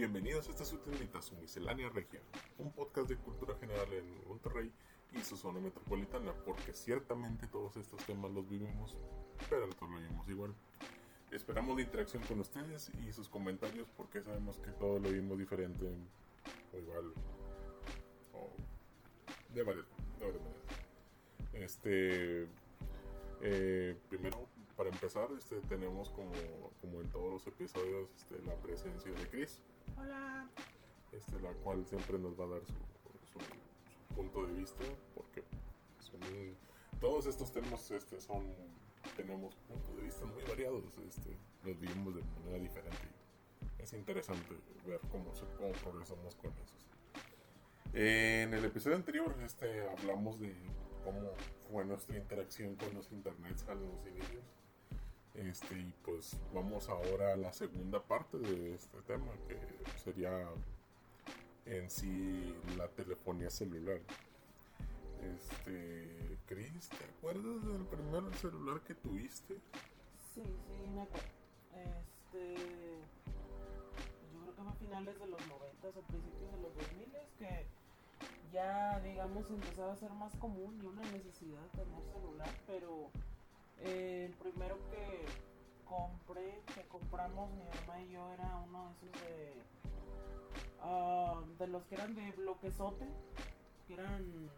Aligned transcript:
Bienvenidos 0.00 0.48
a 0.48 0.52
esta 0.52 0.64
su 0.64 0.78
tiendita, 0.78 1.20
su 1.20 1.36
miscelánea 1.36 1.90
regia, 1.90 2.22
un 2.56 2.72
podcast 2.72 3.06
de 3.06 3.18
cultura 3.18 3.54
general 3.60 3.92
en 3.92 4.26
Monterrey 4.26 4.72
y 5.12 5.18
su 5.18 5.36
zona 5.36 5.60
metropolitana, 5.60 6.32
porque 6.46 6.72
ciertamente 6.72 7.46
todos 7.46 7.76
estos 7.76 8.02
temas 8.06 8.30
los 8.30 8.48
vivimos, 8.48 8.96
pero 9.50 9.66
nosotros 9.66 9.90
lo 9.90 9.98
vivimos 9.98 10.26
igual. 10.30 10.54
Esperamos 11.30 11.76
la 11.76 11.82
interacción 11.82 12.22
con 12.22 12.40
ustedes 12.40 12.90
y 13.06 13.12
sus 13.12 13.28
comentarios, 13.28 13.90
porque 13.94 14.22
sabemos 14.22 14.56
que 14.60 14.70
todos 14.70 15.02
lo 15.02 15.10
vivimos 15.10 15.38
diferente, 15.38 15.84
o 16.72 16.78
igual, 16.78 17.12
o 18.32 18.48
de 19.52 19.62
varias, 19.62 19.84
de 20.18 20.24
varias 20.24 20.42
maneras. 20.42 20.64
Este, 21.52 22.48
eh, 23.42 23.98
primero, 24.08 24.48
para 24.78 24.88
empezar, 24.88 25.28
este, 25.36 25.56
tenemos 25.68 26.08
como, 26.08 26.32
como 26.80 27.02
en 27.02 27.10
todos 27.10 27.34
los 27.34 27.46
episodios 27.46 28.08
este, 28.16 28.42
la 28.46 28.54
presencia 28.54 29.12
de 29.12 29.28
Chris. 29.28 29.60
Hola. 29.96 30.48
Este, 31.12 31.40
la 31.40 31.52
cual 31.62 31.84
siempre 31.86 32.18
nos 32.18 32.38
va 32.38 32.44
a 32.44 32.48
dar 32.48 32.62
su, 32.64 32.74
punto 34.14 34.46
de 34.46 34.52
vista, 34.54 34.84
porque 35.14 35.42
son 36.00 36.20
muy- 36.20 36.54
todos 37.00 37.26
estos 37.26 37.52
temas 37.52 37.90
este, 37.90 38.20
son 38.20 38.44
tenemos 39.16 39.54
puntos 39.68 39.96
de 39.96 40.02
vista 40.02 40.26
muy 40.26 40.42
variados, 40.42 40.84
este, 40.98 41.36
los 41.64 41.78
vivimos 41.80 42.14
de 42.14 42.22
manera 42.22 42.58
diferente. 42.58 42.98
Es 43.78 43.92
interesante 43.94 44.56
ver 44.86 45.00
cómo, 45.10 45.32
cómo 45.56 45.72
progresamos 45.82 46.34
con 46.36 46.52
esos. 46.58 46.88
En 47.92 48.52
el 48.54 48.64
episodio 48.64 48.96
anterior 48.96 49.34
este, 49.42 49.88
hablamos 49.88 50.38
de 50.38 50.54
cómo 51.04 51.32
fue 51.70 51.84
nuestra 51.84 52.16
interacción 52.16 52.76
con 52.76 52.94
los 52.94 53.10
internets 53.10 53.66
a 53.68 53.74
los 53.74 54.06
inicios. 54.06 54.44
Este, 55.48 55.74
y 55.74 55.94
pues 56.04 56.36
vamos 56.52 56.90
ahora 56.90 57.32
a 57.32 57.36
la 57.36 57.50
segunda 57.52 58.02
parte 58.02 58.36
de 58.36 58.74
este 58.74 59.00
tema, 59.02 59.32
que 59.48 59.58
sería 59.98 60.46
en 61.64 61.88
sí 61.88 62.54
la 62.76 62.88
telefonía 62.88 63.48
celular. 63.48 64.00
Este, 65.22 66.36
Chris, 66.46 66.90
¿te 66.90 67.04
acuerdas 67.04 67.64
del 67.64 67.86
primer 67.86 68.34
celular 68.36 68.80
que 68.82 68.94
tuviste? 68.94 69.54
Sí, 70.34 70.42
sí, 70.44 70.90
me 70.94 71.02
acuerdo. 71.02 71.26
Este. 71.72 72.54
Yo 74.34 74.40
creo 74.42 74.56
que 74.56 74.62
fue 74.62 74.70
a 74.70 74.74
finales 74.74 75.18
de 75.18 75.26
los 75.26 75.40
90 75.48 75.88
o 75.88 76.02
principios 76.02 76.52
de 76.52 76.60
los 76.60 76.74
2000 76.76 77.12
que 77.38 77.66
ya, 78.52 79.00
digamos, 79.00 79.48
empezaba 79.48 79.94
a 79.94 79.96
ser 79.96 80.10
más 80.10 80.34
común 80.36 80.78
y 80.82 80.86
una 80.86 81.02
necesidad 81.12 81.66
tener 81.72 82.02
celular, 82.12 82.50
pero 82.66 83.10
eh, 83.82 84.26
el 84.28 84.34
primero 84.34 84.76
que 84.90 85.26
compré, 85.88 86.62
que 86.74 86.82
compramos 86.88 87.50
mi 87.50 87.62
mamá 87.64 88.00
y 88.00 88.12
yo, 88.12 88.30
era 88.32 88.56
uno 88.66 88.94
de 89.02 89.08
esos 89.08 89.20
de. 89.22 89.52
ah, 90.82 91.42
de 91.58 91.66
los 91.66 91.84
que 91.84 91.94
eran 91.94 92.14
de 92.14 92.30
bloquezote, 92.32 93.06
que 93.86 93.94
eran 93.94 94.50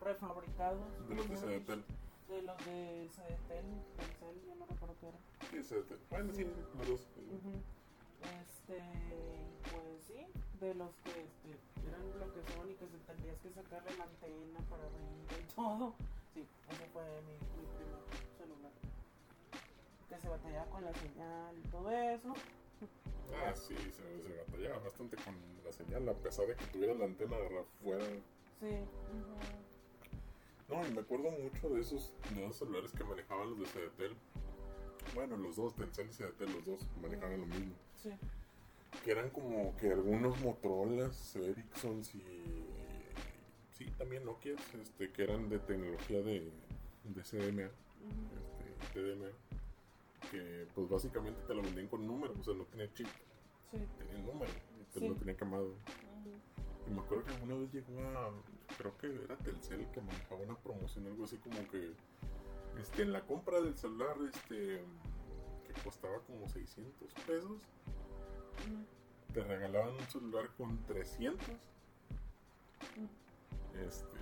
prefabricados. 0.00 1.08
De 1.08 1.14
los 1.14 1.28
de 1.28 1.36
Cedetel. 1.36 1.84
De 2.28 2.42
los 2.42 2.56
de 2.64 3.08
Cedetel, 3.10 3.64
Telcel, 3.96 4.42
yo 4.46 4.54
no 4.54 4.66
recuerdo 4.66 4.94
qué 5.00 5.08
era. 5.08 5.18
Sí, 5.50 5.62
Cedetel. 5.62 5.98
Bueno, 6.10 6.32
sí, 6.32 6.44
los 6.44 6.88
dos. 6.88 7.00
Este, 8.20 8.82
pues 9.70 10.02
sí, 10.06 10.26
de 10.60 10.74
los 10.74 10.90
que 11.04 11.10
este, 11.10 11.88
eran 11.88 12.12
bloquezón 12.12 12.70
y 12.70 12.74
que 12.74 12.86
se 12.86 12.98
tendrías 12.98 13.38
que 13.38 13.50
sacarle 13.50 13.96
la 13.96 14.04
antena 14.04 14.60
para 14.68 14.82
arriba 14.84 15.38
y 15.40 15.54
todo. 15.54 15.94
Ese 16.40 16.86
fue 16.92 17.02
mi, 17.22 17.36
primer 17.76 18.02
celular. 18.36 18.72
Que 20.08 20.18
se 20.18 20.28
batallaba 20.28 20.66
con 20.66 20.84
la 20.84 20.94
señal 20.94 21.58
y 21.58 21.68
todo 21.68 21.90
eso. 21.90 22.34
Ah, 23.34 23.54
sí, 23.54 23.74
se, 23.76 24.22
se 24.22 24.36
batallaba 24.46 24.78
bastante 24.78 25.16
con 25.16 25.34
la 25.64 25.72
señal, 25.72 26.08
a 26.08 26.14
pesar 26.14 26.46
de 26.46 26.56
que 26.56 26.64
tuviera 26.66 26.94
la 26.94 27.04
antena 27.04 27.36
afuera. 27.36 28.04
Sí, 28.60 28.66
ujú. 28.66 29.38
No, 30.68 30.86
y 30.86 30.90
me 30.92 31.00
acuerdo 31.00 31.30
mucho 31.30 31.68
de 31.70 31.80
esos, 31.80 32.12
de 32.34 32.44
esos 32.44 32.56
celulares 32.56 32.92
que 32.92 33.04
manejaban 33.04 33.50
los 33.50 33.58
de 33.60 33.66
Cedetel. 33.66 34.16
Bueno, 35.14 35.36
los 35.36 35.56
dos, 35.56 35.74
Telcel 35.74 36.08
y 36.10 36.12
Cedetel, 36.12 36.52
los 36.52 36.64
dos 36.64 36.86
manejaban 37.00 37.40
lo 37.40 37.46
mismo. 37.46 37.72
sí, 38.02 38.10
Que 39.04 39.12
eran 39.12 39.30
como 39.30 39.74
que 39.76 39.90
algunos 39.92 40.38
Motorolas, 40.40 41.36
Ericssons 41.36 42.14
y... 42.14 42.57
Sí, 43.78 43.86
también 43.96 44.24
Nokia, 44.24 44.56
este, 44.82 45.10
que 45.12 45.22
eran 45.22 45.48
de 45.48 45.58
tecnología 45.60 46.20
de, 46.20 46.50
de 47.04 47.22
CDMA, 47.22 47.68
ujú. 47.68 48.74
este, 48.82 49.00
TDMA. 49.00 49.28
Que 50.32 50.66
pues 50.74 50.88
básicamente 50.88 51.40
te 51.46 51.54
lo 51.54 51.62
vendían 51.62 51.86
con 51.86 52.06
número, 52.06 52.34
o 52.38 52.42
sea, 52.42 52.52
no 52.54 52.64
tenía 52.64 52.92
chip, 52.92 53.06
sí. 53.70 53.78
tenía 53.98 54.18
número, 54.24 54.50
te 54.92 54.98
Sí. 55.00 55.08
lo 55.08 55.14
tenía 55.14 55.36
ujú. 55.68 55.76
Y 56.88 56.90
me 56.90 57.00
acuerdo 57.00 57.24
que 57.24 57.44
una 57.44 57.54
vez 57.54 57.72
llegó 57.72 58.00
a. 58.00 58.32
Creo 58.76 58.98
que 58.98 59.06
era 59.24 59.36
Telcel 59.36 59.86
que 59.92 60.00
manejaba 60.00 60.40
una 60.42 60.56
promoción, 60.56 61.06
algo 61.06 61.24
así 61.24 61.36
como 61.36 61.56
que. 61.70 61.92
Este, 62.80 63.02
en 63.02 63.12
la 63.12 63.22
compra 63.22 63.60
del 63.60 63.76
celular, 63.76 64.16
este. 64.28 64.82
Que 65.66 65.72
costaba 65.84 66.18
como 66.22 66.48
600 66.48 67.12
pesos, 67.26 67.60
te 69.34 69.42
regalaban 69.44 69.94
un 69.94 70.08
celular 70.08 70.48
con 70.56 70.82
300. 70.86 71.46
Este. 73.86 74.18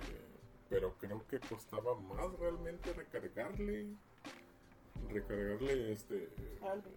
Pero 0.69 0.97
creo 0.97 1.25
que 1.27 1.39
costaba 1.39 1.95
más 1.95 2.37
realmente 2.39 2.93
recargarle. 2.93 3.87
Recargarle 5.09 5.91
este. 5.91 6.29
Saldo. 6.59 6.89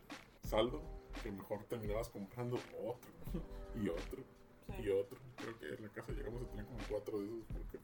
Saldo. 0.42 0.82
Que 1.22 1.30
mejor 1.30 1.64
terminabas 1.64 2.08
comprando 2.08 2.56
otro. 2.84 3.10
Y 3.74 3.88
otro. 3.88 4.22
Sí. 4.66 4.82
y 4.82 4.90
otro. 4.90 5.18
Creo 5.36 5.58
que 5.58 5.74
en 5.74 5.82
la 5.82 5.88
casa 5.90 6.12
llegamos 6.12 6.42
a 6.42 6.46
tener 6.46 6.66
como 6.66 6.78
cuatro 6.88 7.20
de 7.20 7.26
esos 7.26 7.44
porque 7.52 7.78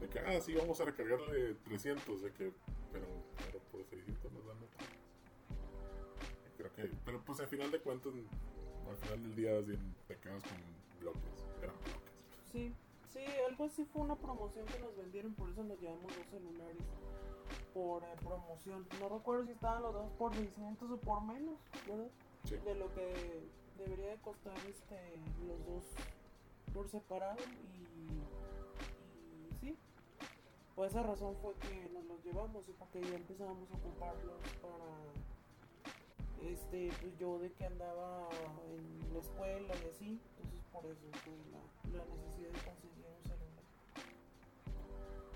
de 0.00 0.08
que 0.08 0.18
ah 0.18 0.40
sí 0.40 0.54
vamos 0.54 0.80
a 0.80 0.84
recargarle 0.84 1.54
300 1.64 2.22
de 2.22 2.32
que 2.32 2.52
pero, 2.92 3.06
pero 3.38 3.58
por 3.70 3.84
600 3.84 4.32
nos 4.32 4.46
dan 4.46 4.56
otro. 4.56 4.86
Creo 6.56 6.72
que 6.72 6.90
pero 7.04 7.20
pues 7.24 7.40
al 7.40 7.48
final 7.48 7.70
de 7.70 7.80
cuentas 7.80 8.12
al 8.88 8.96
final 8.96 9.22
del 9.22 9.34
día 9.34 9.78
te 10.08 10.16
quedas 10.18 10.42
con 10.42 10.58
bloques, 11.00 11.46
eran 11.62 11.76
bloques. 11.76 12.12
Sí, 12.52 12.72
sí, 13.14 13.24
algo 13.48 13.64
así 13.64 13.84
fue 13.86 14.02
una 14.02 14.16
promoción 14.16 14.66
que 14.66 14.78
nos 14.80 14.94
vendieron, 14.96 15.32
por 15.34 15.48
eso 15.48 15.64
nos 15.64 15.80
llevamos 15.80 16.14
dos 16.14 16.26
celulares 16.26 16.82
por 17.72 18.02
eh, 18.02 18.06
promoción. 18.22 18.86
No 19.00 19.08
recuerdo 19.08 19.46
si 19.46 19.52
estaban 19.52 19.82
los 19.82 19.94
dos 19.94 20.10
por 20.18 20.34
600 20.34 20.90
o 20.90 20.96
por 20.98 21.22
menos, 21.22 21.58
¿verdad? 21.86 22.10
Sí. 22.44 22.56
De 22.56 22.74
lo 22.74 22.92
que 22.94 23.48
debería 23.78 24.10
de 24.10 24.16
costar 24.18 24.56
este 24.68 24.98
los 25.46 25.64
dos 25.66 25.84
por 26.72 26.88
separado 26.88 27.38
y, 27.72 27.82
y 27.82 29.54
sí. 29.60 29.76
Por 30.74 30.86
esa 30.86 31.02
razón 31.02 31.36
fue 31.42 31.54
que 31.54 31.88
nos 31.92 32.04
los 32.04 32.24
llevamos 32.24 32.68
y 32.68 32.72
porque 32.72 33.00
ya 33.00 33.14
empezábamos 33.14 33.70
a 33.70 33.76
ocuparlos 33.76 34.40
para 34.60 34.84
este 36.50 36.92
pues 37.00 37.16
yo 37.18 37.38
de 37.38 37.52
que 37.52 37.64
andaba 37.64 38.28
en 38.68 39.14
la 39.14 39.20
escuela 39.20 39.74
y 39.74 39.88
así, 39.88 40.20
entonces 40.36 40.63
por 40.74 40.90
eso 40.90 41.06
fue 41.22 41.34
la, 41.52 41.98
la 41.98 42.04
necesidad 42.16 42.50
de 42.50 42.58
conseguir 42.58 43.06
un 43.06 43.22
celular. 43.22 43.64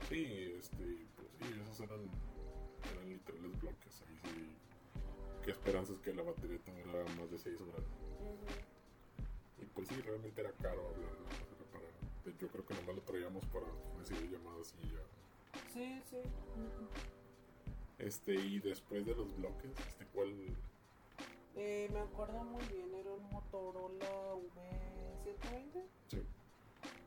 Sí, 0.08 0.24
este, 0.58 1.06
pues 1.14 1.28
sí, 1.38 1.44
esos 1.62 1.80
eran, 1.80 2.00
eran 2.92 3.08
literales 3.08 3.60
bloques. 3.60 4.02
Ahí 4.02 4.18
sí, 4.24 4.56
qué 5.44 5.52
esperanzas 5.52 6.00
que 6.00 6.12
la 6.12 6.22
batería 6.22 6.58
te 6.58 6.72
durara 6.72 7.04
más 7.14 7.30
de 7.30 7.38
6 7.38 7.60
horas. 7.60 7.84
Y 9.60 9.64
pues 9.66 9.88
sí, 9.88 10.00
realmente 10.00 10.40
era 10.40 10.52
caro 10.52 10.88
hablar, 10.88 11.12
¿no? 11.12 11.28
Era 11.54 11.70
para, 11.70 12.36
yo 12.36 12.48
creo 12.48 12.66
que 12.66 12.74
nomás 12.74 12.96
lo 12.96 13.02
traíamos 13.02 13.44
para 13.46 13.66
recibir 13.96 14.30
llamadas 14.30 14.74
y 14.82 14.88
ya. 14.90 15.04
Sí, 15.72 16.02
sí. 16.10 16.18
Este, 17.98 18.34
y 18.34 18.58
después 18.58 19.06
de 19.06 19.14
los 19.14 19.36
bloques, 19.36 19.70
este, 19.86 20.04
¿cuál? 20.06 20.34
Eh, 21.60 21.88
me 21.92 21.98
acuerdo 22.00 22.44
muy 22.44 22.62
bien, 22.66 22.94
era 22.94 23.10
un 23.12 23.28
Motorola 23.30 24.34
V120 24.34 25.82
Sí. 26.06 26.22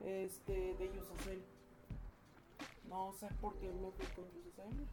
este, 0.04 0.74
de 0.74 0.92
Yusacell. 0.94 1.42
No 2.88 3.12
sé 3.14 3.28
por 3.40 3.54
qué 3.58 3.68
me 3.72 3.90
fui 3.92 4.06
con 4.14 4.30
Yusacell. 4.32 4.86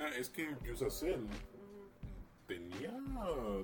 Ah, 0.00 0.10
es 0.18 0.28
que 0.28 0.54
Yusacell 0.64 1.22
Ujú. 1.24 1.88
tenía, 2.46 2.92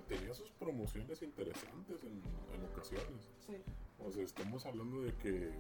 tenía 0.08 0.32
sus 0.32 0.50
promociones 0.52 1.20
interesantes 1.22 2.02
en, 2.02 2.22
en 2.54 2.64
ocasiones. 2.72 3.28
sí, 3.46 3.56
O 3.98 4.10
sea, 4.10 4.24
estamos 4.24 4.64
hablando 4.64 5.02
de 5.02 5.12
que, 5.16 5.50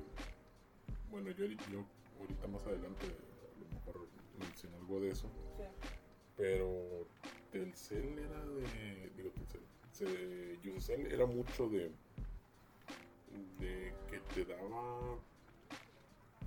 bueno, 1.10 1.30
yo, 1.32 1.44
yo 1.44 1.84
ahorita 2.20 2.46
más 2.48 2.64
adelante 2.66 3.04
a 3.06 3.58
lo 3.60 3.68
mejor 3.68 4.08
menciono 4.38 4.76
algo 4.78 5.00
de 5.00 5.10
eso, 5.10 5.28
sí. 5.58 5.64
pero 6.36 7.06
Telcel 7.52 8.18
era 8.18 8.44
de, 8.46 8.95
Yusacell 10.62 11.12
era 11.12 11.26
mucho 11.26 11.68
de, 11.68 11.90
de 13.58 13.94
que 14.10 14.20
te 14.34 14.44
daba, 14.44 15.18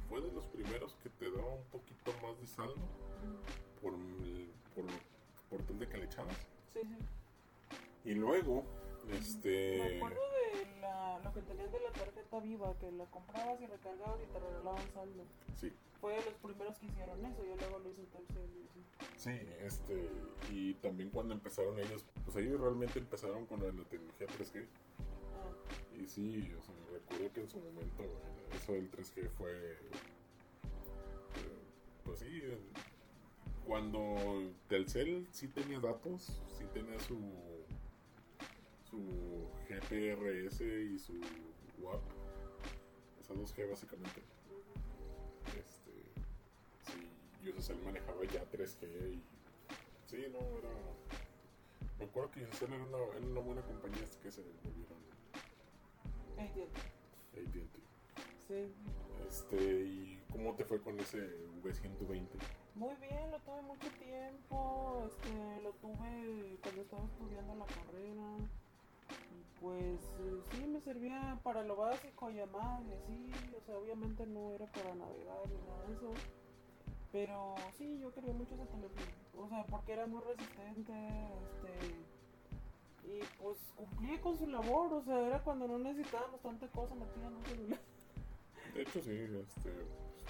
fue 0.07 0.21
de 0.21 0.31
los 0.31 0.45
primeros 0.47 0.95
que 1.03 1.09
te 1.09 1.31
daba 1.31 1.55
un 1.55 1.65
poquito 1.65 2.13
más 2.21 2.39
de 2.39 2.45
saldo 2.45 2.75
por, 3.81 3.93
por, 4.75 4.85
por 5.49 5.65
tal 5.65 5.79
de 5.79 5.87
que 5.87 5.97
le 5.97 6.05
echabas. 6.05 6.37
Sí, 6.73 6.81
sí. 6.81 6.97
Y 8.05 8.13
luego, 8.13 8.63
Me 9.07 9.17
este... 9.17 9.97
acuerdo 9.97 10.21
del 10.53 10.81
la, 10.81 11.19
lo 11.23 11.33
que 11.33 11.41
tenían 11.41 11.71
de 11.71 11.79
la 11.79 11.91
tarjeta 11.91 12.39
viva, 12.39 12.75
que 12.79 12.91
la 12.91 13.05
comprabas 13.05 13.61
y 13.61 13.67
recargabas 13.67 14.19
y 14.21 14.31
te 14.31 14.39
regalaban 14.39 14.91
saldo. 14.93 15.23
Sí. 15.55 15.73
Fue 15.99 16.13
de 16.13 16.25
los 16.25 16.33
primeros 16.35 16.79
que 16.79 16.85
hicieron 16.85 17.25
eso, 17.25 17.43
yo 17.43 17.55
luego 17.57 17.79
lo 17.79 17.89
hice 17.89 18.03
así. 18.03 18.83
Sí, 19.17 19.37
este, 19.61 20.09
y 20.49 20.73
también 20.75 21.09
cuando 21.09 21.33
empezaron 21.33 21.77
ellos, 21.77 22.05
pues 22.23 22.37
ellos 22.37 22.59
realmente 22.59 22.99
empezaron 22.99 23.45
con 23.45 23.59
la 23.59 23.83
tecnología 23.83 24.27
3G. 24.27 24.65
Ah, 25.35 25.97
Y 26.01 26.07
sí, 26.07 26.53
o 26.57 26.63
sea, 26.63 26.73
recuerdo 26.91 27.33
que 27.33 27.41
en 27.41 27.49
su 27.49 27.57
momento 27.57 28.03
eso 28.55 28.73
del 28.73 28.89
3G 28.89 29.29
fue, 29.31 29.51
eh, 29.51 29.77
pues 32.05 32.19
sí, 32.19 32.41
cuando 33.67 34.53
Telcel 34.67 35.27
sí 35.31 35.49
tenía 35.49 35.79
datos, 35.79 36.41
sí 36.57 36.63
tenía 36.73 36.99
su, 37.01 37.19
su 38.89 39.47
GPRS 39.67 40.61
y 40.61 40.97
su 40.99 41.13
WAP, 41.79 42.01
esas 43.19 43.37
dos 43.37 43.55
G 43.55 43.69
básicamente. 43.69 44.21
Este, 45.57 45.91
sí, 46.85 47.09
Yusacell 47.43 47.81
manejaba 47.83 48.23
ya 48.25 48.43
3G 48.51 49.13
y 49.13 49.23
sí, 50.05 50.25
no, 50.31 50.39
era... 50.57 50.69
Me 51.99 52.05
acuerdo 52.05 52.31
que 52.31 52.41
Yusacell 52.41 52.73
era 52.73 52.83
una, 52.83 53.17
era 53.17 53.25
una 53.25 53.41
buena 53.41 53.61
compañía 53.61 54.03
hasta 54.03 54.19
que 54.21 54.31
se 54.31 54.41
volvieron 54.41 54.97
AT&T. 56.37 57.41
AT&T. 57.41 57.79
Sí. 58.47 58.73
Este, 59.27 59.57
¿y 59.57 60.23
cómo 60.31 60.55
te 60.55 60.65
fue 60.65 60.81
con 60.81 60.99
ese 60.99 61.19
V120? 61.63 62.27
Muy 62.75 62.95
bien, 62.95 63.29
lo 63.29 63.39
tuve 63.39 63.61
mucho 63.61 63.87
tiempo, 63.99 65.03
este, 65.05 65.61
lo 65.61 65.71
tuve 65.73 66.57
cuando 66.63 66.81
estaba 66.81 67.03
estudiando 67.03 67.55
la 67.55 67.65
carrera. 67.65 68.37
Pues 69.61 69.99
eh, 70.19 70.41
sí, 70.51 70.67
me 70.67 70.79
servía 70.79 71.37
para 71.43 71.63
lo 71.63 71.75
básico, 71.75 72.29
llamadas 72.29 72.81
y 72.87 72.93
así, 72.93 73.31
o 73.57 73.61
sea, 73.65 73.77
obviamente 73.77 74.25
no 74.25 74.53
era 74.53 74.65
para 74.67 74.95
navegar 74.95 75.37
ni 75.49 75.57
nada 75.67 75.83
de 75.87 75.93
eso. 75.95 76.13
Pero 77.11 77.55
sí, 77.77 77.99
yo 77.99 78.13
quería 78.13 78.33
mucho 78.33 78.55
ese 78.55 78.65
teléfono, 78.65 79.05
o 79.37 79.49
sea, 79.49 79.65
porque 79.65 79.93
era 79.93 80.05
muy 80.05 80.21
resistente, 80.21 80.93
este, 81.41 83.09
y 83.09 83.19
pues 83.41 83.57
cumplía 83.75 84.21
con 84.21 84.37
su 84.37 84.47
labor, 84.47 84.93
o 84.93 85.03
sea, 85.03 85.19
era 85.19 85.43
cuando 85.43 85.67
no 85.67 85.79
necesitábamos 85.79 86.39
tanta 86.41 86.67
cosa 86.67 86.93
metida 86.95 87.27
en 87.27 87.33
un 87.33 87.45
celular. 87.45 87.79
De 88.73 88.81
hecho, 88.83 89.01
sí, 89.01 89.11
este, 89.11 89.71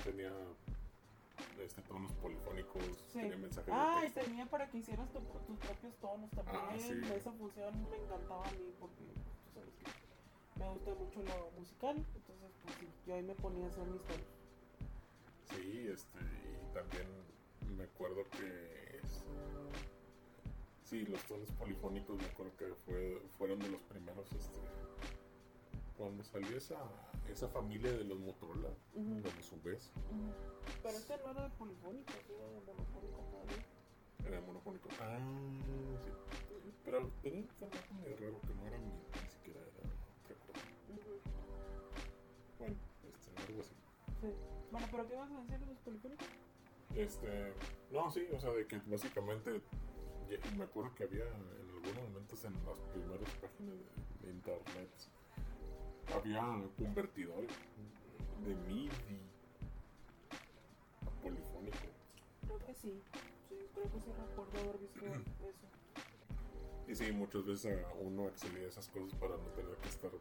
tenía 0.04 0.32
este, 1.60 1.82
tonos 1.84 2.12
polifónicos, 2.14 2.84
Sí. 3.08 3.20
tenía 3.22 3.38
mensajes 3.38 3.74
Ah, 3.76 4.02
y 4.08 4.12
tenía 4.12 4.46
para 4.46 4.70
que 4.70 4.78
hicieras 4.78 5.10
tu- 5.12 5.20
tus 5.20 5.58
propios 5.60 5.96
tonos 5.98 6.30
también. 6.32 6.58
Ah, 6.62 6.76
sí. 6.78 7.02
Esa 7.14 7.32
función 7.34 7.74
me 7.90 7.98
encantaba 7.98 8.48
a 8.48 8.52
mí 8.52 8.74
porque 8.80 9.04
tú 9.44 9.52
sabes 9.54 9.74
que 9.76 10.60
me 10.60 10.70
gusta 10.74 10.94
mucho 10.96 11.24
lo 11.24 11.52
musical. 11.60 11.98
Entonces, 11.98 12.52
pues 12.64 12.76
sí, 12.80 12.88
yo 13.06 13.16
ahí 13.16 13.24
me 13.24 13.36
ponía 13.36 13.66
a 13.66 13.70
hacer 13.70 13.86
mis 13.88 14.02
tonos. 14.04 14.28
Sí, 15.50 15.88
este, 15.88 16.20
y 16.20 16.74
también 16.74 17.08
me 17.76 17.84
acuerdo 17.84 18.24
que 18.32 18.98
es, 19.00 19.24
sí, 20.84 21.06
los 21.06 21.22
tonos 21.24 21.52
polifónicos 21.54 22.18
me 22.18 22.26
acuerdo 22.26 22.56
que 22.58 22.66
fue, 22.86 23.22
fueron 23.38 23.60
de 23.60 23.70
los 23.70 23.82
primeros, 23.84 24.32
este, 24.34 24.60
cuando 26.00 26.24
salió 26.24 26.56
esa, 26.58 26.78
esa 27.30 27.50
familia 27.50 27.92
de 27.92 28.06
los 28.06 28.18
Motorola, 28.20 28.70
Ujú. 28.96 29.16
de 29.16 29.22
los 29.36 29.52
UVs, 29.52 29.92
Ujú. 30.10 30.32
Pero 30.82 30.98
este 30.98 31.18
no 31.18 31.32
era 31.32 31.44
de 31.44 31.50
polifónico, 31.58 32.14
era 32.14 32.48
de 32.48 32.62
monofónico 32.66 33.20
todavía. 33.30 33.66
era 34.26 34.42
monofónico. 34.42 34.90
Ah, 35.02 35.20
sí. 36.06 36.12
Pero 36.86 37.12
tenía 37.22 37.42
un 37.42 37.48
formato 37.50 37.94
medio 37.96 38.16
raro 38.18 38.40
que 38.48 38.54
no 38.56 38.66
era 38.68 38.78
ni, 38.78 38.86
ni 38.88 39.30
siquiera 39.30 39.60
era. 39.60 39.90
Ujú. 40.90 41.20
Bueno, 42.60 42.76
este, 43.04 43.42
algo 43.52 43.62
así. 43.62 43.76
Sí. 44.22 44.28
Bueno, 44.72 44.88
pero 44.92 45.08
¿qué 45.08 45.16
vas 45.16 45.32
a 45.32 45.42
decir 45.42 45.60
de 45.60 45.66
los 45.66 45.78
polifónicos? 45.80 46.28
Este, 46.96 47.54
no, 47.92 48.10
sí, 48.10 48.26
o 48.34 48.40
sea, 48.40 48.52
de 48.54 48.66
que 48.68 48.80
básicamente 48.88 49.62
me 50.58 50.64
acuerdo 50.64 50.94
que 50.96 51.04
había 51.04 51.26
en 51.26 51.70
algunos 51.70 52.10
momentos 52.10 52.44
en 52.46 52.54
las 52.66 52.80
primeras 52.94 53.30
páginas 53.42 53.76
de, 54.22 54.28
de 54.28 54.34
internet 54.34 54.90
había 56.16 56.42
convertidor 56.78 57.46
de 58.46 58.56
MIDI 58.68 58.90
a 61.06 61.10
polifónico. 61.22 61.78
Creo 62.46 62.60
que 62.60 62.74
sí. 62.74 63.02
Sí, 63.48 63.56
creo 63.74 63.92
que 63.92 64.00
sí 64.00 64.12
recuerdo 64.12 64.60
haber 64.60 64.78
visto 64.80 65.06
eso. 65.06 65.68
Y 66.88 66.96
sí, 66.96 67.12
muchas 67.12 67.46
veces 67.46 67.86
a 67.86 67.94
uno 67.94 68.28
accedía 68.28 68.66
a 68.66 68.70
esas 68.70 68.88
cosas 68.88 69.14
para 69.20 69.38
no 69.38 69.46
tener 69.56 69.76
que 69.78 69.90
estar 69.90 70.12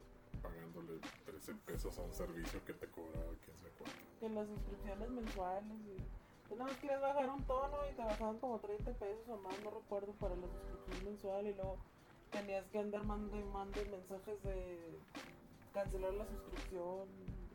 pagándole 0.43 1.01
13 1.25 1.55
pesos 1.67 1.99
a 1.99 2.03
un 2.03 2.13
servicio 2.13 2.63
que 2.65 2.75
te 2.75 2.87
cobraba 2.89 3.33
quién 3.45 3.57
sabe 3.57 3.73
cuánto. 3.79 3.97
Que 4.21 4.29
las 4.29 4.47
suscripciones 4.49 5.11
mensuales 5.11 5.79
y... 5.87 5.97
Tú 6.49 6.57
nada 6.57 6.71
más 6.71 6.79
querías 6.81 7.01
bajar 7.03 7.29
un 7.29 7.43
tono 7.45 7.77
y 7.91 7.95
te 7.95 8.03
bajaban 8.03 8.39
como 8.39 8.59
30 8.59 8.93
pesos 8.93 9.29
o 9.29 9.37
más, 9.37 9.53
no 9.63 9.71
recuerdo, 9.71 10.13
para 10.13 10.35
la 10.35 10.47
suscripción 10.49 11.05
mensual 11.05 11.47
y 11.47 11.55
luego 11.55 11.77
tenías 12.31 12.67
que 12.69 12.79
andar 12.79 13.05
mando 13.05 13.39
y 13.39 13.45
mando 13.45 13.81
mensajes 13.91 14.43
de 14.43 14.99
cancelar 15.79 16.13
la 16.15 16.27
suscripción. 16.27 17.07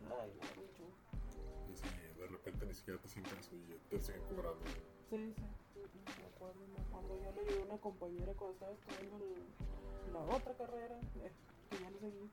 Ay, 0.08 0.32
no, 0.40 0.62
mucho. 0.62 0.84
Y 1.68 2.20
de 2.20 2.28
repente 2.28 2.66
ni 2.66 2.74
siquiera 2.74 3.00
te 3.02 3.08
hacen 3.08 3.24
caso 3.24 3.52
y 3.52 3.90
te 3.90 4.00
siguen 4.00 4.22
cobrando. 4.24 4.64
Sí, 5.10 5.34
sí, 5.36 5.82
me 6.06 6.26
acuerdo, 6.28 6.62
me 6.72 6.82
acuerdo. 6.84 7.20
Yo 7.22 7.32
le 7.34 7.42
ayudé 7.42 7.62
a 7.62 7.66
una 7.66 7.78
compañera 7.82 8.34
cuando 8.34 8.54
estaba 8.54 8.72
estudiando 8.72 9.20
la 10.14 10.20
otra 10.20 10.54
carrera, 10.54 10.96
eh, 11.20 11.32
que 11.70 11.78
ya 11.80 11.90
no 11.90 12.00
seguí, 12.00 12.30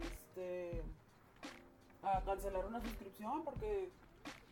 este, 0.00 0.82
a 2.02 2.22
cancelar 2.24 2.64
una 2.64 2.80
suscripción 2.80 3.44
porque 3.44 3.90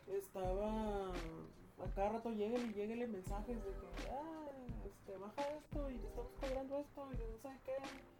estaba, 0.09 1.09
a 1.11 1.95
cada 1.95 2.11
rato 2.11 2.31
lleguen 2.33 2.71
y 2.71 2.75
lleguen 2.75 3.11
mensajes 3.11 3.57
de 3.57 3.71
que, 3.71 4.11
ah, 4.11 4.51
este, 4.85 5.17
baja 5.17 5.43
esto 5.57 5.91
y 5.91 5.97
te 5.97 6.07
estamos 6.07 6.33
cobrando 6.39 6.79
esto 6.81 7.09
y 7.13 7.17
no 7.17 7.39
sé 7.39 7.59
qué. 7.65 8.20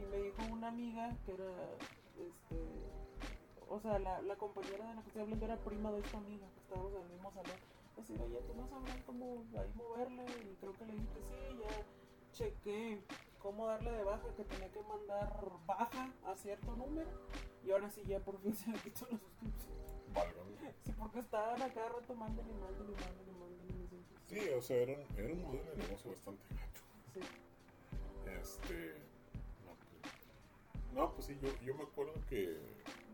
Y 0.00 0.06
me 0.06 0.18
dijo 0.18 0.42
una 0.52 0.68
amiga 0.68 1.16
que 1.24 1.34
era, 1.34 1.50
este, 2.18 2.56
o 3.68 3.80
sea, 3.80 3.98
la, 3.98 4.20
la 4.22 4.36
compañera 4.36 4.88
de 4.88 4.94
la 4.94 5.02
que 5.02 5.08
estoy 5.08 5.22
hablando 5.22 5.44
era 5.44 5.56
prima 5.58 5.92
de 5.92 6.00
esta 6.00 6.18
amiga, 6.18 6.46
que 6.54 6.60
estábamos 6.60 6.94
en 6.94 7.02
el 7.02 7.08
mismo 7.10 7.30
salón. 7.32 7.56
Decir, 7.96 8.20
oye, 8.20 8.40
tú 8.46 8.54
no 8.54 8.66
sabrás 8.68 9.02
cómo 9.04 9.44
ahí 9.56 9.72
moverle. 9.74 10.24
Y 10.24 10.56
creo 10.60 10.72
que 10.72 10.86
le 10.86 10.92
dije, 10.92 11.22
sí, 11.22 11.58
ya 11.60 11.86
chequé 12.32 13.00
cómo 13.38 13.66
darle 13.66 13.92
de 13.92 14.02
baja, 14.04 14.26
que 14.36 14.44
tenía 14.44 14.70
que 14.72 14.82
mandar 14.82 15.52
baja 15.66 16.12
a 16.26 16.36
cierto 16.36 16.74
número. 16.76 17.08
Y 17.64 17.70
ahora 17.70 17.90
sí, 17.90 18.02
ya 18.06 18.20
por 18.20 18.38
fin 18.40 18.54
se 18.56 18.70
le 18.70 18.78
quitó 18.78 19.06
la 19.10 19.18
suscripción. 19.18 19.74
Válgame. 20.12 20.74
Sí, 20.84 20.92
porque 20.98 21.20
estaban 21.20 21.60
a 21.62 21.72
cada 21.72 21.88
rato 21.88 22.14
manden 22.14 22.46
y 22.48 22.54
manden 22.54 22.88
y 22.88 22.94
manden 23.00 23.28
y 23.28 23.38
manden. 23.38 24.04
Sí, 24.26 24.48
o 24.50 24.62
sea, 24.62 24.76
era 24.76 24.92
un, 24.94 25.18
era 25.18 25.32
un 25.32 25.42
modelo 25.42 25.70
de 25.70 25.76
negocio 25.76 26.10
bastante 26.10 26.42
gacho. 26.54 26.82
Sí. 27.12 27.20
Este. 28.40 29.13
No, 30.94 31.12
pues, 31.12 31.26
pues 31.26 31.26
sí, 31.26 31.38
yo, 31.42 31.66
yo 31.66 31.74
me 31.74 31.82
acuerdo 31.82 32.12
que 32.28 32.56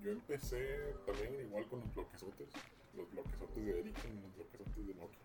yo 0.03 0.13
empecé 0.13 0.95
también 1.07 1.35
igual 1.41 1.67
con 1.67 1.81
los 1.81 1.95
bloquesotes. 1.95 2.49
Los 2.95 3.11
bloquesotes 3.11 3.65
de 3.65 3.81
Ericsson 3.81 4.19
y 4.19 4.21
los 4.21 4.35
bloquesotes 4.35 4.87
de 4.87 4.95
Nokia. 4.95 5.19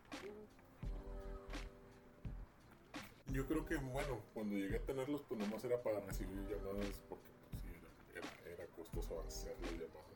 Yo 3.34 3.46
creo 3.48 3.66
que, 3.66 3.76
bueno, 3.76 4.22
cuando 4.34 4.56
llegué 4.56 4.78
a 4.78 4.86
tenerlos, 4.86 5.22
pues 5.28 5.40
nomás 5.40 5.64
era 5.66 5.82
para 5.84 6.00
recibir 6.00 6.38
llamadas 6.48 7.02
porque, 7.10 7.28
pues 7.52 7.64
sí, 7.64 7.70
era, 8.14 8.54
era, 8.54 8.66
costoso 8.68 9.22
hacer 9.28 9.58
llamadas. 9.62 10.16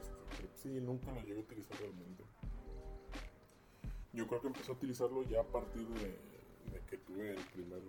Este, 0.00 0.14
pero 0.36 0.48
sí, 0.54 0.80
nunca 0.80 1.12
lo 1.12 1.20
llegué 1.20 1.36
a 1.36 1.42
utilizar 1.42 1.76
realmente. 1.78 2.24
Yo 4.14 4.26
creo 4.26 4.40
que 4.40 4.46
empecé 4.46 4.70
a 4.70 4.74
utilizarlo 4.74 5.22
ya 5.24 5.40
a 5.40 5.44
partir 5.44 5.86
de, 5.88 6.16
que 6.88 6.96
tuve 6.98 7.32
el 7.32 7.44
primer, 7.52 7.82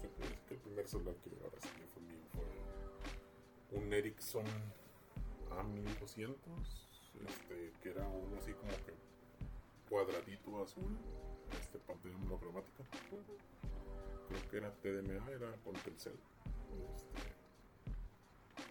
se 0.00 0.08
el 0.54 0.60
primer 0.60 0.86
celular 0.88 1.14
que 1.16 1.30
sí 1.60 1.68
que 1.76 1.86
fue 1.86 2.02
mío 2.02 2.22
fue 2.32 3.78
un 3.78 3.92
Ericsson 3.92 4.44
A1200, 5.50 6.38
este, 7.26 7.72
que 7.82 7.90
era 7.90 8.06
uno 8.06 8.36
así 8.38 8.52
como 8.52 8.70
que 8.70 8.94
cuadradito 9.88 10.62
azul, 10.62 10.96
este, 11.60 11.78
pantalla 11.78 12.16
monocromática. 12.18 12.84
Creo 14.28 14.50
que 14.50 14.56
era 14.56 14.72
TDMA, 14.72 15.30
era 15.30 15.52
con 15.64 15.74
Telcel. 15.74 16.18
Este, 16.94 17.18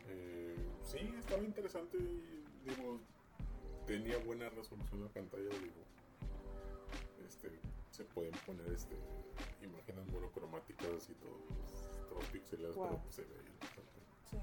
eh, 0.09 0.55
sí, 0.83 1.13
estaba 1.19 1.43
interesante 1.43 1.97
digo, 2.65 2.99
tenía 3.85 4.17
buena 4.19 4.49
resolución 4.49 5.03
la 5.03 5.09
pantalla, 5.09 5.49
digo, 5.49 5.83
este, 7.27 7.49
se 7.93 8.03
pueden 8.05 8.33
poner 8.45 8.65
este, 8.73 8.95
imágenes 9.61 10.07
monocromáticas 10.11 11.09
y 11.09 11.13
todos, 11.13 12.09
todos 12.09 12.25
pixelados, 12.31 12.75
Wow. 12.75 12.87
pero 12.87 13.01
pues, 13.03 13.15
se 13.15 13.21
interesante. 13.21 13.99
Sí. 14.31 14.37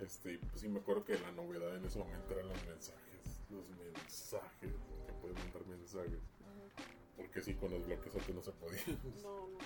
Este, 0.00 0.38
pues 0.38 0.60
sí 0.60 0.68
me 0.68 0.78
acuerdo 0.78 1.04
que 1.04 1.18
la 1.18 1.32
novedad 1.32 1.74
en 1.76 1.84
ese 1.84 1.98
momento 1.98 2.32
eran 2.34 2.48
los 2.48 2.64
mensajes, 2.64 3.42
los 3.50 3.68
mensajes, 3.70 4.72
que 5.06 5.12
pueden 5.14 5.36
mandar 5.38 5.66
mensajes, 5.66 6.20
porque 7.16 7.40
sí, 7.42 7.54
con 7.54 7.72
los 7.72 7.84
bloques 7.84 8.14
antes 8.14 8.34
no 8.34 8.42
se 8.42 8.52
podía. 8.52 8.80
No, 9.22 9.48
no. 9.48 9.58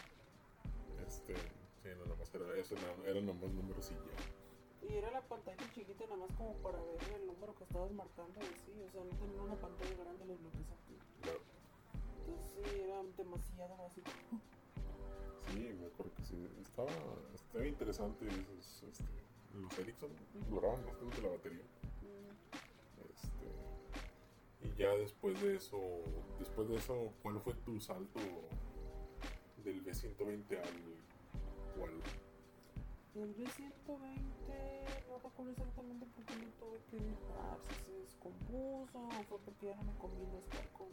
Este, 1.06 1.34
Sí, 1.82 1.90
no, 1.98 2.04
nada 2.06 2.16
más 2.16 2.34
era, 2.34 2.56
eso, 2.58 2.74
era, 3.04 3.20
nomás 3.20 3.52
números 3.52 3.92
y 3.92 3.94
ya. 3.94 4.88
Y 4.88 4.96
era 4.96 5.10
la 5.12 5.20
pantalla 5.20 5.62
chiquita 5.72 6.04
nada 6.06 6.16
más 6.16 6.32
como 6.36 6.54
para 6.62 6.78
ver 6.82 6.98
el 7.20 7.26
número 7.26 7.54
que 7.54 7.62
estabas 7.64 7.92
marcando 7.92 8.40
y 8.40 8.56
sí, 8.64 8.72
o 8.82 8.90
sea, 8.90 9.04
no 9.04 9.10
tenía 9.18 9.40
una 9.42 9.54
pantalla 9.54 9.94
grande 9.94 10.24
los 10.26 10.40
bloques 10.40 10.66
aquí. 10.72 10.98
Claro. 11.22 11.40
Sí, 12.54 12.80
era 12.82 13.02
demasiado 13.16 13.76
básico. 13.76 14.10
Sí, 15.52 15.76
me 15.80 15.86
acuerdo 15.86 16.12
que 16.16 16.22
sí. 16.24 16.48
Estaba, 16.60 16.90
estaba 17.34 17.66
interesante 17.66 18.26
esos, 18.26 18.82
este, 18.90 19.04
los 19.54 19.78
Ericsson 19.78 20.10
duraban 20.50 20.84
bastante 20.84 21.22
la 21.22 21.28
batería. 21.28 21.64
Este, 23.14 24.66
y 24.66 24.78
ya 24.78 24.90
después 24.96 25.40
de 25.40 25.56
eso, 25.56 25.80
después 26.38 26.68
de 26.68 26.76
eso, 26.76 27.12
¿cuál 27.22 27.40
fue 27.40 27.54
tu 27.54 27.80
salto 27.80 28.20
del 29.64 29.84
B120 29.84 30.58
al 30.58 31.78
cual? 31.78 31.92
El 33.16 33.34
B120, 33.34 35.08
no 35.08 35.18
recuerdo 35.18 35.50
exactamente 35.52 36.04
por 36.06 36.24
qué 36.26 36.34
lo 36.36 36.50
tuve 36.60 36.78
que 36.90 36.96
dejar, 36.98 37.58
si 37.62 37.84
se 37.86 37.92
descompuso 38.00 38.98
o 38.98 39.22
fue 39.28 39.38
porque 39.40 39.66
ya 39.66 39.76
no 39.76 39.84
me 39.84 39.98
convino 39.98 40.38
estar 40.38 40.68
con 40.72 40.88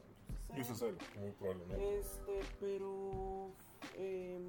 Y 0.56 0.62
eso 0.62 0.74
es 0.74 0.82
él, 0.84 0.98
muy 1.20 1.32
probablemente. 1.32 2.00
Este, 2.00 2.40
pero 2.62 3.52
em, 3.98 4.44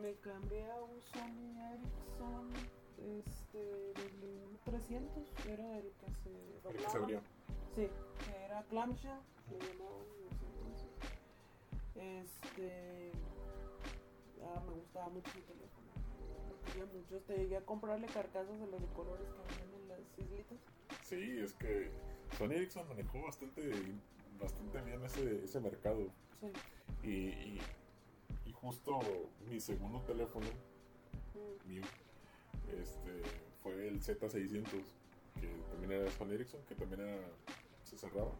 me 0.00 0.14
cambié 0.16 0.64
a 0.70 0.82
un 0.82 0.98
Sony 1.02 1.60
Ericsson 1.74 2.50
este, 3.18 3.58
del 3.92 4.58
300, 4.64 5.28
era 5.48 5.78
el 5.78 5.92
que 5.92 6.10
se 6.22 6.30
El 6.30 6.72
que 6.74 6.78
se 6.78 6.84
doblaba. 6.86 6.98
abría. 7.04 7.22
Sí, 7.74 7.88
que 8.24 8.44
era 8.44 8.62
clamshell, 8.64 9.20
le 9.50 9.58
llamaban 9.58 10.06
en 10.16 10.26
ese 10.32 10.46
entonces. 10.46 10.90
Este, 11.94 13.12
ah, 14.42 14.62
me 14.66 14.72
gustaba 14.72 15.08
mucho 15.10 15.30
el 15.36 15.44
teléfono. 15.44 15.91
Lo 16.78 16.86
quería 16.86 17.00
mucho. 17.00 17.16
Este, 17.16 17.36
llegué 17.36 17.56
a 17.56 17.64
comprarle 17.64 18.06
carcasas 18.06 18.58
de 18.58 18.66
los 18.66 18.80
de 18.80 18.86
colores 18.88 19.26
que 19.28 19.62
venían 19.62 19.82
en 19.82 19.88
las 19.88 20.00
islitas. 20.18 20.58
Sí, 21.02 21.38
es 21.40 21.52
que 21.54 21.90
Sony 22.38 22.52
Ericsson 22.52 22.88
manejó 22.88 23.22
bastante, 23.22 23.70
bastante 24.40 24.80
bien 24.82 25.04
ese, 25.04 25.44
ese 25.44 25.60
mercado. 25.60 26.10
Sí. 26.40 26.52
Y, 27.02 27.10
y, 27.10 27.60
y 28.46 28.52
justo 28.52 29.00
mi 29.48 29.60
segundo 29.60 30.00
teléfono 30.02 30.46
Mm, 31.34 31.68
mío 31.68 31.82
este, 32.80 33.22
fue 33.62 33.88
el 33.88 34.00
Z600, 34.02 34.64
que 35.40 35.48
también 35.70 35.92
era 35.92 36.10
Sony 36.10 36.32
Ericsson, 36.32 36.60
que 36.68 36.74
también 36.74 37.00
era, 37.00 37.20
se 37.84 37.96
cerraba. 37.96 38.32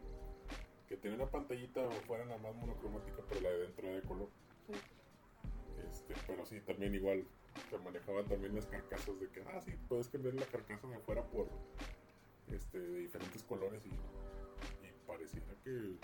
Que 0.87 0.97
tenía 0.97 1.17
una 1.17 1.29
pantallita 1.29 1.89
fuera 2.07 2.25
nada 2.25 2.37
más 2.39 2.55
monocromática, 2.55 3.23
pero 3.27 3.41
la 3.41 3.49
de 3.49 3.57
dentro 3.59 3.87
era 3.87 3.95
de 3.95 4.01
color. 4.03 4.29
Sí. 4.67 4.73
Este, 5.89 6.13
pero 6.27 6.45
sí, 6.45 6.59
también 6.61 6.93
igual 6.93 7.25
se 7.69 7.77
manejaban 7.79 8.25
también 8.27 8.55
las 8.55 8.65
carcasas 8.65 9.19
de 9.19 9.27
que, 9.29 9.41
ah, 9.41 9.61
sí, 9.61 9.73
puedes 9.87 10.09
cambiar 10.09 10.35
la 10.35 10.45
carcasa 10.45 10.87
de 10.87 10.95
afuera 10.95 11.23
por 11.23 11.47
este, 12.51 12.79
de 12.79 12.99
diferentes 12.99 13.43
colores 13.43 13.81
y, 13.85 13.89
y 13.89 14.91
pareciera 15.07 15.53
que 15.63 15.97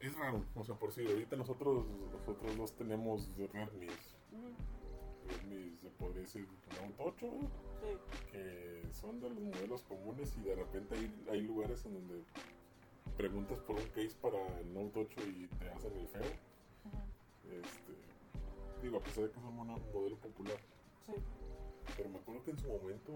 es 0.00 0.16
raro. 0.16 0.44
O 0.54 0.64
sea, 0.64 0.74
por 0.74 0.92
si 0.92 1.06
ahorita 1.06 1.36
nosotros, 1.36 1.86
nosotros 2.12 2.56
dos 2.56 2.72
tenemos 2.72 3.28
Redmi, 3.36 3.88
Redmi 5.26 5.76
se 5.80 5.88
podría 5.90 6.22
decir 6.22 6.46
Note 6.80 6.94
8, 6.98 7.30
sí. 7.80 8.30
que 8.30 8.82
son 8.92 9.20
de 9.20 9.30
los 9.30 9.40
modelos 9.40 9.82
comunes 9.82 10.34
y 10.36 10.42
de 10.42 10.54
repente 10.56 10.94
hay, 10.94 11.24
hay 11.30 11.40
lugares 11.42 11.84
en 11.86 11.94
donde 11.94 12.22
preguntas 13.16 13.58
por 13.60 13.76
un 13.76 13.86
case 13.88 14.14
para 14.20 14.38
el 14.58 14.74
Note 14.74 15.00
8 15.00 15.20
y 15.28 15.46
te 15.58 15.70
hacen 15.70 15.92
el 15.92 16.08
feo. 16.08 16.22
Este, 17.50 18.13
digo, 18.84 18.98
a 18.98 19.02
pesar 19.02 19.24
de 19.24 19.30
que 19.30 19.38
es 19.38 19.44
un 19.44 19.56
modelo 19.56 20.16
popular, 20.18 20.56
Sí. 21.06 21.12
pero 21.96 22.08
me 22.10 22.18
acuerdo 22.18 22.42
que 22.44 22.50
en 22.52 22.58
su 22.58 22.68
momento 22.68 23.12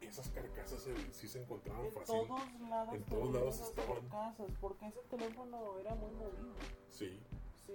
esas 0.00 0.28
carcasas 0.30 0.82
se- 0.82 1.12
sí 1.12 1.28
se 1.28 1.42
encontraban 1.42 1.86
En 1.86 1.92
fácil. 1.92 2.26
todos 2.26 2.60
lados, 2.68 2.94
En 2.94 3.04
todos 3.04 3.32
lados 3.34 3.60
estaban. 3.60 4.00
carcasas, 4.08 4.50
porque 4.60 4.86
ese 4.86 5.00
teléfono 5.10 5.78
era 5.78 5.94
muy 5.94 6.10
movido. 6.12 6.54
Sí, 6.90 7.20
Sí. 7.66 7.74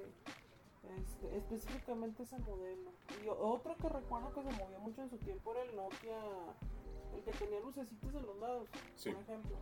Este, 1.00 1.38
específicamente 1.38 2.24
ese 2.24 2.38
modelo. 2.40 2.92
Y 3.24 3.28
otro 3.30 3.76
que 3.78 3.90
recuerdo 3.90 4.34
que 4.34 4.44
se 4.44 4.52
movió 4.52 4.80
mucho 4.80 5.02
en 5.04 5.10
su 5.10 5.18
tiempo 5.18 5.52
era 5.54 5.64
el 5.64 5.76
Nokia, 5.76 6.20
el 7.16 7.24
que 7.24 7.32
tenía 7.32 7.60
lucecitos 7.62 8.14
en 8.14 8.26
los 8.26 8.38
lados, 8.40 8.68
Sí. 8.96 9.12
por 9.12 9.22
ejemplo. 9.22 9.56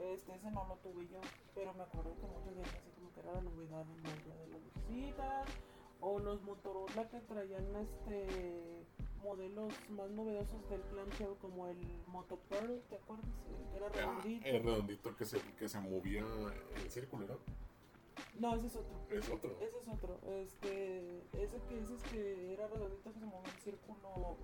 Este, 0.00 0.34
ese 0.34 0.50
no 0.50 0.66
lo 0.66 0.76
tuve 0.76 1.06
yo, 1.08 1.20
pero 1.54 1.72
me 1.74 1.82
acuerdo 1.84 2.14
que 2.16 2.26
muchos 2.26 2.54
decían 2.56 2.76
así 2.76 2.90
como 2.96 3.12
que 3.12 3.20
era 3.20 3.32
la 3.32 3.40
novedad 3.42 3.84
del 3.86 4.02
Nokia 4.02 4.34
de 4.36 4.46
las 4.48 4.60
lucecitas, 4.62 5.48
o 6.02 6.18
los 6.18 6.42
Motorola 6.42 7.08
que 7.08 7.20
traían 7.20 7.64
este 7.76 8.84
modelos 9.22 9.72
más 9.90 10.10
novedosos 10.10 10.68
del 10.68 10.80
clamshell 10.82 11.36
como 11.40 11.68
el 11.68 11.78
Moto 12.08 12.38
Pearl, 12.48 12.82
¿te 12.90 12.96
acuerdas? 12.96 13.24
Que 13.70 13.76
era 13.76 13.86
Ah, 13.86 13.90
redondito. 14.20 14.46
el 14.48 14.62
redondito 14.64 15.16
que 15.16 15.24
se, 15.24 15.40
que 15.58 15.68
se 15.68 15.78
movía 15.80 16.24
en 16.82 16.90
círculo, 16.90 17.26
¿no? 17.28 17.38
No, 18.40 18.56
ese 18.56 18.66
es 18.66 18.76
otro. 18.76 18.96
Es 19.10 19.28
otro. 19.30 19.56
Ese 19.60 19.78
es 19.78 19.88
otro. 19.88 20.18
Este, 20.26 21.22
ese 21.40 21.60
que 21.68 21.80
dices 21.80 22.02
que 22.10 22.52
era 22.52 22.66
redondito 22.66 23.12
que 23.12 23.20
se 23.20 23.26
movía 23.26 23.48
en 23.54 23.60
círculo. 23.60 24.36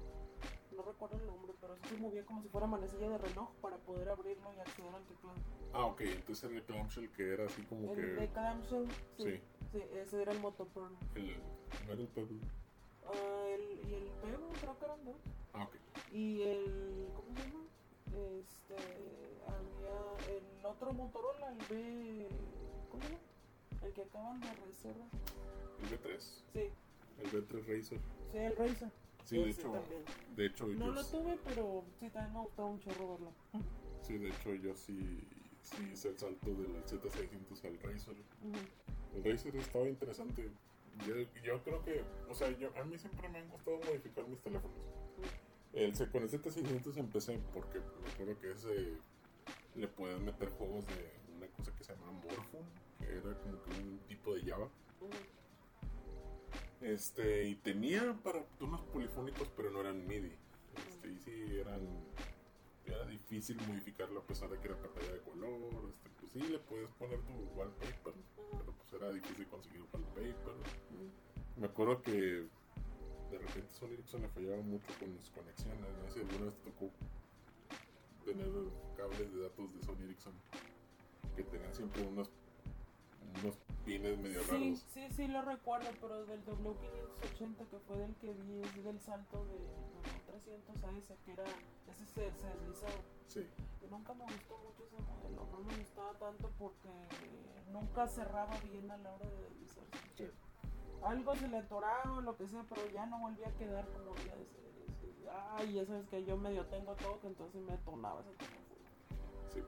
No 0.76 0.82
recuerdo 0.84 1.16
el 1.16 1.26
nombre, 1.26 1.52
pero 1.60 1.74
sí 1.76 1.82
se 1.88 1.96
movía 1.96 2.24
como 2.24 2.40
si 2.40 2.48
fuera 2.48 2.68
manecilla 2.68 3.08
de 3.10 3.18
reloj 3.18 3.50
para 3.60 3.78
poder 3.78 4.08
abrirlo 4.10 4.54
y 4.56 4.60
acceder 4.60 4.94
al 4.94 5.04
teclado. 5.06 5.36
Ah, 5.72 5.86
ok, 5.86 6.00
entonces 6.02 6.52
el 6.52 6.62
clamshell 6.62 7.10
que 7.10 7.32
era 7.32 7.46
así 7.46 7.62
como 7.62 7.92
El 7.94 8.14
de 8.14 8.26
que... 8.26 8.32
clamshell, 8.32 8.86
sí, 9.16 9.24
Sí, 9.24 9.40
sí, 9.72 9.82
ese 9.94 10.22
era 10.22 10.32
el 10.32 10.40
Moto 10.40 10.66
Pearl. 10.66 10.94
el, 11.14 11.36
no 11.86 11.92
era 11.92 12.02
el 12.02 12.08
Pebble. 12.08 12.40
Ah, 13.06 13.44
el, 13.48 13.88
y 13.90 13.94
el 13.94 14.04
Pebble 14.22 14.58
creo 14.60 14.78
que 14.78 14.84
eran 14.84 15.04
dos. 15.04 15.16
Ah, 15.54 15.64
ok. 15.64 15.74
Y 16.12 16.42
el, 16.42 17.08
¿cómo 17.14 17.34
se 17.36 17.42
llama? 17.42 17.64
Este, 18.40 18.76
había 19.46 20.36
el 20.36 20.64
otro 20.66 20.92
Motorola, 20.92 21.52
el 21.52 21.58
B, 21.68 22.28
¿cómo 22.90 23.02
se 23.02 23.08
llama? 23.10 23.20
El 23.86 23.92
que 23.92 24.02
acaban 24.02 24.40
de 24.40 24.46
reservar. 24.66 25.08
El 25.82 25.88
B3, 25.90 26.18
Sí, 26.52 26.70
el 27.18 27.30
B3 27.30 27.66
Racer. 27.66 28.00
sí, 28.32 28.38
el 28.38 28.56
Razer. 28.56 28.90
Sí, 29.24 29.36
de 29.36 29.50
hecho, 29.50 29.70
también. 29.70 30.02
de 30.36 30.46
hecho 30.46 30.66
No 30.68 30.86
yo, 30.86 30.92
lo 30.92 31.04
tuve, 31.04 31.38
pero 31.44 31.84
sí, 32.00 32.08
también 32.08 32.32
me 32.32 32.40
gustaba 32.40 32.68
un 32.68 32.80
chorro 32.80 33.08
verlo. 33.10 33.32
sí, 34.02 34.16
de 34.18 34.28
hecho 34.30 34.54
yo 34.54 34.74
sí, 34.74 35.20
sí 35.62 35.76
hice 35.92 36.08
el 36.08 36.18
salto 36.18 36.46
del 36.46 36.82
Z600 36.84 37.64
al 37.66 37.78
Razer. 37.80 38.16
El 38.16 38.87
Razer 39.24 39.56
estaba 39.56 39.88
interesante. 39.88 40.50
Yo, 41.06 41.62
creo 41.62 41.84
que, 41.84 42.02
o 42.28 42.34
sea, 42.34 42.50
yo, 42.58 42.70
a 42.76 42.84
mí 42.84 42.98
siempre 42.98 43.28
me 43.28 43.38
han 43.38 43.48
gustado 43.48 43.78
modificar 43.78 44.26
mis 44.26 44.40
teléfonos. 44.40 44.76
El, 45.72 45.92
con 46.10 46.22
el 46.22 46.30
Z600 46.30 46.96
empecé 46.96 47.38
porque 47.52 47.78
me 48.24 48.34
que 48.36 48.50
ese 48.50 48.96
le 49.76 49.86
puedes 49.86 50.20
meter 50.20 50.48
juegos 50.50 50.86
de 50.88 51.12
una 51.36 51.46
cosa 51.48 51.72
que 51.76 51.84
se 51.84 51.92
llama 51.94 52.12
Morphone, 52.12 52.68
que 52.98 53.06
era 53.06 53.34
como 53.38 53.62
que 53.62 53.70
un 53.80 54.00
tipo 54.08 54.34
de 54.34 54.42
Java. 54.42 54.68
Este, 56.80 57.44
y 57.44 57.54
tenía 57.56 58.16
para 58.22 58.44
tonos 58.58 58.80
polifónicos, 58.92 59.48
pero 59.56 59.70
no 59.70 59.80
eran 59.80 60.06
MIDI. 60.06 60.32
Este, 60.88 61.08
y 61.08 61.18
sí, 61.18 61.58
eran. 61.60 61.80
Era 62.88 63.04
difícil 63.04 63.56
modificarlo 63.66 64.20
a 64.20 64.26
pesar 64.26 64.48
de 64.48 64.58
que 64.58 64.68
era 64.68 64.76
pantalla 64.80 65.12
de 65.12 65.20
color. 65.20 65.90
Este, 65.90 66.08
pues 66.18 66.32
sí, 66.32 66.40
le 66.40 66.58
puedes 66.58 66.90
poner 66.92 67.20
tu 67.20 67.32
wallpaper, 67.54 68.14
pero 68.52 68.72
pues 68.72 68.92
era 68.94 69.12
difícil 69.12 69.46
conseguir 69.46 69.82
wallpaper. 69.92 70.54
Me 71.56 71.66
acuerdo 71.66 72.00
que 72.00 72.12
de 72.12 73.38
repente 73.38 73.74
Sony 73.74 73.92
Ericsson 73.92 74.22
le 74.22 74.28
fallaba 74.28 74.62
mucho 74.62 74.86
con 74.98 75.14
las 75.14 75.30
conexiones. 75.30 75.80
No 76.02 76.08
sé 76.08 76.14
si 76.14 76.20
alguna 76.20 76.46
vez 76.46 76.54
te 76.54 76.70
tocó 76.70 76.90
tener 78.24 78.48
cables 78.96 79.34
de 79.34 79.42
datos 79.42 79.74
de 79.74 79.82
Sony 79.82 80.04
Ericsson 80.04 80.32
que 81.36 81.44
tenían 81.44 81.74
siempre 81.74 82.02
unos 82.06 82.30
pines 83.88 84.18
medio 84.18 84.42
Sí, 84.44 84.50
raros. 84.50 84.84
sí, 84.92 85.08
sí 85.16 85.28
lo 85.28 85.42
recuerdo, 85.42 85.88
pero 86.00 86.26
del 86.26 86.44
W580 86.44 87.66
que 87.70 87.78
fue 87.86 87.98
del 87.98 88.14
que 88.16 88.32
vi, 88.34 88.60
es 88.60 88.84
del 88.84 89.00
salto 89.00 89.44
de 89.46 89.58
W300 90.28 90.84
a 90.84 90.98
ese, 90.98 91.16
que 91.24 91.32
era, 91.32 91.44
ese 91.88 92.04
se, 92.06 92.32
se 92.32 92.46
deslizaba. 92.46 93.00
Sí. 93.28 93.46
Nunca 93.90 94.12
me 94.12 94.24
gustó 94.24 94.58
mucho 94.58 94.84
ese 94.84 95.00
modelo, 95.02 95.46
no 95.50 95.60
me 95.60 95.76
gustaba 95.78 96.12
tanto 96.18 96.50
porque 96.58 96.90
nunca 97.72 98.06
cerraba 98.06 98.58
bien 98.60 98.90
a 98.90 98.98
la 98.98 99.14
hora 99.14 99.26
de 99.26 99.42
deslizarse. 99.42 99.98
Sí. 100.16 100.30
Algo 101.02 101.34
se 101.36 101.48
le 101.48 101.56
atoraba 101.58 102.12
o 102.12 102.20
lo 102.20 102.36
que 102.36 102.46
sea, 102.48 102.64
pero 102.68 102.86
ya 102.90 103.06
no 103.06 103.18
volvía 103.20 103.48
a 103.48 103.52
quedar 103.56 103.88
como 103.88 104.14
debía 104.16 104.36
de 104.36 104.44
ser. 104.46 104.68
Ay, 105.56 105.72
ya 105.72 105.86
sabes 105.86 106.06
que 106.08 106.24
yo 106.24 106.36
medio 106.36 106.66
tengo 106.66 106.94
todo, 106.96 107.20
que 107.20 107.28
entonces 107.28 107.62
me 107.62 107.72
detonaba 107.72 108.20
ese 108.20 108.32
teléfono. 108.32 108.64
Sí. 109.52 109.62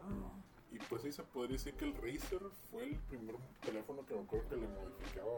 Ah. 0.00 0.42
Y 0.76 0.78
pues 0.90 1.00
sí 1.00 1.10
se 1.10 1.22
podría 1.22 1.56
decir 1.56 1.72
que 1.72 1.86
el 1.86 1.94
Razer 1.94 2.42
fue 2.70 2.84
el 2.84 2.96
primer 3.08 3.34
teléfono 3.64 4.04
que 4.04 4.14
me 4.14 4.20
acuerdo 4.20 4.46
que 4.50 4.56
le 4.56 4.68
modificaba 4.68 5.32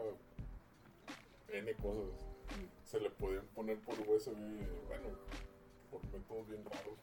N 1.47 1.73
cosas. 1.75 2.25
Se 2.83 2.99
le 2.99 3.09
podían 3.09 3.45
poner 3.55 3.79
por 3.79 3.97
USB, 4.01 4.35
bueno, 4.35 5.07
por 5.89 6.03
métodos 6.11 6.49
bien 6.49 6.65
raros. 6.65 6.99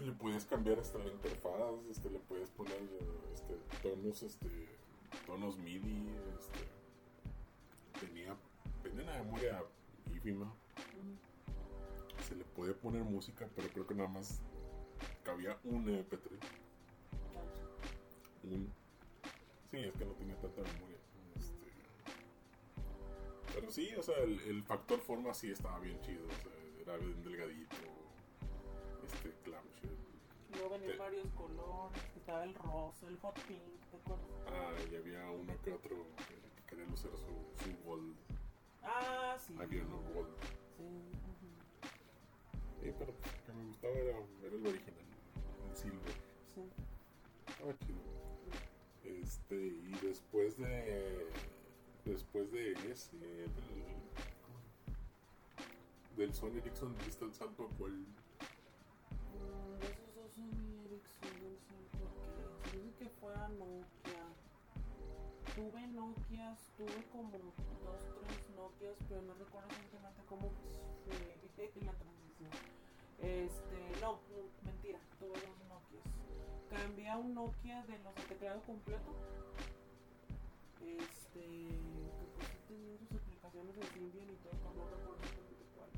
Le 0.00 0.12
puedes 0.12 0.46
cambiar 0.46 0.78
hasta 0.78 0.96
la 1.00 1.08
interfaz, 1.08 1.74
este, 1.90 2.08
le 2.08 2.20
puedes 2.20 2.48
poner 2.50 2.78
este, 3.34 3.58
tonos, 3.82 4.22
este, 4.22 4.48
tonos 5.26 5.58
MIDI, 5.58 6.08
este, 6.38 6.60
una 9.02 9.18
memoria 9.18 9.62
ínfima. 10.14 10.50
Se 12.26 12.34
le 12.36 12.44
podía 12.44 12.72
poner 12.74 13.02
música, 13.02 13.46
pero 13.54 13.68
creo 13.68 13.86
que 13.86 13.94
nada 13.94 14.08
más 14.08 14.40
cabía 15.28 15.58
un 15.64 15.84
MP3. 15.84 16.40
Un... 18.44 18.72
Sí, 19.70 19.76
es 19.76 19.92
que 19.92 20.04
no 20.06 20.12
tenía 20.12 20.34
tanta 20.36 20.62
memoria. 20.62 20.96
Este... 21.38 21.70
Pero 23.54 23.70
sí, 23.70 23.94
o 23.94 24.02
sea, 24.02 24.16
el, 24.20 24.40
el 24.40 24.62
factor 24.62 24.98
forma 25.00 25.34
sí 25.34 25.50
estaba 25.50 25.78
bien 25.80 26.00
chido. 26.00 26.24
O 26.24 26.42
sea, 26.42 26.52
era 26.80 26.96
bien 26.96 27.22
delgadito. 27.22 27.76
Este, 29.06 29.34
clamshell. 29.44 29.98
Luego 30.52 30.70
venían 30.70 30.92
Te- 30.92 30.96
varios 30.98 31.26
colores, 31.34 32.02
estaba 32.16 32.44
el 32.44 32.54
rosa, 32.54 33.06
el 33.08 33.18
hot 33.18 33.38
pink, 33.46 33.60
¿te 33.90 33.96
acuerdas? 33.98 34.26
Ah, 34.46 34.72
y 34.90 34.96
había 34.96 35.30
uno 35.30 35.52
que 35.62 35.72
otro 35.72 35.94
que, 36.26 36.34
que 36.56 36.62
quería 36.66 36.86
lucir 36.86 37.10
su, 37.10 37.64
su 37.64 37.76
gold. 37.84 38.16
Ah, 38.82 39.36
sí. 39.46 39.54
Había 39.60 39.82
uno 39.82 39.98
gold. 40.14 40.34
Sí, 42.80 42.92
pero 42.98 43.12
lo 43.12 43.44
que 43.46 43.52
me 43.52 43.64
gustaba 43.66 43.94
era, 43.94 44.18
era 44.42 44.56
el 44.56 44.66
original. 44.66 45.04
Silver. 45.74 46.14
sí. 46.54 47.94
Este, 49.04 49.56
y 49.56 49.92
después 50.02 50.56
de. 50.58 51.26
Después 52.04 52.50
de 52.52 52.72
ese. 52.90 53.16
Del, 53.16 53.50
del 56.16 56.34
Sony 56.34 56.58
Ericsson 56.58 56.94
salto 57.32 57.64
a 57.64 57.68
cuál. 57.78 57.92
Mm, 57.92 59.78
De 59.80 59.86
esos 59.86 60.14
dos 60.14 60.30
Sony 60.32 60.84
Ericsson, 60.86 61.30
no 61.42 61.58
sé 61.60 61.74
por 61.98 62.10
qué. 62.70 63.04
Que 63.04 63.08
fue 63.20 63.34
a 63.34 63.48
Nokia. 63.48 64.24
Tuve 65.54 65.86
Nokias, 65.88 66.70
tuve 66.76 67.04
como 67.12 67.30
dos, 67.30 68.02
tres 68.26 68.50
Nokias, 68.56 68.96
pero 69.08 69.22
no 69.22 69.34
recuerdo 69.34 69.68
exactamente 69.70 70.22
cómo 70.28 70.50
fue 70.50 71.84
la 71.84 71.92
transición. 71.92 72.50
Este, 73.20 74.00
no, 74.00 74.20
mentira, 74.88 75.00
tuve 75.18 75.40
dos 75.40 75.58
Nokias. 75.68 76.04
Cambié 76.70 77.08
a 77.08 77.16
un 77.16 77.34
Nokia 77.34 77.82
de 77.82 77.98
los 77.98 78.14
de 78.14 78.22
teclado 78.22 78.60
completo. 78.62 79.14
Este, 80.80 81.40
que 81.40 82.26
pues 82.36 82.48
tenía 82.68 82.98
sus 82.98 83.12
aplicaciones 83.20 83.76
de 83.76 83.82
Symbian 83.82 84.30
y 84.30 84.36
todo, 84.36 84.54
no 84.74 84.88
recuerdo 84.88 85.18
cuál. 85.76 85.90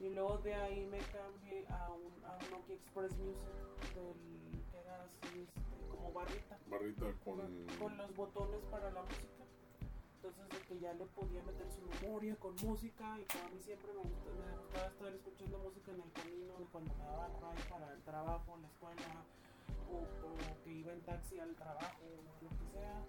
Y 0.00 0.14
luego 0.14 0.38
de 0.38 0.54
ahí 0.54 0.86
me 0.86 0.98
cambié 0.98 1.66
a 1.68 1.90
un, 1.90 2.24
a 2.24 2.36
un 2.36 2.50
Nokia 2.50 2.76
Express 2.76 3.16
Music, 3.18 3.48
del, 3.94 4.62
que 4.70 4.78
era 4.78 5.02
así, 5.02 5.42
este, 5.42 5.88
como 5.90 6.12
barrita, 6.12 6.58
Barrita 6.68 7.12
con. 7.24 7.40
con 7.78 7.96
los 7.96 8.14
botones 8.16 8.60
para 8.70 8.90
la 8.90 9.02
música. 9.02 9.41
Entonces 10.22 10.48
de 10.50 10.66
que 10.68 10.78
ya 10.78 10.92
le 10.94 11.04
podía 11.06 11.42
meter 11.42 11.66
su 11.68 11.82
memoria 11.82 12.36
con 12.36 12.54
música 12.62 13.18
y 13.18 13.24
como 13.24 13.44
a 13.44 13.50
mí 13.50 13.60
siempre 13.60 13.92
me, 13.92 14.02
gusta, 14.06 14.30
me 14.30 14.56
gustaba 14.56 14.86
estar 14.86 15.12
escuchando 15.14 15.58
música 15.58 15.90
en 15.90 16.00
el 16.00 16.12
camino 16.12 16.54
cuando 16.70 16.94
me 16.94 17.04
daba 17.04 17.26
ride 17.26 17.64
para 17.68 17.92
el 17.92 18.02
trabajo, 18.02 18.56
la 18.62 18.68
escuela 18.68 19.24
o, 19.90 19.98
o 19.98 20.62
que 20.62 20.70
iba 20.70 20.92
en 20.92 21.00
taxi 21.00 21.40
al 21.40 21.56
trabajo 21.56 22.06
o 22.06 22.44
lo 22.44 22.50
que 22.54 22.66
sea, 22.70 23.04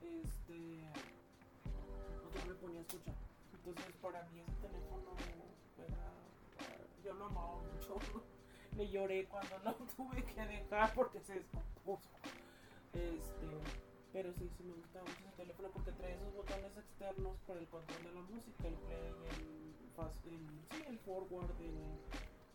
este, 0.00 0.78
pues 2.22 2.34
yo 2.34 2.46
me 2.46 2.54
ponía 2.54 2.78
a 2.78 2.82
escuchar. 2.82 3.14
Entonces 3.52 3.96
para 4.00 4.22
mí 4.30 4.38
ese 4.38 4.54
teléfono 4.62 5.10
era, 5.76 6.12
yo 7.02 7.14
lo 7.14 7.24
amaba 7.24 7.56
mucho. 7.56 7.96
Le 8.76 8.88
lloré 8.90 9.26
cuando 9.26 9.58
lo 9.58 9.74
tuve 9.96 10.22
que 10.22 10.46
dejar 10.46 10.94
porque 10.94 11.18
se 11.18 11.34
descompuso. 11.34 12.10
Este, 12.92 13.93
pero 14.14 14.32
sí, 14.38 14.48
sí 14.56 14.62
me 14.62 14.74
gustaba 14.74 15.04
mucho 15.10 15.26
ese 15.26 15.36
teléfono 15.42 15.68
porque 15.74 15.90
trae 15.90 16.14
esos 16.14 16.32
botones 16.32 16.70
externos 16.78 17.34
para 17.48 17.58
el 17.58 17.66
control 17.66 17.98
de 17.98 18.12
la 18.14 18.22
música, 18.22 18.62
el 18.62 18.78
play, 18.86 19.10
el, 19.10 19.74
fast, 19.98 20.22
el, 20.30 20.38
sí, 20.70 20.84
el 20.86 20.98
forward, 21.02 21.50
el 21.58 21.98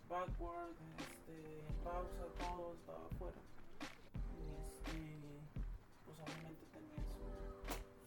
backward, 0.07 0.71
este, 1.03 1.59
pausa, 1.83 2.23
todo 2.39 2.79
estaba 2.79 3.03
afuera. 3.11 3.43
Y 4.39 4.47
este, 4.55 5.03
pues 6.07 6.15
obviamente 6.23 6.63
tenía 6.71 7.03
su, 7.11 7.27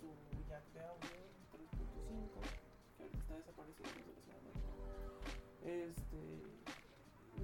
su 0.01 0.41
jack 0.49 0.65
de 0.73 0.81
audio 0.89 1.13
3.5, 1.53 2.33
que 2.97 3.05
ahorita 3.05 3.21
está 3.21 3.37
desaparecido 3.37 3.89
desgraciadamente. 4.01 4.65
Este, 5.61 6.41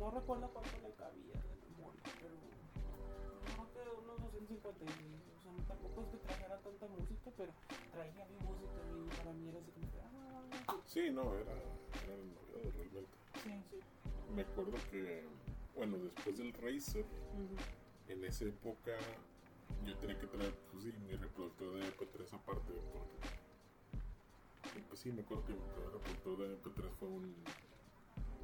no 0.01 0.09
recuerdo 0.09 0.49
cuánto 0.57 0.73
le 0.81 0.88
cabía 0.97 1.37
de 1.37 1.53
memoria, 1.68 2.01
pero 2.16 2.33
creo 3.44 3.92
que 3.92 4.01
unos 4.01 4.16
256. 4.33 5.38
Tampoco 5.66 6.03
es 6.03 6.09
que 6.09 6.16
trajera 6.18 6.59
tanta 6.59 6.87
música, 6.87 7.31
pero 7.37 7.53
traía 7.92 8.27
mi 8.27 8.37
música 8.47 8.81
y 8.88 9.09
para 9.16 9.33
mí 9.33 9.49
era 9.49 9.59
así 9.59 9.71
como 9.73 9.90
que, 9.92 10.01
ah, 10.01 10.77
Sí, 10.87 11.11
no, 11.11 11.35
era. 11.35 11.53
Era 11.53 12.14
el 12.14 12.35
novedad 12.35 12.73
realmente. 12.75 13.16
sí, 13.42 13.51
sí. 13.71 13.79
Me 14.35 14.42
acuerdo 14.42 14.77
que. 14.90 15.25
Bueno, 15.75 15.99
después 15.99 16.37
del 16.38 16.53
Razer. 16.55 17.05
Ujú. 17.05 17.57
en 18.09 18.25
esa 18.25 18.44
época 18.47 18.97
yo 19.85 19.94
tenía 19.99 20.18
que 20.18 20.27
traer, 20.27 20.53
pues 20.73 20.85
sí, 20.85 20.92
mi 21.07 21.14
reproductor 21.14 21.75
de 21.75 21.81
MP3 21.87 22.33
aparte, 22.33 22.73
porque. 22.92 23.29
pues 24.88 25.01
sí, 25.01 25.12
me 25.12 25.21
acuerdo 25.23 25.44
que 25.44 25.53
mi 25.53 25.59
reproductor 25.61 26.38
de 26.38 26.57
MP3 26.57 26.90
fue 26.99 27.09
un. 27.09 27.35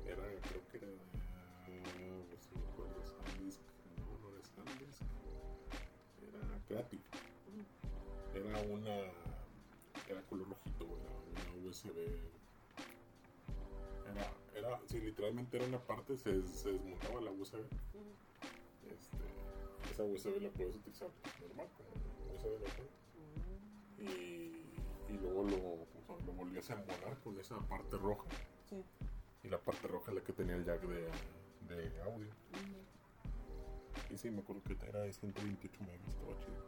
Era, 0.07 0.23
creo 0.49 0.69
que 0.71 0.77
era 0.77 0.87
de. 0.87 0.97
No 0.97 2.61
me 2.61 2.69
acuerdo, 2.71 3.03
SanDisk. 3.05 3.61
No, 3.99 4.19
no 4.21 4.37
era 4.37 4.45
SanDisk. 4.45 5.03
Era 8.35 8.61
una. 8.63 9.13
Era 10.09 10.23
color 10.29 10.49
rojito, 10.49 10.85
era 10.85 11.53
una 11.55 11.69
USB. 11.69 11.97
Era, 14.11 14.31
era, 14.55 14.81
sí, 14.87 15.01
literalmente 15.01 15.57
era 15.57 15.67
una 15.67 15.79
parte, 15.79 16.17
se, 16.17 16.47
se 16.47 16.73
desmontaba 16.73 17.21
la 17.21 17.31
USB 17.33 17.55
este, 18.85 19.17
esa 19.91 20.05
USB 20.05 20.41
la 20.43 20.51
puedes 20.51 20.77
utilizar 20.77 21.09
normal 21.41 21.69
como 21.77 21.89
USB 22.35 22.61
normal 22.61 22.89
Mm, 23.17 24.03
y, 24.03 24.05
y 25.09 25.19
luego 25.21 25.43
lo, 25.45 25.87
sea, 26.07 26.27
lo 26.27 26.33
volvías 26.33 26.69
a 26.71 26.75
embonar 26.75 27.17
con 27.23 27.39
esa 27.41 27.59
parte 27.61 27.97
roja 27.97 28.27
Sí. 28.69 28.85
y 29.43 29.49
la 29.49 29.59
parte 29.59 29.87
roja 29.89 30.11
es 30.11 30.17
la 30.17 30.25
que 30.25 30.33
tenía 30.33 30.57
el 30.57 30.65
jack 30.65 30.83
de, 30.83 31.11
de 31.75 32.03
audio 32.03 32.29
Ujú. 34.15 34.15
y 34.15 34.19
sí 34.19 34.31
me 34.31 34.41
acuerdo 34.41 34.63
que 34.63 34.75
era 34.89 35.01
de 35.01 35.13
128 35.13 35.81
megas 35.85 36.09
estaba 36.09 36.39
chido 36.41 36.65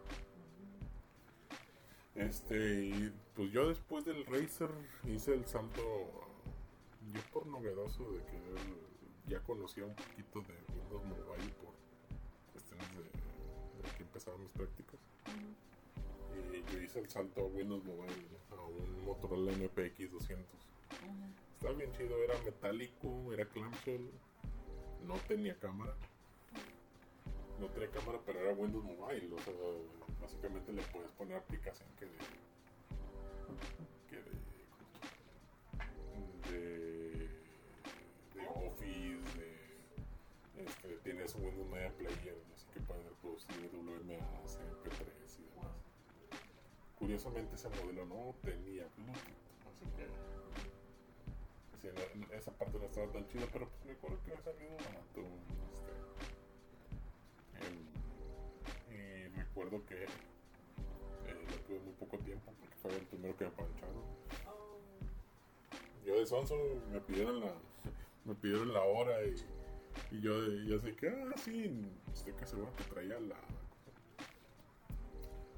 este 2.14 2.84
y 2.86 3.12
pues 3.34 3.50
yo 3.52 3.68
después 3.68 4.04
del 4.04 4.24
Razer 4.26 4.70
hice 5.04 5.34
el 5.34 5.44
salto 5.46 5.82
yo 7.12 7.20
por 7.32 7.46
novedoso 7.46 8.10
de 8.12 8.18
que 8.24 8.40
ya 9.28 9.40
conocía 9.40 9.84
un 9.84 9.94
poquito 9.94 10.40
de 10.40 10.54
Windows 10.74 11.04
Mobile 11.04 11.52
por 11.62 11.74
cuestiones 12.52 12.88
de, 12.96 13.02
de 13.02 13.96
que 13.96 14.02
empezaban 14.02 14.40
mis 14.40 14.50
prácticas 14.50 14.98
y 16.54 16.72
yo 16.72 16.80
hice 16.80 17.00
el 17.00 17.08
salto 17.08 17.42
a 17.42 17.44
Windows 17.46 17.84
Mobile 17.84 18.12
a 18.50 18.54
un 18.64 19.04
Motorola 19.04 19.52
MPX 19.52 20.10
200 20.12 20.46
Ujú. 20.54 21.32
estaba 21.54 21.74
bien 21.74 21.92
chido 21.92 22.16
era 22.24 22.34
metálico 22.44 23.32
era 23.32 23.44
clamshell 23.46 24.10
no 25.06 25.14
tenía 25.28 25.54
cámara 25.58 25.94
no 27.60 27.68
tenía 27.68 27.90
cámara 27.90 28.18
pero 28.24 28.40
era 28.40 28.52
Windows 28.52 28.84
Mobile 28.84 29.34
o 29.34 29.38
sea 29.38 29.54
básicamente 30.20 30.72
le 30.72 30.82
puedes 30.82 31.10
poner 31.12 31.36
aplicación 31.36 31.88
que 31.98 32.06
de 32.06 32.12
que 34.10 34.16
de 34.16 34.46
de, 36.50 37.28
de 38.34 38.48
Office 38.48 39.38
de 39.38 40.64
este, 40.64 40.88
tienes 41.02 41.34
Windows 41.34 41.68
Media 41.68 41.92
Player 41.96 42.36
así 42.54 42.66
que 42.74 42.80
puedes 42.80 43.04
reproducir 43.04 43.70
WMAs 43.72 44.58
MP3 44.58 45.38
y 45.38 45.42
demás. 45.54 45.76
Curiosamente 46.98 47.54
ese 47.54 47.68
modelo 47.68 48.04
no 48.06 48.34
tenía 48.42 48.86
Bluetooth 48.96 49.46
así 49.72 49.84
que 49.96 50.06
esa 52.36 52.50
parte 52.52 52.78
no 52.78 52.86
estaba 52.86 53.06
tan 53.12 53.28
chida 53.28 53.46
pero 53.52 53.68
pues 53.68 53.84
me 53.84 53.92
acuerdo 53.92 54.18
que 54.24 54.34
me 54.34 54.42
salió 54.42 54.68
barato 54.76 55.22
recuerdo 59.56 59.86
que 59.86 60.04
eh, 60.04 60.08
lo 61.50 61.56
tuve 61.66 61.78
muy 61.80 61.94
poco 61.94 62.18
tiempo 62.18 62.52
porque 62.60 62.76
fue 62.76 62.90
el 62.94 63.06
primero 63.06 63.34
que 63.38 63.44
me 63.46 63.50
pancharon 63.52 64.02
Oh, 64.46 64.78
yo 66.04 66.18
de 66.18 66.26
sonso 66.26 66.54
me 66.92 67.00
pidieron 67.00 67.40
la 67.40 67.52
me 68.26 68.34
pidieron 68.34 68.74
la 68.74 68.82
hora 68.82 69.24
y, 69.24 69.34
y 70.14 70.20
yo 70.20 70.46
yo 70.46 70.76
así 70.76 70.92
que 70.92 71.08
ah 71.08 71.32
sí 71.42 71.90
estoy 72.12 72.34
casi 72.34 72.50
seguro 72.50 72.70
que 72.76 72.84
traía 72.84 73.18
la 73.18 73.36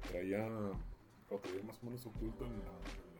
traía 0.07 0.47
lo 0.47 1.37
traía 1.41 1.63
más 1.63 1.77
o 1.83 1.85
menos 1.87 2.05
oculto 2.05 2.45
en 2.45 2.53
la, 2.53 2.71
en 2.71 3.15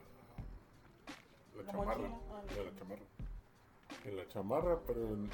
la, 1.56 1.62
la 1.62 1.62
La 1.62 1.70
chamarra 1.72 2.06
en 2.06 2.64
la 2.64 2.74
chamarra 2.78 3.02
en 4.06 4.16
la 4.16 4.28
chamarra 4.28 4.80
pero 4.86 5.08
en- 5.12 5.30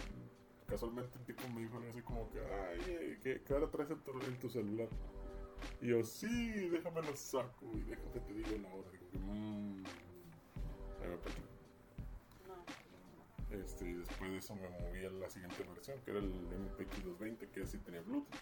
casualmente 0.67 1.17
el 1.21 1.25
tipo 1.25 1.49
me 1.51 1.61
dijo 1.61 1.81
así 1.89 2.03
como 2.03 2.29
que 2.33 2.41
ay 2.41 3.19
¿qué, 3.23 3.41
qué 3.47 3.55
hora 3.55 3.71
traes 3.71 3.91
en 3.93 4.01
tu, 4.01 4.11
en 4.21 4.41
tu 4.41 4.49
celular 4.51 4.89
y 5.81 5.89
yo 5.89 6.03
sí 6.05 6.69
déjame 6.71 7.03
lo 7.03 7.15
saco 7.17 7.67
y 7.75 7.81
déjame 7.83 8.21
te 8.21 8.33
digo 8.35 8.57
la 8.63 8.69
hora 8.75 8.89
Digo, 8.91 9.25
"Mm". 9.25 9.85
Apple. 11.15 11.35
No, 12.49 13.57
Este, 13.57 13.89
y 13.89 13.95
después 13.95 14.31
de 14.31 14.39
eso 14.39 14.57
me 14.57 14.69
moví 14.69 15.05
a 15.05 15.11
la 15.11 15.31
siguiente 15.31 15.63
versión, 15.63 16.01
que 16.05 16.11
era 16.11 16.21
el 16.21 16.31
MPX 16.33 17.05
220, 17.05 17.49
que 17.51 17.63
así 17.63 17.79
tenía 17.79 18.01
Bluetooth. 18.01 18.35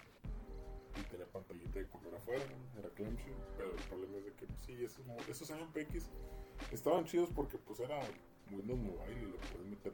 Y 0.98 1.02
tenía 1.10 1.26
pantallita 1.26 1.78
de 1.80 1.86
color 1.88 2.14
afuera, 2.14 2.44
era 2.78 2.88
clamshell, 2.90 3.34
pero 3.56 3.70
el 3.72 3.82
problema 3.82 4.16
es 4.18 4.24
de 4.24 4.32
que 4.32 4.46
pues, 4.46 4.60
sí, 4.64 4.72
esos, 4.84 5.04
esos 5.28 5.50
MPX 5.50 6.08
estaban 6.72 7.04
chidos 7.04 7.30
porque 7.34 7.58
pues 7.58 7.80
era 7.80 8.00
Windows 8.50 8.78
Mobile 8.78 9.12
y 9.20 9.26
le 9.26 9.38
puedes 9.50 9.66
meter 9.66 9.92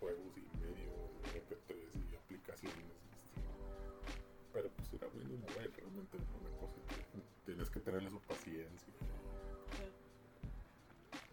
juegos 0.00 0.36
y 0.36 0.40
medio, 0.58 0.90
MP3 1.32 2.12
y 2.12 2.16
aplicaciones. 2.16 2.93
Pero 4.54 4.70
pues 4.70 4.92
era 4.94 5.08
Windows 5.08 5.40
Mobile, 5.40 5.72
realmente 5.76 6.16
era 6.16 6.26
una 6.40 6.56
cosa 6.60 6.78
que 6.86 7.20
tienes 7.44 7.68
que 7.68 7.80
tenerle 7.80 8.08
su 8.08 8.20
paciencia. 8.20 8.94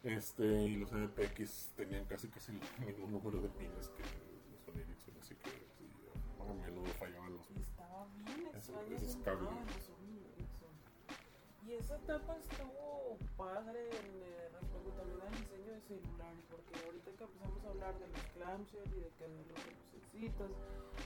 Este, 0.03 0.43
y 0.43 0.77
los 0.77 0.91
MPX 0.91 1.69
tenían 1.77 2.05
casi 2.05 2.27
casi 2.27 2.51
el 2.51 2.88
mismo 2.88 3.07
número 3.07 3.39
de 3.39 3.49
pines 3.49 3.89
que 3.89 4.01
los 4.01 4.75
Ericsson, 4.75 5.13
así 5.21 5.36
que 5.36 5.51
sí, 5.77 5.86
a 6.39 6.53
menudo 6.53 6.88
fallaban 6.99 7.34
los 7.36 7.47
estaba 7.51 8.07
bien 8.15 8.47
extraño 8.47 8.95
esos 8.97 9.10
ese 9.10 9.21
cables. 9.21 9.49
Y 11.67 11.73
esa 11.73 11.95
etapa 11.97 12.36
estuvo 12.38 13.19
padre 13.38 13.86
en, 13.86 14.23
eh, 14.23 14.49
respecto 14.60 14.89
también 14.97 15.21
al 15.21 15.31
diseño 15.38 15.71
de 15.73 15.81
celulares, 15.81 16.43
porque 16.49 16.84
ahorita 16.84 17.12
que 17.12 17.23
empezamos 17.23 17.63
a 17.63 17.69
hablar 17.69 17.99
de 17.99 18.07
los 18.07 18.21
clamshell 18.34 18.97
y 18.97 18.99
de 19.01 19.10
que 19.19 19.27
de 19.27 19.45
los 19.45 19.57
lucecitos, 19.93 20.51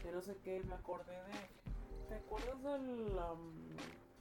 de 0.03 0.11
no 0.13 0.21
sé 0.21 0.37
qué, 0.41 0.63
me 0.63 0.75
acordé 0.75 1.11
de. 1.11 1.64
¿Te 2.07 2.15
acuerdas 2.15 2.61
del. 2.63 3.17
am, 3.19 3.53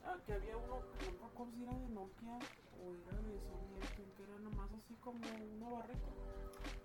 ah, 0.05 0.17
que 0.25 0.33
había 0.33 0.57
uno, 0.57 0.79
no 0.79 1.27
recuerdo 1.27 1.53
si 1.53 1.63
era 1.63 1.73
de 1.73 1.89
Nokia 1.89 2.39
o 2.81 2.95
era 2.95 3.17
de 3.21 3.39
Sony 3.39 4.15
que 4.17 4.23
era 4.23 4.39
nomás 4.39 4.71
así 4.73 4.95
como 4.95 5.19
una 5.57 5.69
barrita? 5.69 6.09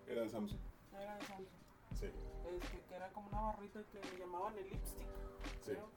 Era 0.06 0.22
de 0.22 0.28
Samsung. 0.28 0.58
Era 0.92 1.14
de 1.16 1.24
Samsung. 1.24 1.46
Sí, 1.98 2.06
Este, 2.06 2.80
que 2.88 2.94
era 2.94 3.08
como 3.10 3.28
una 3.28 3.40
barrita 3.40 3.82
que 3.92 3.98
le 3.98 4.18
llamaban 4.18 4.56
el 4.58 4.64
lipstick. 4.70 5.06
sí. 5.62 5.72
creo. 5.72 5.88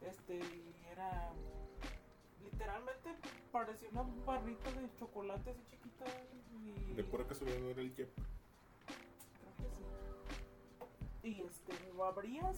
Este, 0.00 0.36
y 0.36 0.74
era. 0.90 1.32
Literalmente 2.44 3.10
parecía 3.52 3.88
una 3.90 4.02
barrita 4.24 4.70
de 4.72 4.88
chocolate 4.98 5.50
así 5.50 5.62
chiquita. 5.70 6.04
Y, 6.64 6.94
De 6.94 7.04
pura 7.04 7.26
casualidad 7.26 7.58
no 7.58 7.68
era 7.70 7.82
el 7.82 7.94
Jep. 7.94 8.08
Creo 8.86 9.56
que 9.58 9.74
sí. 9.74 11.28
Y 11.28 11.42
este, 11.42 11.92
lo 11.94 12.04
abrías 12.04 12.56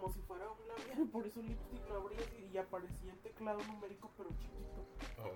como 0.00 0.12
si 0.12 0.20
fuera 0.22 0.46
un 0.50 0.68
labial, 0.68 1.08
por 1.08 1.26
eso 1.26 1.42
lipstick 1.42 1.88
lo 1.88 1.96
abrías 1.96 2.26
y, 2.38 2.54
y 2.54 2.58
aparecía 2.58 3.12
el 3.12 3.18
teclado 3.20 3.58
numérico, 3.64 4.10
pero 4.16 4.30
chiquito. 4.30 4.86
Ajá. 5.18 5.30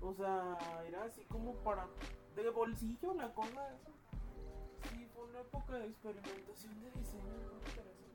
O 0.00 0.14
sea, 0.14 0.58
era 0.86 1.04
así 1.04 1.24
como 1.24 1.54
para. 1.64 1.86
de 2.34 2.50
bolsillo 2.50 3.14
la 3.14 3.32
cosa 3.32 3.74
esa. 3.74 3.90
Sí, 4.90 5.06
fue 5.14 5.24
una 5.24 5.40
época 5.40 5.74
de 5.78 5.86
experimentación 5.88 6.80
de 6.80 6.90
diseño 6.92 7.24
muy 7.24 7.58
interesante. 7.58 8.08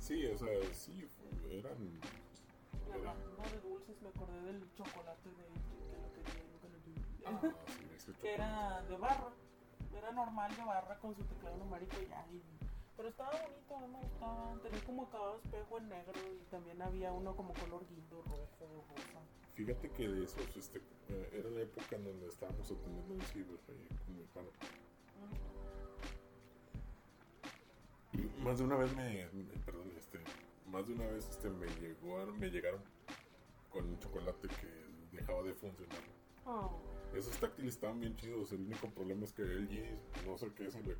Sí, 0.00 0.26
o 0.26 0.38
sea, 0.38 0.48
sí, 0.74 1.06
fue- 1.06 1.58
eran. 1.58 2.00
Era- 2.88 3.10
Hablando 3.10 3.42
de 3.50 3.60
dulces, 3.68 4.00
me 4.02 4.08
acordé 4.08 4.40
del 4.42 4.74
chocolate 4.74 5.28
de 5.28 5.34
que 5.36 5.98
lo 6.00 6.12
quería 6.14 6.44
y 6.44 6.48
nunca 6.50 6.68
lo 6.68 6.78
tuve. 6.78 7.02
Ah, 7.26 7.40
sí, 7.98 8.12
era 8.22 8.82
de 8.82 8.96
barra. 8.96 9.30
Era 9.96 10.12
normal 10.12 10.54
de 10.56 10.64
barra 10.64 10.98
con 10.98 11.14
su 11.14 11.24
teclado 11.24 11.56
numérico 11.58 11.96
y 12.02 12.08
ya. 12.08 12.26
y- 12.32 12.57
pero 12.98 13.08
estaba 13.10 13.30
bonito, 13.30 13.76
a 13.76 13.80
mí 13.80 13.86
me 13.92 14.00
gustaba. 14.02 14.58
Tenía 14.62 14.84
como 14.84 15.02
acabado 15.04 15.36
espejo 15.36 15.78
en 15.78 15.88
negro 15.88 16.12
y 16.34 16.44
también 16.50 16.82
había 16.82 17.12
uno 17.12 17.34
como 17.36 17.54
color 17.54 17.86
guindo, 17.88 18.20
rojo, 18.22 18.48
rosa. 18.90 19.20
Fíjate 19.54 19.88
que 19.90 20.08
de 20.08 20.24
esos, 20.24 20.56
este, 20.56 20.78
eh, 21.08 21.30
era 21.32 21.48
la 21.50 21.60
época 21.62 21.94
en 21.96 22.04
donde 22.04 22.26
estábamos 22.26 22.70
atendiendo 22.70 23.14
un 23.14 23.20
ciber 23.22 23.58
ahí 23.68 23.88
con 24.04 24.16
mi 24.16 24.22
hermano. 24.24 24.50
Mm. 28.12 28.42
Más 28.44 28.58
de 28.58 28.64
una 28.64 28.76
vez 28.76 28.94
me, 28.96 29.26
me- 29.32 29.44
perdón, 29.64 29.92
este, 29.96 30.18
más 30.66 30.86
de 30.88 30.94
una 30.94 31.06
vez 31.06 31.28
este 31.28 31.50
me 31.50 31.66
llegó, 31.80 32.26
me 32.34 32.50
llegaron 32.50 32.82
con 33.70 33.84
un 33.86 33.98
chocolate 34.00 34.48
que 34.48 35.16
dejaba 35.16 35.42
de 35.44 35.54
funcionar. 35.54 35.98
Oh, 36.46 36.70
Esos 37.14 37.36
táctiles 37.38 37.74
estaban 37.74 38.00
bien 38.00 38.16
chidos, 38.16 38.50
el 38.52 38.62
único 38.62 38.88
problema 38.90 39.24
es 39.24 39.32
que 39.32 39.42
LG, 39.42 40.26
no 40.26 40.36
sé 40.38 40.50
qué 40.54 40.70
se 40.70 40.82
le 40.82 40.96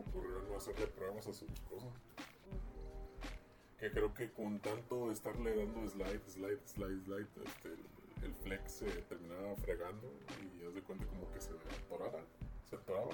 ocurrió 0.00 0.40
no 0.48 0.56
hacerle 0.56 0.86
pruebas 0.88 1.26
a 1.26 1.32
sus 1.32 1.48
cosas. 1.68 1.90
mm. 1.90 3.78
Que 3.78 3.90
creo 3.90 4.12
que 4.14 4.30
con 4.32 4.58
tanto 4.60 5.10
estarle 5.12 5.54
dando 5.56 5.88
slide, 5.88 6.20
slide, 6.28 6.60
slide, 6.66 7.04
slide, 7.04 7.28
este, 7.44 7.68
el, 7.68 7.84
el 8.24 8.34
flex 8.34 8.72
se 8.72 8.86
terminaba 9.02 9.54
fregando 9.56 10.12
y 10.42 10.64
haz 10.66 10.74
de 10.74 10.82
cuenta 10.82 11.06
como 11.06 11.30
que 11.32 11.40
se 11.40 11.50
atorara, 11.52 12.24
se 12.68 12.76
atoraba. 12.76 13.10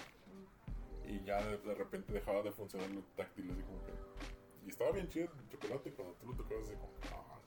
Y 1.06 1.22
ya 1.24 1.44
de, 1.44 1.58
de 1.58 1.74
repente 1.74 2.12
dejaba 2.14 2.42
de 2.42 2.50
funcionar 2.50 2.88
el 2.90 3.02
táctil, 3.14 3.50
así 3.50 3.62
como 3.62 3.84
que. 3.84 3.92
Y 4.66 4.70
estaba 4.70 4.90
bien 4.92 5.06
chido 5.08 5.28
el 5.38 5.48
chocolate 5.50 5.92
cuando 5.92 6.14
tú 6.14 6.26
lo 6.28 6.34
tocabas, 6.34 6.64
así 6.64 6.76
como. 6.76 6.92
ah, 7.12 7.38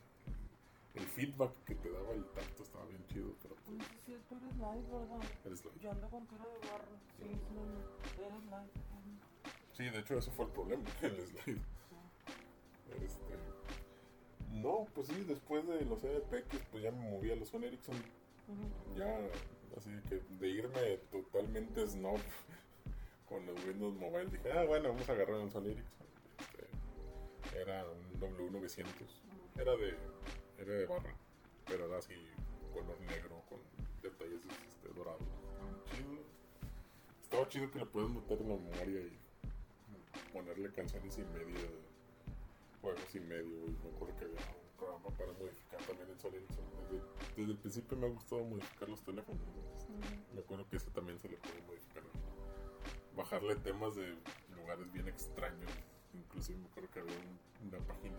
el 0.94 1.04
feedback 1.06 1.52
que 1.64 1.74
te 1.74 1.90
daba 1.90 2.12
el 2.12 2.24
tacto 2.26 2.62
estaba 2.62 2.84
bien 2.86 3.04
chido, 3.08 3.34
pero 3.42 3.56
pues. 3.66 3.78
sí, 3.84 3.98
sí, 4.06 4.16
tú 4.28 4.36
eres 4.36 4.54
live, 4.56 4.86
¿verdad? 4.92 5.20
el 5.44 5.56
slide. 5.56 5.80
Yo 5.80 5.90
ando 5.90 6.08
con 6.08 6.24
cara 6.26 6.44
de 6.44 6.58
barra. 6.70 6.98
Sí, 7.18 7.24
sí, 7.24 7.54
no, 7.54 8.24
eres 8.24 8.44
live. 8.44 8.72
Sí, 9.78 9.88
de 9.88 10.00
hecho, 10.00 10.18
ese 10.18 10.32
fue 10.32 10.46
el 10.46 10.50
problema, 10.50 10.82
el 11.02 11.24
slide. 11.24 11.60
Este. 13.00 13.38
No, 14.50 14.88
pues 14.92 15.06
sí, 15.06 15.24
después 15.24 15.64
de 15.68 15.84
los 15.84 16.02
EDPX, 16.02 16.58
pues 16.72 16.82
ya 16.82 16.90
me 16.90 17.08
moví 17.08 17.30
a 17.30 17.36
los 17.36 17.48
Sony 17.48 17.66
Ericsson. 17.66 17.94
Ya, 18.96 19.20
así 19.76 19.90
que 20.08 20.20
de 20.40 20.48
irme 20.48 20.96
totalmente 21.12 21.86
snob 21.86 22.18
con 23.28 23.46
los 23.46 23.64
Windows 23.66 23.94
Mobile, 23.94 24.26
dije, 24.26 24.50
ah, 24.50 24.64
bueno, 24.64 24.88
vamos 24.88 25.08
a 25.08 25.12
agarrar 25.12 25.36
un 25.36 25.50
Sony 25.52 25.66
Ericsson. 25.66 26.06
Este, 26.40 27.60
era 27.60 27.84
un 27.88 28.20
W900. 28.20 28.84
Era 29.60 29.76
de, 29.76 29.94
era 30.58 30.72
de 30.72 30.86
barra, 30.86 31.14
pero 31.66 31.86
era 31.86 31.98
así, 31.98 32.14
color 32.72 33.00
negro, 33.02 33.44
con 33.48 33.60
detalles 34.02 34.40
este, 34.66 34.88
dorados. 34.88 35.22
Estaba 35.22 35.84
chido. 35.84 36.18
Estaba 37.22 37.48
chido 37.48 37.70
que 37.70 37.78
le 37.78 37.86
puedes 37.86 38.10
meter 38.10 38.40
en 38.40 38.48
la 38.48 38.56
memoria 38.56 39.00
y 39.02 39.27
ponerle 40.38 40.70
canciones 40.70 41.18
y 41.18 41.22
medio, 41.24 41.68
juegos 42.80 43.14
y 43.14 43.20
medio. 43.20 43.66
Y 43.66 43.76
me 43.82 43.90
acuerdo 43.90 44.16
que 44.16 44.24
había 44.26 44.38
un 44.38 44.76
programa 44.78 45.08
para 45.18 45.32
modificar 45.32 45.80
también 45.82 46.18
Sony 46.20 46.36
Ericsson. 46.36 46.64
Desde, 46.90 47.02
desde 47.36 47.50
el 47.52 47.58
principio 47.58 47.96
me 47.98 48.06
ha 48.06 48.10
gustado 48.10 48.44
modificar 48.44 48.88
los 48.88 49.02
teléfonos. 49.02 49.42
Me 50.34 50.40
acuerdo 50.40 50.68
que 50.68 50.76
ese 50.76 50.90
también 50.90 51.18
se 51.18 51.28
le 51.28 51.36
puede 51.38 51.60
modificar. 51.62 52.02
Bajarle 53.16 53.56
temas 53.56 53.96
de 53.96 54.14
lugares 54.54 54.92
bien 54.92 55.08
extraños. 55.08 55.70
Inclusive 56.14 56.58
me 56.58 56.66
acuerdo 56.68 56.88
que 56.92 57.00
había 57.00 57.14
un- 57.16 57.68
una 57.68 57.78
página 57.86 58.18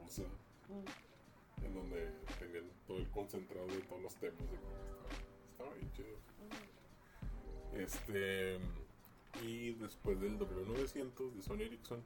rusa 0.00 0.22
Mm. 0.68 1.64
en 1.64 1.74
donde 1.74 2.10
tenían 2.38 2.70
todo 2.86 2.98
el 2.98 3.10
concentrado 3.10 3.66
de 3.66 3.78
todos 3.80 4.02
los 4.02 4.14
temas. 4.16 4.38
de 4.38 4.56
cómo 4.56 4.76
estaba, 4.78 5.08
estaba 5.50 5.74
bien 5.74 5.92
chido. 5.92 6.16
Este. 7.74 8.83
Y 9.42 9.72
después 9.74 10.20
del 10.20 10.38
W900 10.38 11.32
de 11.32 11.42
Sony 11.42 11.62
Ericsson, 11.62 12.02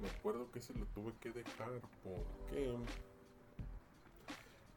me 0.00 0.08
acuerdo 0.08 0.50
que 0.50 0.60
se 0.60 0.74
lo 0.74 0.86
tuve 0.86 1.12
que 1.20 1.30
dejar 1.30 1.80
porque. 2.02 2.76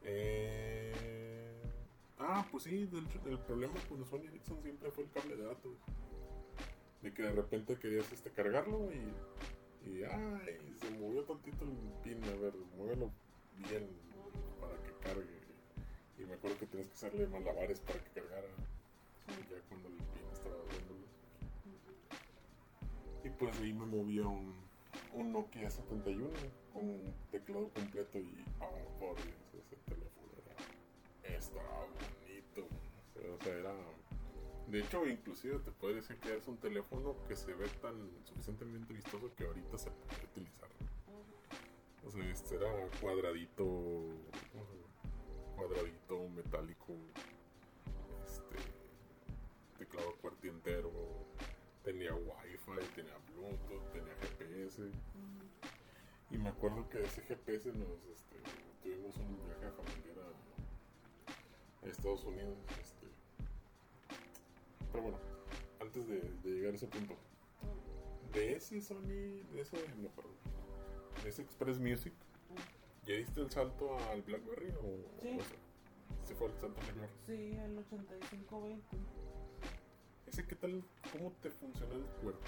Eh, 0.04 1.62
ah, 2.18 2.46
pues 2.50 2.64
sí, 2.64 2.86
del- 2.86 3.06
el, 3.26 3.38
problema 3.38 3.74
con 3.88 4.04
Sony 4.04 4.26
Ericsson 4.28 4.62
siempre 4.62 4.90
fue 4.90 5.04
el 5.04 5.10
cable 5.10 5.36
de 5.36 5.44
datos. 5.44 5.72
De 7.02 7.12
que 7.12 7.22
de 7.22 7.32
repente 7.32 7.76
querías 7.76 8.10
este, 8.12 8.30
cargarlo 8.30 8.88
y. 8.92 9.12
Y 9.84 10.04
ay, 10.04 10.76
se 10.80 10.90
movió 10.90 11.24
tantito 11.24 11.64
el 11.64 11.72
pin, 12.04 12.22
a 12.24 12.36
ver, 12.40 12.54
muévelo 12.76 13.10
bien 13.58 13.88
para 14.60 14.76
que 14.80 14.92
cargue. 15.02 15.42
Y 16.18 16.24
me 16.24 16.34
acuerdo 16.34 16.56
que 16.58 16.66
tenías 16.66 16.86
que 16.88 16.94
hacerle 16.94 17.26
malabares 17.26 17.80
para 17.80 17.98
que 17.98 18.20
cargara 18.20 18.46
ya 19.50 19.58
cuando 19.68 19.88
el 19.88 19.94
pin 19.96 20.26
estaba 20.32 20.56
dando 20.56 21.01
Y 23.42 23.44
pues 23.44 23.60
ahí 23.60 23.72
me 23.72 23.86
movía 23.86 24.22
un, 24.22 24.54
un 25.14 25.32
Nokia 25.32 25.68
71 25.68 26.28
con 26.72 26.88
un 26.88 27.14
teclado 27.32 27.68
completo 27.70 28.20
y 28.20 28.44
ah, 28.60 28.68
por 29.00 29.16
Dios, 29.16 29.34
ese 29.58 29.74
teléfono 29.84 30.28
era, 31.24 31.36
estaba 31.36 31.86
bonito. 32.20 32.68
O 33.34 33.42
sea, 33.42 33.52
era... 33.52 33.74
De 34.68 34.78
hecho, 34.78 35.04
inclusive 35.08 35.58
te 35.58 35.72
puedo 35.72 35.96
decir 35.96 36.18
que 36.18 36.36
es 36.36 36.46
un 36.46 36.56
teléfono 36.58 37.16
que 37.26 37.34
se 37.34 37.52
ve 37.52 37.66
tan 37.80 37.94
suficientemente 38.22 38.94
vistoso 38.94 39.34
que 39.34 39.44
ahorita 39.44 39.76
se 39.76 39.90
puede 39.90 40.24
utilizar. 40.24 40.68
O 42.06 42.10
sea, 42.12 42.24
este 42.30 42.54
era 42.54 42.70
cuadradito, 43.00 44.06
cuadradito 45.56 46.28
metálico, 46.28 46.94
este, 48.24 48.56
teclado 49.78 50.14
cuarto 50.20 50.46
entero, 50.46 50.92
tenía 51.82 52.14
wifi, 52.14 52.86
tenía 52.94 53.16
bluetooth, 53.34 53.92
tenía 53.92 54.14
GPS. 54.20 54.90
Y 56.30 56.38
me 56.38 56.48
acuerdo 56.48 56.88
que 56.88 56.98
de 56.98 57.04
ese 57.04 57.22
GPS 57.22 57.72
nos, 57.72 57.88
este, 58.10 58.36
tuvimos 58.82 59.16
un 59.16 59.38
viaje 59.44 59.70
familiar 59.70 60.18
a 61.82 61.86
Estados 61.86 62.24
Unidos. 62.24 62.56
Este. 62.80 63.06
Pero 64.90 65.02
bueno, 65.04 65.18
antes 65.80 66.06
de, 66.08 66.20
de 66.20 66.50
llegar 66.50 66.72
a 66.72 66.76
ese 66.76 66.86
punto, 66.86 67.14
de 68.32 68.52
ese 68.56 68.80
Sony, 68.80 69.42
de 69.52 69.60
ese, 69.60 69.76
no, 69.98 70.08
perdón, 70.10 70.32
de 71.22 71.28
ese 71.28 71.42
Express 71.42 71.78
Music, 71.78 72.12
¿ya 73.04 73.14
diste 73.16 73.40
el 73.40 73.50
salto 73.50 73.98
al 74.10 74.22
Blackberry 74.22 74.70
o, 74.80 75.20
Sí. 75.20 75.28
o 75.28 75.40
ese, 75.40 75.54
ese 76.24 76.34
fue 76.34 76.46
el 76.48 76.54
salto 76.58 76.80
mayor? 76.80 77.08
Sí, 77.26 77.52
el 77.58 77.76
8520. 77.78 78.96
¿Ese 80.32 80.46
qué 80.46 80.56
tal? 80.56 80.82
¿Cómo 81.12 81.30
te 81.42 81.50
funcionó 81.50 81.94
el 81.94 82.04
cuerpo? 82.22 82.40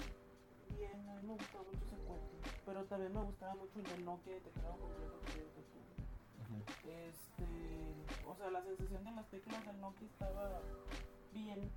Bien, 0.75 1.07
a 1.07 1.15
mí 1.21 1.27
me 1.27 1.33
gustaba 1.33 1.63
mucho 1.65 1.85
ese 1.85 1.97
cuerpo. 1.97 2.31
Pero 2.65 2.83
también 2.85 3.13
me 3.13 3.21
gustaba 3.23 3.53
mucho 3.55 3.77
el 3.79 3.83
de 3.85 3.97
Nokia 3.99 4.33
de 4.33 4.39
teclado 4.41 4.77
completo 4.79 5.19
que 5.21 5.37
yo 5.37 5.45
tuve. 5.53 7.05
Este, 7.07 8.25
o 8.27 8.35
sea, 8.35 8.49
la 8.49 8.63
sensación 8.63 9.03
de 9.03 9.11
las 9.11 9.29
teclas 9.29 9.65
del 9.67 9.79
Nokia 9.79 10.07
estaba 10.07 10.61
bien, 11.31 11.69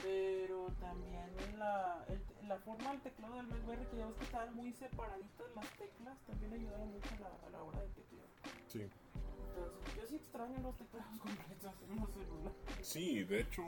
pero 0.00 0.66
también 0.78 1.30
la, 1.58 2.04
el- 2.08 2.48
la 2.48 2.56
forma 2.58 2.92
del 2.92 3.00
teclado 3.00 3.34
del 3.36 3.46
BlackBerry, 3.46 3.86
que 3.86 3.96
ya 3.98 4.06
ves 4.06 4.16
que 4.16 4.24
estaban 4.24 4.54
muy 4.54 4.72
separaditas 4.72 5.46
las 5.56 5.66
teclas, 5.76 6.18
también 6.26 6.52
ayudaba 6.54 6.84
mucho 6.84 7.08
a 7.16 7.20
la, 7.20 7.46
a 7.46 7.50
la 7.50 7.62
hora 7.64 7.80
de 7.82 7.88
teclear. 7.88 8.26
Sí. 8.68 8.82
Entonces, 8.82 9.96
yo 9.96 10.06
sí 10.06 10.14
extraño 10.16 10.58
los 10.62 10.76
teclados 10.76 11.18
completos 11.18 11.74
en 11.90 11.96
los 12.00 12.10
celulares. 12.10 12.56
Sí, 12.86 13.24
de 13.24 13.40
hecho, 13.40 13.62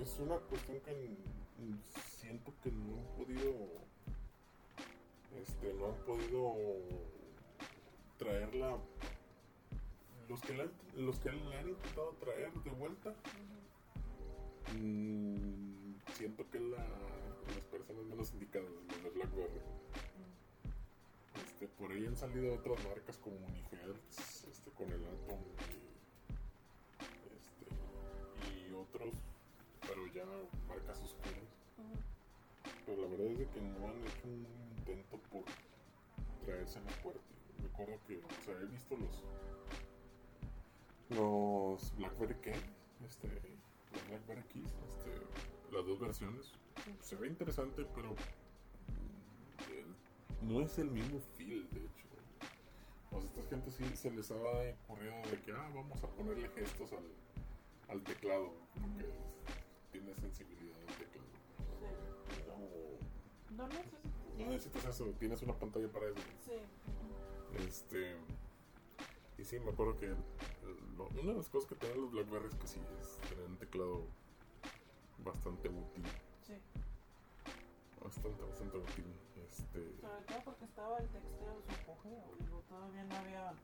es 0.00 0.18
una 0.18 0.36
cuestión 0.38 0.80
que 0.80 1.16
siento 2.20 2.52
que 2.62 2.70
no 2.70 2.98
han 2.98 3.16
podido. 3.16 3.52
Este, 5.40 5.74
no 5.74 5.86
han 5.86 5.96
podido 6.04 6.54
traerla. 8.18 8.78
Los 10.28 10.40
que 10.40 10.54
la, 10.54 10.66
los 10.96 11.18
que 11.18 11.30
la 11.30 11.58
han 11.58 11.68
intentado 11.68 12.10
traer 12.18 12.50
de 12.52 12.70
vuelta, 12.70 13.14
mm, 14.74 15.94
siento 16.14 16.48
que 16.50 16.60
la, 16.60 16.78
las 16.78 17.64
personas 17.70 18.04
menos 18.06 18.32
indicadas, 18.32 18.70
de 19.02 19.10
Blackberry. 19.10 19.60
Este, 21.44 21.68
por 21.68 21.90
ahí 21.90 22.06
han 22.06 22.16
salido 22.16 22.54
otras 22.54 22.82
marcas 22.84 23.18
como 23.18 23.36
Unihertz, 23.36 24.44
este, 24.50 24.70
con 24.70 24.90
el 24.90 25.04
Atom 25.04 25.40
y, 27.20 27.36
este, 27.36 28.70
y 28.70 28.74
otros, 28.74 29.14
ya 30.14 30.24
marcas 30.68 31.00
oscuras. 31.02 31.58
Pero 32.86 33.02
la 33.02 33.08
verdad 33.08 33.26
es 33.26 33.38
de 33.38 33.46
que 33.48 33.60
no 33.60 33.88
han 33.88 33.98
hecho 34.06 34.26
un 34.26 34.46
intento 34.78 35.18
por 35.30 35.44
traerse 36.44 36.80
más 36.80 36.94
fuerte. 36.96 37.20
Me 37.60 37.66
acuerdo 37.66 37.98
que, 38.06 38.18
o 38.18 38.44
sea, 38.44 38.54
he 38.60 38.66
visto 38.66 38.96
los 38.96 39.24
los 41.10 41.96
BlackBerry 41.96 42.34
Keys, 42.36 42.56
este, 43.04 43.28
los 43.28 44.08
BlackBerry 44.08 44.42
Keys, 44.52 44.72
este, 44.88 45.74
las 45.74 45.86
dos 45.86 46.00
versiones. 46.00 46.52
Se 47.00 47.16
ve 47.16 47.28
interesante, 47.28 47.86
pero 47.94 48.14
no 50.42 50.60
es 50.60 50.78
el 50.78 50.90
mismo 50.90 51.20
feel, 51.36 51.68
de 51.70 51.80
hecho. 51.80 52.04
O 53.10 53.20
sea, 53.20 53.28
esta 53.28 53.42
gente 53.50 53.70
sí 53.70 53.84
se 53.96 54.10
les 54.10 54.30
ha 54.30 54.34
ocurrido 54.34 55.14
de 55.30 55.40
que, 55.44 55.52
ah, 55.52 55.70
vamos 55.74 56.02
a 56.02 56.08
ponerle 56.08 56.48
gestos 56.50 56.92
al, 56.92 57.94
al 57.94 58.02
teclado, 58.02 58.52
porque 58.74 59.08
es- 59.98 60.02
tiene 60.04 60.14
sensibilidad 60.14 60.78
el 60.80 60.94
teclado. 60.94 61.28
Sí. 61.80 63.54
No, 63.56 63.62
No 63.62 63.68
necesitas. 63.68 64.00
no 64.38 64.46
necesitas 64.46 64.84
eso, 64.86 65.04
tienes 65.18 65.42
una 65.42 65.54
pantalla 65.54 65.88
para 65.88 66.06
eso. 66.06 66.20
Sí. 66.44 66.58
Este. 67.66 68.16
Y 69.38 69.44
sí, 69.44 69.58
me 69.60 69.70
acuerdo 69.70 69.96
que 69.98 70.08
lo- 70.96 71.08
una 71.20 71.32
de 71.32 71.38
las 71.38 71.48
cosas 71.48 71.68
que 71.68 71.74
tenían 71.76 72.00
los 72.02 72.10
Blackberry 72.12 72.48
es 72.48 72.54
que 72.54 72.66
sí, 72.68 72.80
es 73.00 73.18
tener 73.28 73.44
un 73.46 73.56
teclado 73.56 74.02
bastante 75.24 75.68
útil. 75.68 76.04
Sí. 76.46 76.54
Bastante, 78.02 78.42
bastante 78.42 78.78
útil. 78.78 79.04
Este. 79.46 80.00
Sobre 80.00 80.22
todo 80.26 80.38
porque 80.44 80.64
estaba 80.64 80.98
el 80.98 81.08
texteo 81.08 81.52
en 81.52 81.62
su. 81.84 82.44
Digo, 82.44 82.62
todavía 82.68 83.04
no 83.04 83.16
había 83.16 83.54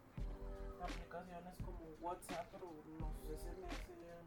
aplicaciones 0.82 1.54
como 1.64 1.78
WhatsApp, 2.00 2.46
pero 2.52 2.66
los 2.98 3.38
SMS 3.38 3.92
eran 4.02 4.24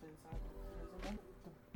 indispensables 0.00 0.50
en 0.74 0.80
ese 0.80 0.92
momento. 0.96 1.22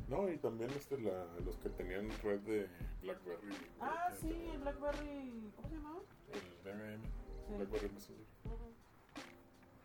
No, 0.07 0.29
y 0.29 0.37
también 0.37 0.69
este, 0.71 0.99
la, 0.99 1.25
los 1.43 1.57
que 1.57 1.69
tenían 1.69 2.09
red 2.23 2.39
de 2.41 2.67
Blackberry. 3.01 3.55
Ah, 3.79 4.07
que 4.11 4.15
sí, 4.17 4.27
tenían 4.27 4.51
el 4.55 4.59
BlackBerry. 4.61 5.51
¿Cómo 5.55 5.67
se 5.69 5.75
llamaba? 5.75 5.99
El 6.31 6.41
BBM, 6.73 7.03
Sí. 7.47 7.53
Blackberry 7.57 7.89
Messenger. 7.89 8.25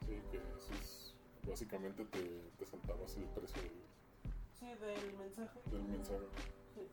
Sí, 0.06 0.22
que 0.30 0.36
eso 0.38 0.72
es. 0.74 1.14
Básicamente 1.46 2.04
te, 2.04 2.20
te 2.58 2.66
saltabas 2.66 3.16
el 3.16 3.24
precio 3.24 3.62
del, 3.62 3.72
Sí, 4.58 4.66
del 4.74 5.16
mensaje. 5.18 5.60
del 5.70 5.82
mensaje. 5.84 6.26
Sí. 6.74 6.86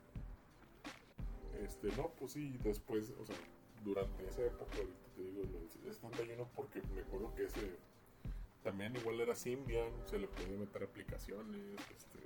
Este, 1.64 1.88
no, 1.98 2.10
pues 2.20 2.32
sí, 2.34 2.58
después, 2.64 3.12
o 3.20 3.26
sea, 3.26 3.36
durante 3.84 4.26
esa 4.28 4.44
época, 4.44 4.78
ahorita 4.78 5.08
te 5.16 5.22
digo, 5.22 5.42
el 5.42 5.94
71, 5.94 6.48
porque 6.56 6.82
me 6.94 7.02
acuerdo 7.02 7.34
que 7.36 7.46
ese 7.46 7.78
también 8.64 8.96
igual 8.96 9.22
era 9.22 9.36
Symbian, 9.36 9.92
se 10.06 10.20
le 10.20 10.28
podía 10.28 10.58
meter 10.58 10.84
aplicaciones, 10.84 11.76
este, 11.96 12.20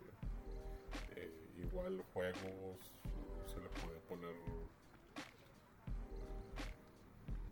eh, 1.16 1.32
igual 1.58 2.04
juegos, 2.14 2.92
se 3.46 3.60
le 3.60 3.70
podía 3.70 4.00
poner. 4.08 4.36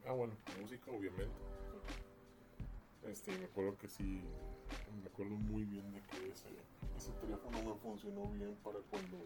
Ah, 0.06 0.14
bueno, 0.14 0.34
música, 0.60 0.92
obviamente. 0.92 1.38
Este, 3.04 3.38
me 3.38 3.46
acuerdo 3.46 3.78
que 3.78 3.88
sí, 3.88 4.22
me 5.02 5.08
acuerdo 5.08 5.36
muy 5.36 5.64
bien 5.66 5.92
de 5.94 6.02
que 6.02 6.30
ese, 6.32 6.48
ese 6.98 7.12
teléfono 7.14 7.62
me 7.64 7.80
funcionó 7.80 8.26
bien 8.28 8.56
para 8.64 8.80
cuando 8.90 9.18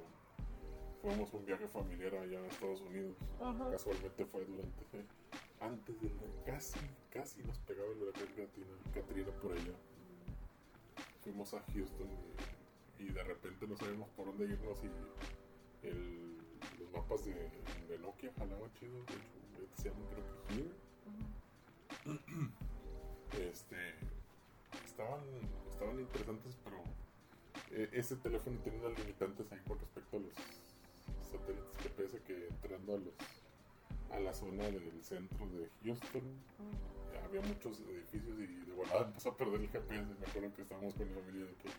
fuimos 1.02 1.34
un 1.34 1.46
viaje 1.46 1.68
familiar 1.68 2.16
allá 2.16 2.40
a 2.40 2.48
Estados 2.48 2.82
Unidos. 2.82 3.18
Ajá. 3.42 3.72
Casualmente 3.72 4.26
fue 4.26 4.46
durante, 4.46 4.86
antes 5.64 6.00
del, 6.02 6.12
casi, 6.46 6.80
casi 7.10 7.42
nos 7.44 7.58
pegaba 7.60 7.90
el 7.92 8.04
huracán 8.04 8.28
Katrina, 8.28 8.76
Katrina 8.94 9.32
por 9.42 9.54
allá. 9.54 9.74
Fuimos 11.24 11.54
a 11.54 11.62
Houston 11.74 12.08
y, 13.00 13.04
y 13.04 13.10
de 13.10 13.24
repente 13.24 13.66
no 13.68 13.78
sabíamos 13.78 14.10
por 14.10 14.26
dónde 14.26 14.46
irnos 14.46 14.84
y 14.84 15.88
el, 15.88 16.38
los 16.80 16.92
mapas 16.92 17.26
de, 17.26 17.34
de 17.34 17.98
Nokia 18.00 18.32
jalaban 18.38 18.72
chido, 18.74 19.04
de 19.06 19.14
hecho, 19.14 19.78
se 19.78 19.90
creo 19.90 20.24
que 20.48 20.56
Here 20.56 20.72
este 23.50 23.78
estaban 24.86 25.22
estaban 25.70 26.00
interesantes 26.00 26.58
pero 26.64 26.84
eh, 27.72 27.90
ese 27.94 28.16
teléfono 28.18 28.60
tiene 28.60 28.80
unas 28.80 29.00
limitantes 29.00 29.52
ahí 29.52 29.60
con 29.68 29.80
respecto 29.80 30.18
a 30.18 30.20
los 30.20 30.34
satélites 31.32 31.84
GPS 31.84 32.20
que 32.22 32.48
entrando 32.48 32.96
a 32.96 32.98
los 32.98 33.14
a 34.14 34.20
la 34.20 34.34
zona 34.34 34.64
del 34.66 35.04
centro 35.04 35.46
de 35.48 35.70
Houston 35.84 36.22
Ujú. 36.22 37.26
había 37.26 37.42
muchos 37.42 37.80
edificios 37.82 38.40
y 38.40 38.48
de 38.66 38.74
volada 38.74 39.08
empezó 39.08 39.30
a 39.30 39.38
perder 39.38 39.62
el 39.62 39.70
GPS 39.70 40.06
me 40.20 40.26
acuerdo 40.28 40.54
que 40.54 40.62
estábamos 40.62 40.94
con 40.94 41.08
mi 41.08 41.14
familia 41.22 41.46
de 41.46 41.54
que 41.56 41.70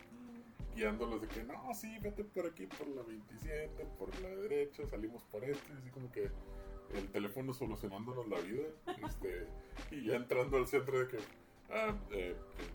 guiándolos 0.75 1.21
de 1.21 1.27
que 1.29 1.43
no, 1.43 1.73
sí, 1.73 1.97
vete 1.99 2.23
por 2.25 2.45
aquí 2.47 2.67
por 2.67 2.87
la 2.89 3.01
27, 3.03 3.85
por 3.97 4.19
la 4.19 4.27
derecha, 4.29 4.85
salimos 4.87 5.23
por 5.23 5.43
este, 5.45 5.71
así 5.71 5.89
como 5.89 6.11
que 6.11 6.29
el 6.93 7.07
teléfono 7.11 7.53
solucionándonos 7.53 8.27
la 8.27 8.39
vida, 8.41 8.63
este, 9.07 9.47
y 9.91 10.03
ya 10.05 10.17
entrando 10.17 10.57
al 10.57 10.67
centro 10.67 10.99
de 10.99 11.07
que, 11.07 11.17
ah, 11.69 11.97
eh, 12.11 12.35
eh, 12.35 12.69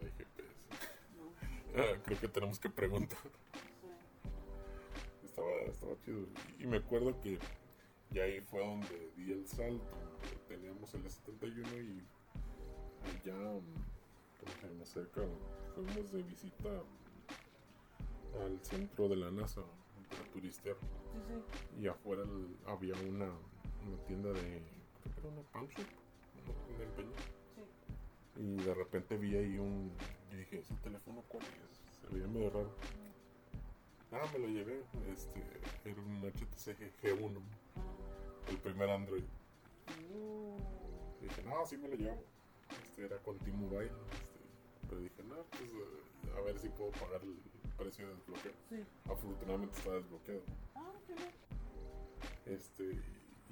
no 0.00 0.06
hay 0.06 0.12
GPS. 0.12 0.52
No, 1.16 1.80
Ah, 1.80 2.00
creo 2.04 2.18
que 2.20 2.26
tenemos 2.28 2.58
que 2.58 2.68
preguntar. 2.68 3.18
sí. 3.80 3.88
Estaba, 5.26 5.50
estaba 5.68 5.92
chido. 6.04 6.26
Y 6.58 6.66
me 6.66 6.78
acuerdo 6.78 7.20
que 7.20 7.38
ya 8.10 8.22
ahí 8.24 8.40
fue 8.40 8.60
donde 8.60 9.10
di 9.16 9.32
el 9.32 9.46
salto. 9.46 9.84
Teníamos 10.48 10.92
el 10.94 11.08
71 11.10 11.68
y 11.78 12.02
allá, 13.04 13.34
¿cómo 13.34 14.52
se 14.60 14.68
llama? 14.68 14.84
Cerca, 14.86 15.22
fuimos 15.74 16.12
de 16.12 16.22
visita 16.22 16.68
al 18.44 18.58
centro 18.62 19.08
de 19.08 19.16
la 19.16 19.30
NASA 19.30 19.62
para 20.10 20.22
turistear. 20.32 20.76
Sí, 20.76 21.18
sí. 21.28 21.82
Y 21.82 21.86
afuera 21.88 22.22
el- 22.22 22.56
había 22.66 22.94
una, 22.94 23.26
una 23.86 23.96
tienda 24.06 24.30
de, 24.30 24.62
creo 25.02 25.14
que 25.14 25.20
era 25.20 25.28
una 25.28 25.42
shop, 25.42 25.68
tienda 26.66 26.78
de 26.78 26.84
empeño. 26.84 27.12
Sí. 27.54 28.42
Y 28.42 28.56
de 28.64 28.74
repente 28.74 29.16
vi 29.16 29.36
ahí 29.36 29.58
un. 29.58 29.90
Yo 30.30 30.38
dije, 30.38 30.58
¿ese 30.58 30.74
teléfono 30.76 31.22
cuál 31.28 31.42
es? 31.44 32.00
Se 32.00 32.14
veía 32.14 32.26
medio 32.28 32.50
raro. 32.50 32.70
Ah, 34.12 34.26
me 34.32 34.38
lo 34.40 34.48
llevé. 34.48 34.82
Este, 35.12 35.42
era 35.84 36.00
un 36.00 36.20
HTC 36.22 36.76
G1, 37.02 37.38
Ah. 37.38 37.40
El 38.48 38.58
primer 38.58 38.90
Android. 38.90 39.24
Y 41.20 41.24
dije, 41.24 41.42
no, 41.42 41.66
sí 41.66 41.76
me 41.76 41.88
lo 41.88 41.96
llevo. 41.96 42.22
Este 42.82 43.04
era 43.06 43.18
con 43.18 43.38
T-Mobile. 43.38 43.86
Este, 43.86 44.40
pero 44.88 45.00
dije, 45.00 45.22
no, 45.24 45.36
pues 45.50 45.62
eh, 45.62 46.36
a 46.36 46.40
ver 46.40 46.58
si 46.58 46.68
puedo 46.68 46.90
pagar 46.92 47.22
el 47.22 47.36
precio 47.76 48.06
de 48.08 48.14
desbloqueo. 48.14 48.52
Sí. 48.68 48.84
Afortunadamente 49.10 49.76
está 49.76 49.92
desbloqueado. 49.92 50.42
Ah, 50.74 50.92
qué 51.06 51.14
bien. 51.14 51.30
Este, 52.46 53.00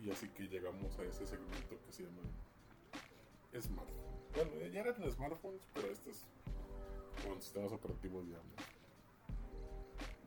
y 0.03 0.11
así 0.11 0.29
que 0.29 0.45
llegamos 0.49 0.99
a 0.99 1.03
ese 1.05 1.27
segmento 1.27 1.77
que 1.87 1.93
se 1.93 2.05
llama 2.05 2.23
smartphones. 3.61 4.15
Bueno, 4.35 4.67
ya 4.73 4.81
eran 4.81 5.11
smartphones, 5.11 5.63
pero 5.73 5.89
estos 5.89 6.27
con 7.27 7.41
sistemas 7.41 7.73
operativos 7.73 8.27
ya 8.29 8.39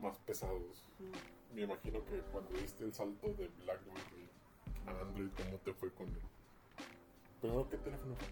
más 0.02 0.18
pesados. 0.20 0.84
Mm. 1.00 1.56
Me 1.56 1.62
imagino 1.64 2.04
que 2.06 2.20
cuando 2.32 2.52
diste 2.60 2.84
el 2.84 2.94
salto 2.94 3.28
de 3.34 3.48
BlackBerry 3.48 4.30
a 4.86 5.02
Android, 5.02 5.30
¿cómo 5.38 5.58
te 5.58 5.74
fue 5.74 5.92
con 5.92 6.08
él? 6.08 6.22
Primero, 7.42 7.70
¿qué 7.70 7.78
teléfono 7.78 8.16
fue? 8.16 8.28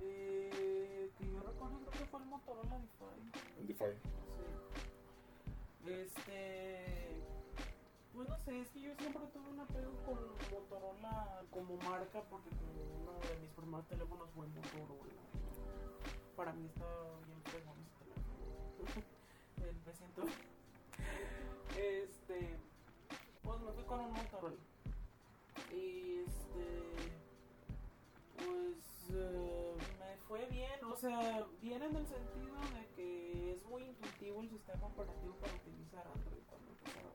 Eh, 0.00 1.10
que 1.18 1.26
yo 1.26 1.40
recuerdo 1.40 1.78
creo 1.80 1.92
que 1.92 2.06
fue 2.06 2.20
el 2.20 2.26
Motorola 2.26 2.78
Defy. 2.78 3.60
El 3.60 3.66
Defy. 3.66 3.92
Sí. 5.84 5.92
Este. 5.92 7.22
Pues 8.14 8.28
no 8.28 8.38
sé, 8.38 8.60
es 8.60 8.68
que 8.70 8.80
yo 8.80 8.94
siempre 8.96 9.22
tuve 9.32 9.48
un 9.48 9.60
apego 9.60 9.92
con 10.04 10.18
Motorola 10.50 11.42
como 11.50 11.76
marca 11.76 12.22
porque 12.30 12.50
como 12.50 13.02
uno 13.02 13.12
de 13.28 13.38
mis 13.40 13.50
primeros 13.50 13.86
teléfonos 13.86 14.28
fue 14.34 14.46
Motorola. 14.46 15.12
Para 16.36 16.52
mí 16.52 16.66
está 16.66 16.84
bien 17.26 17.42
fregón 17.44 17.76
ese 17.82 17.94
teléfono. 18.04 19.06
El 19.68 19.76
B100. 19.84 20.57
Este. 21.76 22.56
Pues 23.42 23.60
me 23.60 23.72
fui 23.72 23.84
con 23.84 24.00
un 24.00 24.12
Motorola. 24.12 24.56
Y 25.72 26.24
este. 26.26 27.08
Pues 28.36 29.10
eh, 29.14 29.74
me 29.98 30.16
fue 30.28 30.46
bien, 30.46 30.84
o 30.84 30.96
sea, 30.96 31.46
bien 31.60 31.82
en 31.82 31.96
el 31.96 32.06
sentido 32.06 32.56
de 32.74 32.86
que 32.94 33.52
es 33.52 33.64
muy 33.66 33.82
intuitivo 33.82 34.42
el 34.42 34.48
sistema 34.48 34.86
operativo 34.86 35.34
para 35.36 35.54
utilizar 35.54 36.06
Android 36.06 36.42
cuando 36.48 36.70
empezaba. 36.70 37.12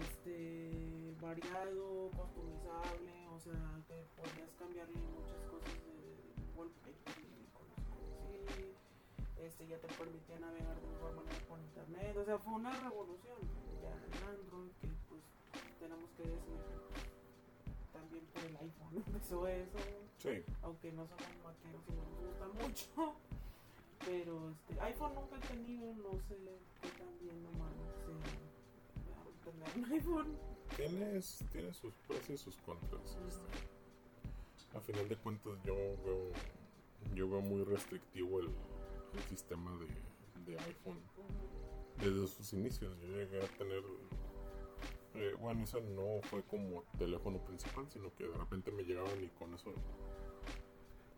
Este, 0.00 1.14
variado, 1.20 2.10
customizable, 2.10 3.28
o 3.28 3.40
sea, 3.40 3.80
que 3.88 3.94
podías 4.16 4.50
cambiarle 4.58 4.96
muchas 4.96 5.40
cosas 5.50 5.72
de 5.84 6.12
así. 7.06 7.51
Este, 9.42 9.66
ya 9.66 9.76
te 9.78 9.88
permitía 9.88 10.38
navegar 10.38 10.80
de 10.80 10.86
mejor 10.86 11.16
manera 11.16 11.38
por 11.48 11.58
internet, 11.58 12.16
o 12.16 12.24
sea, 12.24 12.38
fue 12.38 12.52
una 12.54 12.70
revolución 12.78 13.38
ya 13.82 13.90
en 13.90 14.28
Android 14.28 14.70
que 14.80 14.88
pues 15.08 15.22
tenemos 15.80 16.08
que 16.16 16.22
decir 16.22 16.62
también 17.92 18.24
por 18.32 18.44
el 18.44 18.56
iPhone 18.56 19.02
empezó 19.06 19.48
eso 19.48 19.78
Sí. 20.18 20.44
aunque 20.62 20.92
no 20.92 21.06
somos 21.08 21.26
maqueros 21.42 21.82
y 21.88 21.92
no 21.92 22.02
nos 22.04 22.20
gusta 22.22 22.46
mucho. 22.62 23.14
Pero 24.06 24.50
este, 24.50 24.80
iPhone 24.80 25.14
nunca 25.14 25.36
he 25.36 25.40
tenido, 25.40 25.92
no 25.94 26.12
sé 26.28 26.36
qué 26.80 26.88
tan 26.98 27.18
bien 27.20 27.46
o 27.46 27.58
mal 27.58 27.72
sea 28.06 28.52
tener 29.44 29.68
un 29.76 29.92
iPhone. 29.92 30.38
Tienes, 30.76 31.44
tiene 31.52 31.72
sus 31.72 31.92
pros 32.06 32.30
y 32.30 32.36
sus 32.36 32.56
contras. 32.58 33.16
Este. 33.28 34.76
A 34.76 34.80
final 34.80 35.08
de 35.08 35.16
cuentas 35.16 35.52
yo 35.64 35.74
veo, 35.74 36.32
yo 37.14 37.28
veo 37.28 37.40
muy 37.42 37.64
restrictivo 37.64 38.40
el, 38.40 38.48
el 39.14 39.22
sistema 39.24 39.70
de, 39.78 40.50
de 40.52 40.58
iPhone. 40.58 41.00
Desde 41.98 42.26
sus 42.26 42.52
inicios 42.52 42.98
yo 43.00 43.06
llegué 43.08 43.42
a 43.42 43.48
tener... 43.58 43.82
eh, 45.14 45.34
bueno, 45.40 45.64
eso 45.64 45.80
no 45.80 46.20
fue 46.22 46.42
como 46.42 46.82
teléfono 46.98 47.38
principal, 47.44 47.86
sino 47.90 48.14
que 48.14 48.26
de 48.26 48.36
repente 48.36 48.70
me 48.70 48.82
llegaban 48.82 49.22
y 49.22 49.28
con 49.28 49.54
eso... 49.54 49.72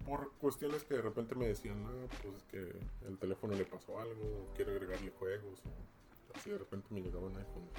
Por 0.05 0.33
cuestiones 0.33 0.85
que 0.85 0.95
de 0.95 1.03
repente 1.03 1.35
me 1.35 1.47
decían, 1.47 1.83
no, 1.83 1.91
pues 2.23 2.35
es 2.37 2.43
que 2.45 2.77
el 3.07 3.17
teléfono 3.19 3.55
le 3.55 3.65
pasó 3.65 3.99
algo, 3.99 4.53
quiero 4.55 4.73
agregarle 4.73 5.11
juegos, 5.13 5.63
o 5.65 6.37
así 6.37 6.51
de 6.51 6.59
repente 6.59 6.89
me 6.91 7.01
llegaban 7.01 7.35
iPhone. 7.37 7.71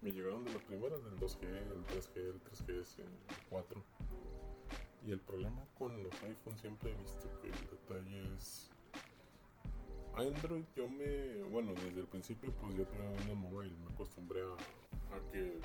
Me 0.00 0.12
llegaron 0.12 0.44
de 0.44 0.52
los 0.52 0.62
primeros, 0.62 1.02
del 1.02 1.18
2G, 1.18 1.42
el 1.44 1.84
3G, 1.86 2.16
el 2.16 2.40
3GS, 2.44 2.98
el 3.00 3.08
4. 3.50 3.82
Y 5.06 5.10
el 5.10 5.20
problema 5.20 5.66
con 5.76 6.02
los 6.04 6.14
iPhones 6.22 6.60
siempre 6.60 6.92
he 6.92 6.94
visto 6.94 7.28
que 7.40 7.48
el 7.48 7.70
detalle 7.70 8.34
es... 8.36 8.70
Android 10.16 10.64
yo 10.76 10.88
me... 10.88 11.42
Bueno, 11.50 11.72
desde 11.74 12.00
el 12.00 12.06
principio 12.06 12.52
pues 12.60 12.76
yo 12.76 12.86
tuve 12.86 13.06
una 13.24 13.34
mobile, 13.34 13.74
me 13.76 13.92
acostumbré 13.92 14.42
a, 14.42 15.32
que 15.32 15.60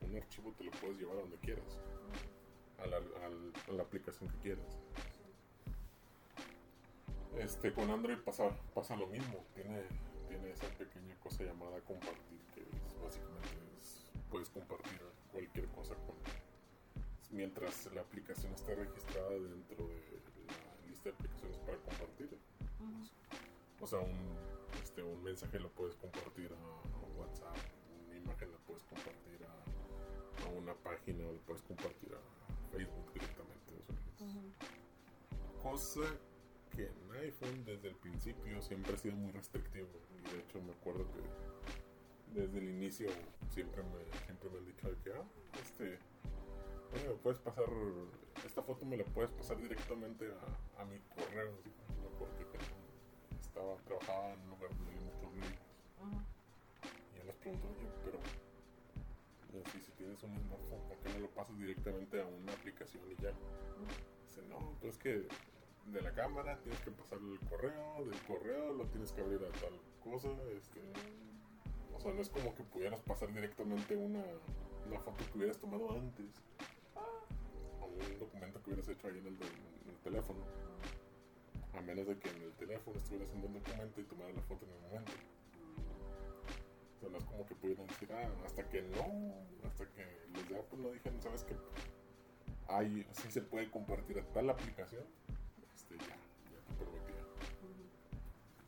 un 0.00 0.16
archivo 0.16 0.52
te 0.56 0.64
lo 0.64 0.70
puedes 0.72 0.98
llevar 0.98 1.16
a 1.16 1.20
donde 1.20 1.36
quieras. 1.38 1.78
A 2.78 2.86
la, 3.72 3.82
aplicación 3.82 4.28
que 4.30 4.38
quieras. 4.38 4.78
Este, 7.38 7.72
con 7.72 7.90
Android 7.90 8.18
pasa, 8.18 8.50
pasa 8.74 8.96
lo 8.96 9.06
mismo. 9.06 9.44
Tiene, 9.54 9.82
tiene 10.28 10.50
esa 10.50 10.66
pequeña 10.78 11.14
cosa 11.20 11.44
llamada 11.44 11.80
compartir, 11.80 12.40
que 12.54 12.60
es 12.62 13.00
básicamente 13.02 13.48
es- 13.78 14.12
puedes 14.30 14.48
compartir 14.50 15.00
cualquier 15.30 15.66
cosa 15.68 15.94
con 16.06 16.16
mientras 17.32 17.88
la 17.94 18.02
aplicación 18.02 18.52
esté 18.52 18.74
registrada 18.74 19.30
dentro 19.30 19.88
de 19.88 20.20
la 20.46 20.86
lista 20.86 21.08
de 21.08 21.14
aplicaciones 21.14 21.58
para 21.58 21.78
compartir. 21.78 22.38
O 23.82 23.86
sea, 23.86 23.98
un, 23.98 24.16
este, 24.82 25.02
un 25.02 25.22
mensaje 25.22 25.58
lo 25.58 25.68
puedes 25.70 25.96
compartir 25.96 26.50
a 26.52 27.18
WhatsApp, 27.18 27.56
una 28.06 28.16
imagen 28.16 28.50
la 28.52 28.58
puedes 28.58 28.84
compartir 28.84 29.40
a, 29.44 30.44
a 30.46 30.48
una 30.56 30.72
página 30.74 31.26
o 31.26 31.32
la 31.32 31.40
puedes 31.40 31.62
compartir 31.62 32.14
a 32.14 32.70
Facebook 32.72 33.12
directamente. 33.12 33.74
o 33.74 33.84
sea, 33.84 33.96
es- 34.14 35.62
cosa 35.62 36.00
que 36.70 36.86
en 36.86 37.12
iPhone 37.22 37.64
desde 37.64 37.88
el 37.88 37.96
principio 37.96 38.62
siempre 38.62 38.94
ha 38.94 38.96
sido 38.98 39.16
muy 39.16 39.32
restrictivo. 39.32 39.88
Y 40.16 40.30
de 40.30 40.38
hecho 40.40 40.62
me 40.62 40.72
acuerdo 40.72 41.04
que 41.12 42.40
desde 42.40 42.58
el 42.58 42.68
inicio 42.68 43.10
siempre 43.50 43.82
me, 43.82 44.18
siempre 44.26 44.48
me 44.48 44.58
han 44.58 44.64
dicho 44.66 44.88
de 44.88 44.96
que, 45.02 45.12
ah, 45.12 45.24
este, 45.60 45.98
oye, 46.94 47.08
me 47.08 47.14
puedes 47.16 47.40
pasar, 47.40 47.64
esta 48.46 48.62
foto 48.62 48.86
me 48.86 48.96
la 48.96 49.04
puedes 49.04 49.32
pasar 49.32 49.60
directamente 49.60 50.30
a, 50.32 50.80
a 50.80 50.84
mi 50.84 50.98
correo. 51.16 51.52
Estaba, 53.52 53.76
trabajaba 53.84 54.32
en 54.32 54.40
un 54.40 54.48
lugar 54.48 54.70
donde 54.74 54.92
había 54.92 55.12
muchos 55.12 55.32
médicos. 55.34 55.68
Y 57.12 57.18
yo 57.18 57.24
les 57.24 57.36
pregunto, 57.36 57.68
oye, 57.68 57.88
pero 58.02 58.18
así, 59.60 59.78
si 59.80 59.92
tienes 59.92 60.22
un 60.22 60.40
smartphone, 60.40 60.88
¿por 60.88 60.96
qué 60.98 61.12
no 61.12 61.18
lo 61.20 61.28
pasas 61.28 61.58
directamente 61.58 62.22
a 62.22 62.24
una 62.24 62.52
aplicación 62.52 63.04
y 63.12 63.22
ya? 63.22 63.32
Dice, 64.24 64.42
no, 64.48 64.74
pues 64.80 64.94
es 64.94 64.98
que 64.98 65.28
de 65.92 66.00
la 66.00 66.14
cámara 66.14 66.58
tienes 66.62 66.80
que 66.80 66.92
pasarle 66.92 67.34
el 67.34 67.40
correo, 67.40 68.04
del 68.06 68.20
correo 68.22 68.72
lo 68.72 68.86
tienes 68.86 69.12
que 69.12 69.20
abrir 69.20 69.44
a 69.44 69.50
tal 69.60 69.78
cosa, 70.02 70.28
este, 70.56 70.80
o 71.94 72.00
sea, 72.00 72.12
no 72.12 72.22
es 72.22 72.30
como 72.30 72.54
que 72.54 72.62
pudieras 72.62 73.00
pasar 73.00 73.32
directamente 73.34 73.96
una, 73.96 74.24
una 74.86 75.00
foto 75.00 75.24
que 75.30 75.38
hubieras 75.38 75.58
tomado 75.58 75.90
antes, 75.92 76.40
o 77.80 77.86
un 77.86 78.18
documento 78.18 78.62
que 78.62 78.70
hubieras 78.70 78.88
hecho 78.88 79.08
ahí 79.08 79.18
en 79.18 79.26
el, 79.26 79.34
en 79.34 79.90
el 79.90 79.98
teléfono, 80.02 80.40
a 81.74 81.80
menos 81.80 82.06
de 82.06 82.18
que 82.18 82.28
en 82.28 82.42
el 82.42 82.52
teléfono 82.52 82.98
estuvieras 82.98 83.28
haciendo 83.28 83.48
un 83.48 83.54
documento 83.54 84.00
y 84.00 84.04
tomaras 84.04 84.34
la 84.34 84.42
foto 84.42 84.66
en 84.66 84.72
el 84.72 84.80
momento. 84.80 85.12
O 86.96 87.10
sea, 87.10 87.26
como 87.26 87.46
que 87.46 87.54
pudieran 87.54 87.86
decir, 87.86 88.12
ah, 88.12 88.30
hasta 88.44 88.68
que 88.68 88.82
no, 88.82 89.34
hasta 89.66 89.88
que 89.92 90.04
los 90.34 90.48
de 90.48 90.58
Apple 90.58 90.78
no 90.78 90.90
dijeron, 90.90 91.20
¿sabes 91.20 91.44
qué? 91.44 91.56
Hay, 92.68 93.06
sí 93.12 93.30
se 93.30 93.42
puede 93.42 93.70
compartir 93.70 94.18
a 94.18 94.22
tal 94.32 94.50
aplicación, 94.50 95.04
este, 95.74 95.96
ya, 95.98 96.06
ya 96.06 96.60
te 96.68 96.74
permitía. 96.74 97.24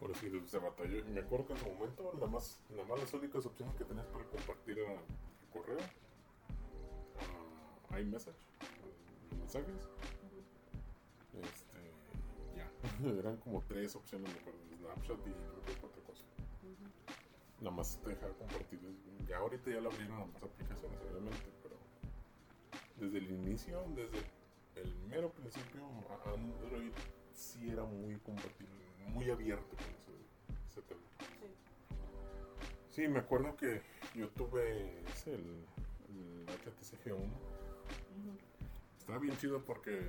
Por 0.01 0.11
eso 0.11 0.47
se 0.47 0.59
batalló. 0.59 0.99
Y 0.99 1.11
me 1.13 1.21
acuerdo 1.21 1.47
que 1.47 1.53
en 1.53 1.59
su 1.61 1.67
momento, 1.67 2.11
nada 2.15 2.27
más, 2.27 2.61
nada 2.71 2.85
más 2.89 3.01
las 3.01 3.15
únicas 3.15 3.47
opciones 3.47 3.75
que 3.77 3.85
tenías 3.85 4.07
para 4.07 4.25
compartir 4.25 4.79
era 4.79 4.97
correo, 5.53 5.79
a 7.91 8.01
iMessage, 8.01 8.35
los 9.31 9.39
mensajes, 9.39 9.89
Eran 13.19 13.37
como 13.39 13.63
tres 13.63 13.95
opciones, 13.97 14.33
me 14.33 14.41
acuerdo, 14.41 14.61
Snapchat 14.79 15.27
y 15.27 15.31
acuerdo 15.31 15.63
qué 15.65 15.87
otra 15.87 16.03
cosa. 16.03 16.25
Nada 17.61 17.77
más 17.77 17.99
te 18.03 18.11
dejaba 18.11 18.33
compartir. 18.35 18.81
Ya 19.29 19.39
ahorita 19.39 19.71
ya 19.71 19.81
lo 19.81 19.91
abrieron 19.91 20.23
a 20.23 20.27
más 20.27 20.43
aplicaciones, 20.43 20.99
obviamente, 21.11 21.51
pero 21.63 21.77
desde 22.99 23.19
el 23.19 23.31
inicio, 23.31 23.83
desde 23.97 24.19
el 24.77 24.95
mero 25.09 25.31
principio, 25.31 25.83
Android 26.27 26.93
sí 27.33 27.71
era 27.71 27.85
muy 27.85 28.17
compatible, 28.19 28.85
muy 29.09 29.31
abierto 29.31 29.77
con 29.77 29.87
ese, 29.87 30.13
ese 30.71 30.83
tema. 30.83 31.01
Sí. 31.41 31.47
Sí, 32.91 33.09
me 33.09 33.21
acuerdo 33.21 33.57
que 33.57 33.81
yo 34.15 34.29
tuve 34.31 35.03
ese, 35.09 35.35
el, 35.35 35.65
el 36.09 36.47
HTC 36.47 37.05
G1. 37.05 37.31
Estaba 39.05 39.19
bien 39.19 39.37
chido 39.37 39.63
porque 39.63 40.01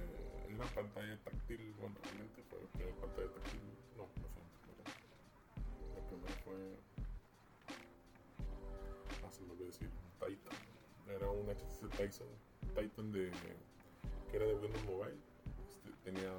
era 0.47 0.63
pantalla 0.73 1.19
táctil, 1.25 1.75
bueno, 1.81 1.97
realmente 2.01 2.41
fue 2.43 2.59
la 2.61 2.95
pantalla 2.95 3.27
táctil, 3.27 3.59
no, 3.97 4.03
no 4.03 4.27
fue 4.31 4.39
la 4.47 4.55
primera. 4.63 4.93
La 6.23 6.35
fue, 6.45 6.55
ah, 9.21 9.29
se 9.29 9.41
me 9.41 9.51
olvidó 9.51 9.65
decir, 9.65 9.89
Titan. 10.17 10.55
Era 11.13 11.29
un 11.29 11.45
HTC 11.45 11.91
Titan, 11.91 12.29
Titan 12.73 13.11
de, 13.11 13.31
que 14.31 14.37
era 14.37 14.45
de 14.45 14.55
Windows 14.55 14.85
Mobile. 14.85 15.17
Este, 15.67 15.91
tenía 16.05 16.31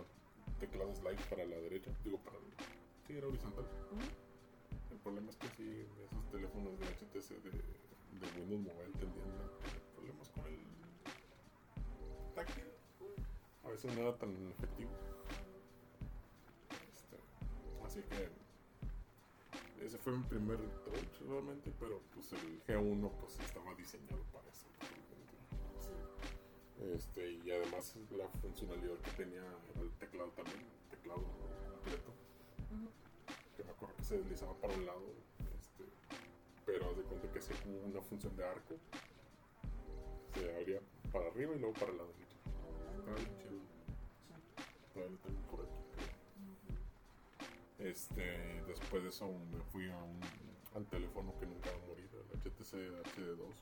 teclados 0.58 0.96
slide 0.96 1.20
para 1.28 1.44
la 1.44 1.56
derecha, 1.56 1.90
digo 2.04 2.16
para, 2.24 2.38
sí, 3.06 3.18
era 3.18 3.26
horizontal. 3.26 3.66
El 4.90 4.98
problema 5.00 5.28
es 5.28 5.36
que 5.36 5.48
sí, 5.50 5.86
esos 6.06 6.30
teléfonos 6.30 6.78
de 6.78 6.86
HTC 6.86 7.36
de, 7.42 7.50
de 7.50 8.40
Windows 8.40 8.62
Mobile 8.62 8.92
tendían 8.98 9.28
a 9.28 9.94
problemas 9.94 10.30
con 10.30 10.46
el 10.46 10.75
A 13.64 13.68
veces 13.70 13.94
no 13.94 14.02
era 14.02 14.14
tan 14.18 14.30
efectivo. 14.50 14.90
Este, 16.94 17.16
así 17.82 18.02
que 18.02 18.28
ese 19.82 19.96
fue 19.96 20.12
mi 20.12 20.22
primer 20.24 20.58
touch 20.84 21.20
realmente, 21.26 21.72
pero 21.80 22.02
pues 22.12 22.32
el 22.32 22.62
G1 22.64 23.10
pues 23.20 23.40
estaba 23.40 23.74
diseñado 23.74 24.22
para 24.32 24.46
eso. 24.50 24.66
Este, 26.94 27.32
y 27.32 27.50
además 27.50 27.94
la 28.10 28.28
funcionalidad 28.28 28.98
que 28.98 29.10
tenía 29.12 29.42
el 29.80 29.90
teclado 29.92 30.28
también, 30.30 30.58
el 30.58 30.90
teclado 30.98 31.24
completo, 31.70 32.12
que 33.56 33.64
me 33.64 33.70
acuerdo 33.70 33.96
que 33.96 34.04
se 34.04 34.18
deslizaba 34.18 34.54
para 34.60 34.74
un 34.74 34.84
lado, 34.84 35.06
este, 35.58 35.84
pero 36.66 36.90
haz 36.90 36.96
de 36.98 37.02
cuenta 37.04 37.32
que 37.32 37.38
hacía 37.38 37.56
como 37.62 37.78
una 37.78 38.02
función 38.02 38.36
de 38.36 38.44
arco, 38.44 38.76
se 40.34 40.54
abría 40.54 40.80
para 41.10 41.28
arriba 41.28 41.54
y 41.56 41.58
luego 41.58 41.74
para 41.74 41.92
el 41.92 41.98
lado 41.98 42.25
Este, 47.86 48.62
después 48.66 49.02
de 49.04 49.10
eso 49.10 49.26
me 49.52 49.62
fui 49.70 49.88
a 49.90 49.96
un 49.96 50.20
al 50.74 50.84
teléfono 50.86 51.32
que 51.38 51.46
nunca 51.46 51.70
va 51.70 51.76
a 51.76 51.86
morir, 51.86 52.10
el 52.12 52.38
HTC 52.40 52.74
HD2, 53.14 53.54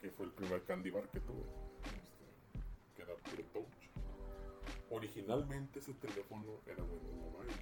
que 0.00 0.10
fue 0.10 0.26
el 0.26 0.32
primer 0.32 0.62
candy 0.64 0.90
bar 0.90 1.08
que 1.08 1.20
tuve, 1.20 1.44
este, 2.02 2.60
que 2.94 3.02
era 3.02 3.14
puro 3.14 3.44
touch. 3.54 3.88
Originalmente 4.90 5.78
ese 5.78 5.94
teléfono 5.94 6.60
era 6.66 6.82
Windows 6.82 7.16
Mobile, 7.16 7.52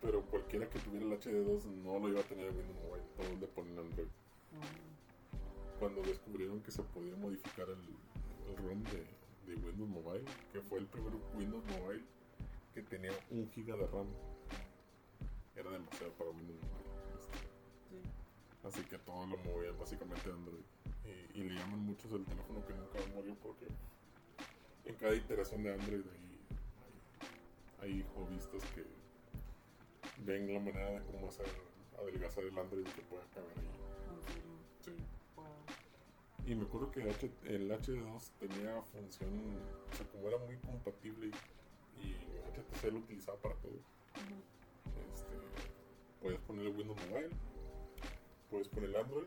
pero 0.00 0.22
cualquiera 0.22 0.70
que 0.70 0.78
tuviera 0.78 1.04
el 1.06 1.20
HD2 1.20 1.64
no 1.82 1.98
lo 1.98 2.08
iba 2.08 2.20
a 2.20 2.24
tener 2.24 2.46
en 2.46 2.56
Windows 2.56 2.78
Mobile, 2.82 3.04
todos 3.16 3.40
le 3.40 3.46
ponen 3.48 3.78
Android. 3.78 4.06
Mm. 4.06 4.95
Cuando 5.78 6.02
descubrieron 6.02 6.62
que 6.62 6.70
se 6.70 6.82
podía 6.82 7.14
modificar 7.16 7.68
el, 7.68 7.78
el 8.50 8.56
ROM 8.56 8.82
de, 8.84 9.06
de 9.46 9.56
Windows 9.56 9.88
Mobile, 9.90 10.24
que 10.52 10.60
fue 10.60 10.78
el 10.78 10.86
primer 10.86 11.12
Windows 11.34 11.64
Mobile 11.66 12.02
que 12.74 12.82
tenía 12.82 13.12
un 13.30 13.48
giga 13.50 13.76
de 13.76 13.86
RAM, 13.86 14.06
era 15.54 15.70
demasiado 15.70 16.12
para 16.12 16.30
Windows 16.30 16.60
Mobile. 16.62 17.18
este, 17.18 17.46
Sí. 17.88 18.00
Así 18.64 18.82
que 18.88 18.98
todo 18.98 19.26
lo 19.26 19.36
movían 19.38 19.78
básicamente 19.78 20.28
a 20.30 20.34
Android. 20.34 20.64
Y, 21.34 21.40
y 21.40 21.44
le 21.44 21.54
llaman 21.54 21.80
muchos 21.80 22.12
el 22.12 22.24
teléfono 22.24 22.66
que 22.66 22.74
nunca 22.74 22.98
morir 23.14 23.36
porque 23.42 23.66
en 24.86 24.94
cada 24.96 25.14
iteración 25.14 25.62
de 25.62 25.72
Android 25.72 26.02
hay, 26.12 26.40
hay, 27.82 28.00
hay 28.00 28.06
hobbyistas 28.14 28.64
que 28.70 28.84
ven 30.24 30.52
la 30.52 30.60
manera 30.60 30.90
de 30.90 31.02
cómo 31.12 31.28
hacer 31.28 31.46
adelgazar 31.98 32.44
el 32.44 32.58
Android 32.58 32.84
que 32.84 33.02
pueda 33.02 33.22
caber 33.34 33.56
ahí. 33.58 33.70
Sí. 34.84 34.92
Y 36.46 36.54
me 36.54 36.64
acuerdo 36.64 36.92
que 36.92 37.00
el 37.00 37.08
HD2 37.70 38.30
tenía 38.38 38.80
función, 38.82 39.30
o 39.92 39.96
sea, 39.96 40.06
como 40.12 40.28
era 40.28 40.38
muy 40.38 40.56
compatible 40.58 41.32
y, 42.00 42.06
y 42.06 42.14
HTC 42.54 42.92
lo 42.92 42.98
utilizaba 42.98 43.36
para 43.38 43.56
todo. 43.56 43.72
Ujú. 43.72 44.36
Este, 45.12 45.34
puedes 46.22 46.38
ponerle 46.42 46.70
Windows 46.70 46.98
Mobile, 47.10 47.30
puedes 48.48 48.68
poner 48.68 48.96
Android. 48.96 49.26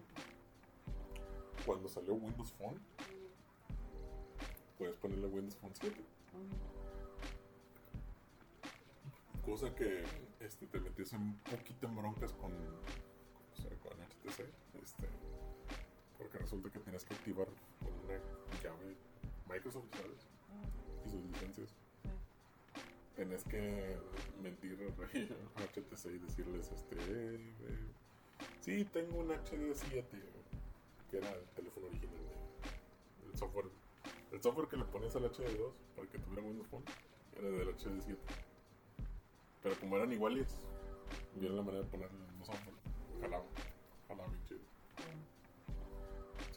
Cuando 1.65 1.89
salió 1.89 2.13
Windows 2.13 2.53
Phone, 2.53 2.79
puedes 4.77 4.95
ponerle 4.95 5.27
Windows 5.27 5.57
Phone 5.57 5.73
7. 5.73 5.93
Ujú. 9.43 9.51
Cosa 9.51 9.75
que 9.75 10.05
este, 10.39 10.67
te 10.67 10.79
metías 10.79 11.11
un 11.11 11.37
poquito 11.39 11.85
en 11.85 11.97
broncas 11.97 12.31
con, 12.31 12.53
o 12.53 13.55
sea, 13.55 13.71
con 13.79 13.91
HTC. 13.91 14.45
Este, 14.81 15.09
porque 16.19 16.37
resulta 16.37 16.69
que 16.69 16.79
tienes 16.79 17.03
que 17.03 17.15
activar 17.15 17.47
con 17.79 17.91
una 18.05 18.19
llave 18.61 18.95
Microsoft, 19.49 19.85
¿sabes? 19.95 20.27
Ujú. 20.51 21.07
Y 21.07 21.09
sus 21.09 21.23
licencias. 21.25 21.69
Tenés 23.15 23.43
que 23.45 23.97
mentir 24.43 24.77
a 24.81 25.61
HTC 25.63 26.05
y 26.13 26.19
decirles, 26.19 26.71
este, 26.71 26.95
eh, 26.95 27.53
eh, 27.61 27.77
sí, 28.61 28.85
tengo 28.85 29.17
un 29.19 29.29
HD7, 29.31 30.03
que 31.09 31.17
era 31.17 31.29
el 31.31 31.43
teléfono 31.55 31.87
original 31.87 32.15
de- 32.15 33.25
del 33.27 33.37
software. 33.37 33.65
El 34.31 34.41
software 34.41 34.67
que 34.69 34.77
le 34.77 34.85
ponías 34.85 35.15
al 35.15 35.25
HD2 35.25 35.73
para 35.95 36.07
que 36.07 36.19
tuviera 36.19 36.43
Windows 36.43 36.67
Phone 36.67 36.83
era 37.37 37.49
del 37.49 37.69
HD7. 37.69 38.15
Pero 39.63 39.75
como 39.79 39.97
eran 39.97 40.13
iguales, 40.13 40.47
vieron 41.35 41.57
la 41.57 41.63
manera 41.63 41.83
de 41.83 41.89
ponerle 41.89 42.15
el 42.17 42.23
mismo 42.27 42.45
software. 42.45 42.75
Jalaba, 43.21 43.43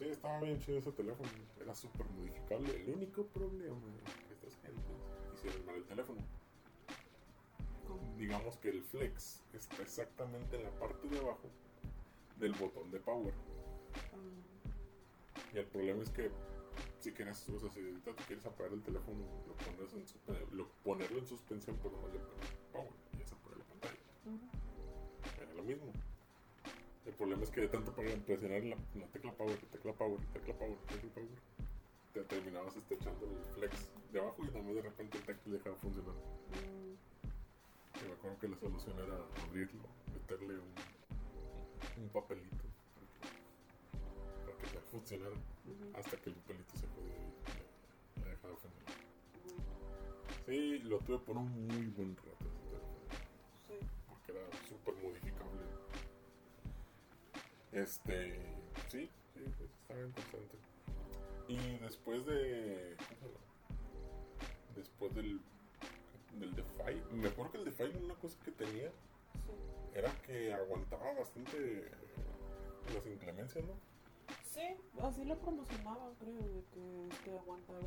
Sí, 0.03 0.09
estaba 0.09 0.41
bien 0.41 0.59
chido 0.59 0.79
ese 0.79 0.91
teléfono. 0.91 1.29
Era 1.61 1.73
súper 1.73 2.05
modificable. 2.09 2.75
El 2.75 2.89
único 2.93 3.25
problema 3.27 3.77
es 4.05 4.13
que 4.27 4.33
estas 4.33 4.55
gentes 4.61 4.83
hicieron 5.33 5.65
mal 5.65 5.75
el 5.75 5.85
teléfono. 5.85 6.19
Digamos 8.17 8.57
que 8.57 8.69
el 8.69 8.81
flex 8.83 9.41
está 9.53 9.81
exactamente 9.81 10.57
en 10.57 10.63
la 10.63 10.71
parte 10.71 11.07
de 11.07 11.19
abajo 11.19 11.47
del 12.37 12.51
botón 12.53 12.91
de 12.91 12.99
power. 12.99 13.33
Mm. 14.13 15.55
Y 15.55 15.59
el 15.59 15.65
problema 15.67 16.03
es 16.03 16.09
que 16.09 16.29
si 16.99 17.11
quieres, 17.13 17.47
o 17.49 17.59
sea, 17.59 17.69
si 17.69 17.79
ahorita 17.79 18.13
tú 18.13 18.23
quieres 18.27 18.45
apagar 18.45 18.73
el 18.73 18.81
teléfono, 18.83 19.19
lo 19.47 19.55
pones 19.55 19.93
en 19.93 20.57
lo- 20.57 20.67
ponerlo 20.83 21.19
en 21.19 21.27
suspensión, 21.27 21.77
pero 21.81 21.95
no 22.01 22.07
le 22.09 22.19
pones 22.19 22.49
power 22.73 22.91
y 23.13 23.57
la 23.57 23.65
pantalla. 23.65 23.99
Era 25.41 25.53
lo 25.53 25.63
mismo. 25.63 25.91
El 27.05 27.13
problema 27.13 27.43
es 27.43 27.49
que 27.49 27.61
de 27.61 27.67
tanto 27.67 27.91
para 27.93 28.09
presionar 28.25 28.63
la, 28.63 28.77
la 28.95 29.07
tecla 29.07 29.33
power, 29.33 29.61
la 29.61 29.69
tecla 29.69 29.93
power, 29.93 30.19
la 30.19 30.33
tecla 30.33 30.53
power, 30.53 30.71
la 30.71 30.87
tecla 30.87 31.09
power, 31.13 31.29
te 32.13 32.23
terminabas 32.23 32.75
estrechando 32.77 33.25
el 33.25 33.43
flex 33.55 33.89
de 34.11 34.19
abajo 34.19 34.37
y 34.43 34.45
nada 34.47 34.61
más 34.61 34.75
de 34.75 34.81
repente 34.83 35.17
el 35.17 35.23
teclado 35.25 35.51
dejaba 35.51 35.75
de 35.75 35.81
funcionar. 35.81 36.13
Mm. 36.13 36.93
Y 37.99 38.07
me 38.07 38.13
acuerdo 38.13 38.39
que 38.39 38.47
la 38.47 38.57
solución 38.57 38.95
era 38.99 39.17
abrirlo, 39.47 39.83
meterle 40.13 40.53
un, 40.53 42.03
un 42.03 42.09
papelito 42.09 42.63
para 44.45 44.57
que, 44.57 44.67
ya 44.73 44.81
funcionara 44.91 45.35
hasta 45.95 46.17
que 46.17 46.29
el 46.29 46.35
papelito 46.35 46.75
se 46.77 46.87
ya, 46.87 48.23
ya 48.23 48.29
dejaba 48.29 48.53
de 48.53 48.59
funcionar. 48.59 48.93
Sí, 50.45 50.79
lo 50.79 50.99
tuve 50.99 51.19
por 51.19 51.37
un 51.37 51.67
muy 51.67 51.87
buen 51.87 52.15
rato 52.15 52.45
porque 54.07 54.31
era 54.31 54.41
súper 54.67 54.93
modificable. 54.95 55.82
Este, 57.73 58.39
sí, 58.89 59.09
sí, 59.33 59.39
pues, 59.57 59.69
estaba 59.81 60.01
interesante. 60.01 60.57
Y 61.47 61.77
después 61.79 62.25
de. 62.25 62.95
Después 64.75 65.13
del. 65.15 65.41
Del 66.39 66.55
DeFi, 66.55 67.15
me 67.15 67.27
acuerdo 67.27 67.51
que 67.51 67.57
el 67.59 67.65
DeFi 67.65 67.95
una 68.03 68.15
cosa 68.15 68.39
que 68.43 68.51
tenía 68.51 68.89
Sí. 69.45 69.51
era 69.93 70.11
que 70.25 70.51
aguantaba 70.51 71.13
bastante 71.13 71.91
las 72.91 73.05
inclemencias, 73.05 73.63
¿no? 73.65 73.73
Sí, 74.49 74.75
así 75.01 75.25
lo 75.25 75.37
promocionaban, 75.37 76.15
creo, 76.15 76.33
de 76.33 76.63
que 76.73 77.07
este, 77.07 77.37
aguantaba 77.37 77.79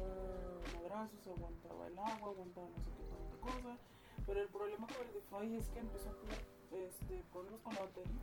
madrazos, 0.75 1.27
aguantaba 1.27 1.87
el 1.89 1.99
agua, 1.99 2.29
aguantaba 2.31 2.69
no 2.69 2.85
sé 2.85 2.91
qué 2.97 3.05
tanta 3.05 3.37
cosa. 3.53 3.79
Pero 4.27 4.43
el 4.43 4.49
problema 4.49 4.87
con 4.87 5.07
el 5.07 5.13
DeFi 5.15 5.57
es 5.57 5.69
que 5.71 5.79
empezó 5.81 6.11
a 6.11 6.15
tener 6.15 6.87
este, 6.87 7.23
problemas 7.33 7.61
con 7.63 7.75
la 7.75 7.81
batería. 7.81 8.23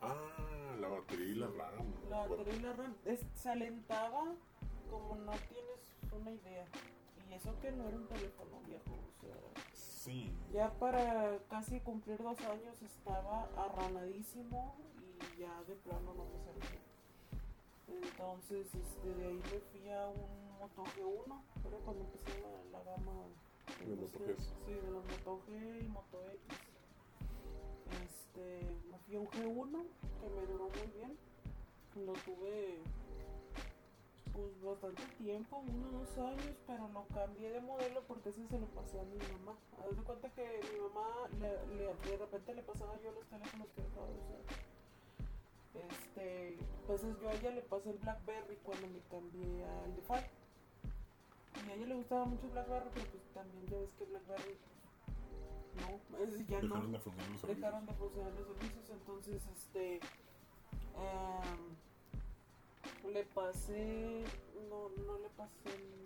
Ah, 0.00 0.76
la 0.80 0.88
batería 0.88 1.26
y 1.26 1.34
la 1.34 1.46
RAM. 1.48 1.86
La 2.10 2.26
batería 2.26 2.54
y 2.54 2.60
la 2.60 2.72
RAM 2.74 2.94
es- 3.04 3.24
se 3.34 3.50
alentaba 3.50 4.24
como 4.90 5.16
no 5.16 5.32
tienes 5.32 5.80
una 6.12 6.30
idea. 6.30 6.66
Y 7.28 7.34
eso 7.34 7.54
que 7.60 7.70
no 7.72 7.86
era 7.88 7.96
un 7.96 8.06
teléfono 8.06 8.60
viejo, 8.66 8.84
o 8.92 9.20
sea, 9.20 9.36
sí, 9.74 10.32
ya 10.52 10.70
para 10.74 11.38
casi 11.50 11.80
cumplir 11.80 12.22
dos 12.22 12.38
años 12.40 12.80
estaba 12.82 13.48
arranadísimo 13.56 14.74
y 15.36 15.40
ya 15.40 15.62
de 15.64 15.74
plano 15.76 16.14
no 16.14 16.24
me 16.24 16.38
servía. 16.42 16.80
Entonces, 17.88 18.66
este, 18.74 19.14
de 19.14 19.26
ahí 19.26 19.34
me 19.52 19.60
fui 19.60 19.90
a 19.90 20.06
un 20.08 20.48
Moto 20.58 20.84
G1, 20.96 21.42
era 21.66 21.76
cuando 21.84 22.04
empecé 22.04 22.40
la, 22.40 22.78
la 22.78 22.84
gama 22.84 23.12
De 23.84 23.94
Moto. 23.96 24.18
Gs. 24.18 24.54
Sí, 24.66 24.72
de 24.72 24.90
los 24.90 25.04
Moto 25.04 25.40
G 25.46 25.84
y 25.84 25.88
Moto 25.88 26.18
X. 26.30 26.40
Este, 28.04 28.27
me 28.90 28.98
fui 29.06 29.16
a 29.16 29.20
un 29.20 29.26
G1 29.28 29.84
que 30.20 30.28
me 30.30 30.46
duró 30.46 30.68
muy 30.68 30.86
bien. 30.96 31.16
Lo 32.06 32.12
tuve 32.12 32.78
pues 34.32 34.62
bastante 34.62 35.02
tiempo, 35.18 35.56
unos 35.58 35.92
dos 36.16 36.18
años, 36.26 36.54
pero 36.66 36.88
lo 36.88 37.04
cambié 37.08 37.50
de 37.50 37.60
modelo 37.60 38.02
porque 38.06 38.28
ese 38.28 38.46
se 38.46 38.58
lo 38.60 38.66
pasé 38.66 39.00
a 39.00 39.04
mi 39.04 39.16
mamá. 39.16 39.58
Haz 39.82 39.96
de 39.96 40.02
cuenta 40.04 40.28
que 40.30 40.60
mi 40.72 40.80
mamá 40.80 41.28
le, 41.40 41.76
le- 41.76 41.94
de 42.10 42.16
repente 42.18 42.54
le 42.54 42.62
pasaba 42.62 42.94
yo 43.02 43.10
los 43.12 43.26
teléfonos 43.26 43.66
que 43.74 43.82
dejaba 43.82 44.06
de 44.06 44.12
usar. 44.14 44.40
Este, 45.74 46.54
entonces 46.80 47.16
yo 47.20 47.28
a 47.28 47.34
ella 47.34 47.50
le 47.50 47.62
pasé 47.62 47.90
el 47.90 47.98
Blackberry 47.98 48.56
cuando 48.62 48.86
me 48.88 49.00
cambié 49.10 49.64
al 49.64 49.94
DeFi. 49.96 50.26
Y 51.66 51.70
a 51.70 51.74
ella 51.74 51.86
le 51.86 51.94
gustaba 51.96 52.24
mucho 52.24 52.48
Blackberry, 52.50 52.90
pero 52.94 53.06
pues 53.10 53.22
también 53.34 53.66
ya 53.66 53.78
ves 53.78 53.90
que 53.98 54.04
Blackberry 54.04 54.54
pues, 54.54 54.77
no, 55.80 56.00
es, 56.24 56.46
ya 56.46 56.60
no 56.62 56.68
dejaron 56.68 56.92
de 56.92 56.98
funcionar 56.98 57.30
los 57.30 57.40
servicios. 57.40 57.56
dejaron 57.56 57.86
de 57.86 57.94
funcionar 57.94 58.32
los 58.32 58.46
servicios, 58.46 58.90
entonces 58.90 59.42
este 59.56 60.00
em, 60.96 61.76
le 63.12 63.24
pasé, 63.24 64.24
no, 64.68 64.90
no 65.04 65.18
le 65.18 65.28
pasé 65.30 65.70
el 65.74 65.98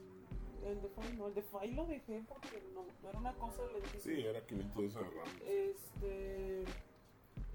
el 0.65 0.81
Defy 0.81 1.17
no, 1.17 1.27
el 1.27 1.35
Defy 1.35 1.73
lo 1.73 1.87
dejé 1.87 2.23
porque 2.29 2.63
no, 2.73 2.85
era 3.09 3.19
una 3.19 3.33
cosa 3.35 3.63
lentísima. 3.73 4.03
Sí, 4.03 4.21
era 4.21 4.47
500 4.47 4.95
de 4.95 5.01
RAM. 5.01 5.29
Este. 5.45 6.65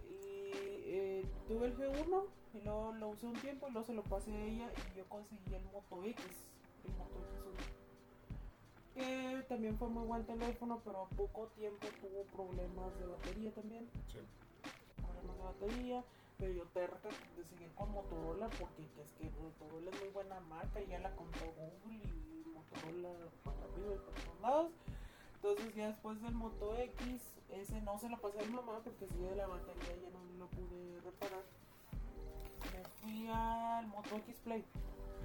Y 0.10 0.52
eh, 0.86 1.26
tuve 1.48 1.68
el 1.68 1.78
G1 1.78 2.26
y 2.54 2.62
luego 2.62 2.94
lo 2.94 3.10
usé 3.10 3.28
un 3.28 3.40
tiempo 3.40 3.68
y 3.68 3.72
luego 3.72 3.86
se 3.86 3.94
lo 3.94 4.04
pasé 4.04 4.32
a 4.32 4.46
ella 4.46 4.72
y 4.94 4.98
yo 4.98 5.06
conseguí 5.08 5.54
el 5.54 5.64
Moto 5.66 6.04
X, 6.04 6.26
el 6.86 6.92
Moto 6.94 7.20
X1. 7.20 7.77
Que 8.98 9.46
también 9.48 9.78
fue 9.78 9.90
muy 9.90 10.08
buen 10.08 10.26
teléfono, 10.26 10.82
pero 10.84 11.04
a 11.04 11.10
poco 11.10 11.48
tiempo 11.56 11.88
tuvo 12.02 12.24
problemas 12.36 13.00
de 13.00 13.06
batería 13.06 13.52
también. 13.52 13.88
Sí. 14.08 14.18
Problemas 15.02 15.38
de 15.38 15.44
batería 15.44 16.04
pero 16.38 16.54
yo 16.54 16.64
terca 16.66 17.10
de 17.36 17.44
seguir 17.46 17.72
con 17.74 17.92
Motorola 17.92 18.48
porque 18.60 18.84
es 19.02 19.12
que 19.14 19.30
Motorola 19.42 19.90
es 19.90 20.00
muy 20.00 20.10
buena 20.10 20.40
marca 20.42 20.80
y 20.82 20.88
ya 20.88 21.00
la 21.00 21.12
compró 21.16 21.48
Google 21.48 21.98
y 22.06 22.48
Motorola 22.50 23.10
para 23.44 23.58
arriba 23.58 23.96
y 23.96 23.98
para 23.98 24.24
todos 24.24 24.42
lados. 24.42 24.72
Entonces 25.36 25.76
ya 25.76 25.88
después 25.88 26.22
del 26.22 26.34
Moto 26.34 26.76
X, 26.78 27.22
ese 27.50 27.82
no 27.82 27.98
se 27.98 28.10
lo 28.10 28.18
pasé 28.20 28.40
a 28.40 28.44
mi 28.44 28.54
mamá 28.54 28.80
porque 28.84 29.08
si 29.08 29.18
de 29.18 29.36
la 29.36 29.48
batería 29.48 29.96
ya 29.96 30.10
no 30.10 30.20
lo 30.38 30.48
pude 30.48 31.02
reparar. 31.02 31.44
Me 32.74 32.84
fui 33.02 33.28
al 33.34 33.88
Moto 33.88 34.16
X 34.18 34.36
Play. 34.44 34.64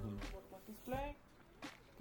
Moto 0.03 0.57
X 0.67 0.77
Play, 0.85 1.15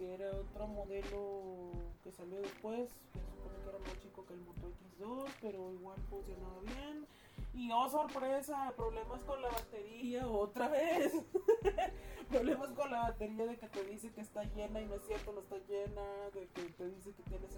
que 0.03 0.15
era 0.15 0.33
otro 0.33 0.67
modelo 0.67 1.71
que 2.03 2.11
salió 2.11 2.41
después, 2.41 2.91
que 3.13 3.21
supone 3.21 3.57
que 3.63 3.69
era 3.69 3.79
más 3.79 4.01
chico 4.01 4.27
que 4.27 4.35
el 4.35 4.41
Moto 4.41 4.69
X2, 4.99 5.31
pero 5.41 5.73
igual 5.73 5.97
funcionaba 6.11 6.59
bien 6.63 7.07
y 7.55 7.71
oh 7.71 7.89
sorpresa, 7.89 8.73
problemas 8.77 9.23
con 9.23 9.41
la 9.41 9.49
batería 9.49 10.27
otra 10.27 10.67
vez. 10.67 11.13
problemas 12.31 12.71
con 12.71 12.91
la 12.91 13.03
batería 13.03 13.47
de 13.47 13.57
que 13.57 13.69
te 13.69 13.85
dice 13.85 14.11
que 14.11 14.23
está 14.23 14.43
llena 14.43 14.81
y 14.81 14.87
no 14.87 14.97
es 14.97 15.07
cierto, 15.07 15.33
no 15.33 15.41
está 15.41 15.59
llena, 15.69 16.03
de 16.35 16.49
que 16.49 16.63
te 16.63 16.89
dice 16.89 17.13
que 17.13 17.23
tiene 17.23 17.47
60% 17.47 17.53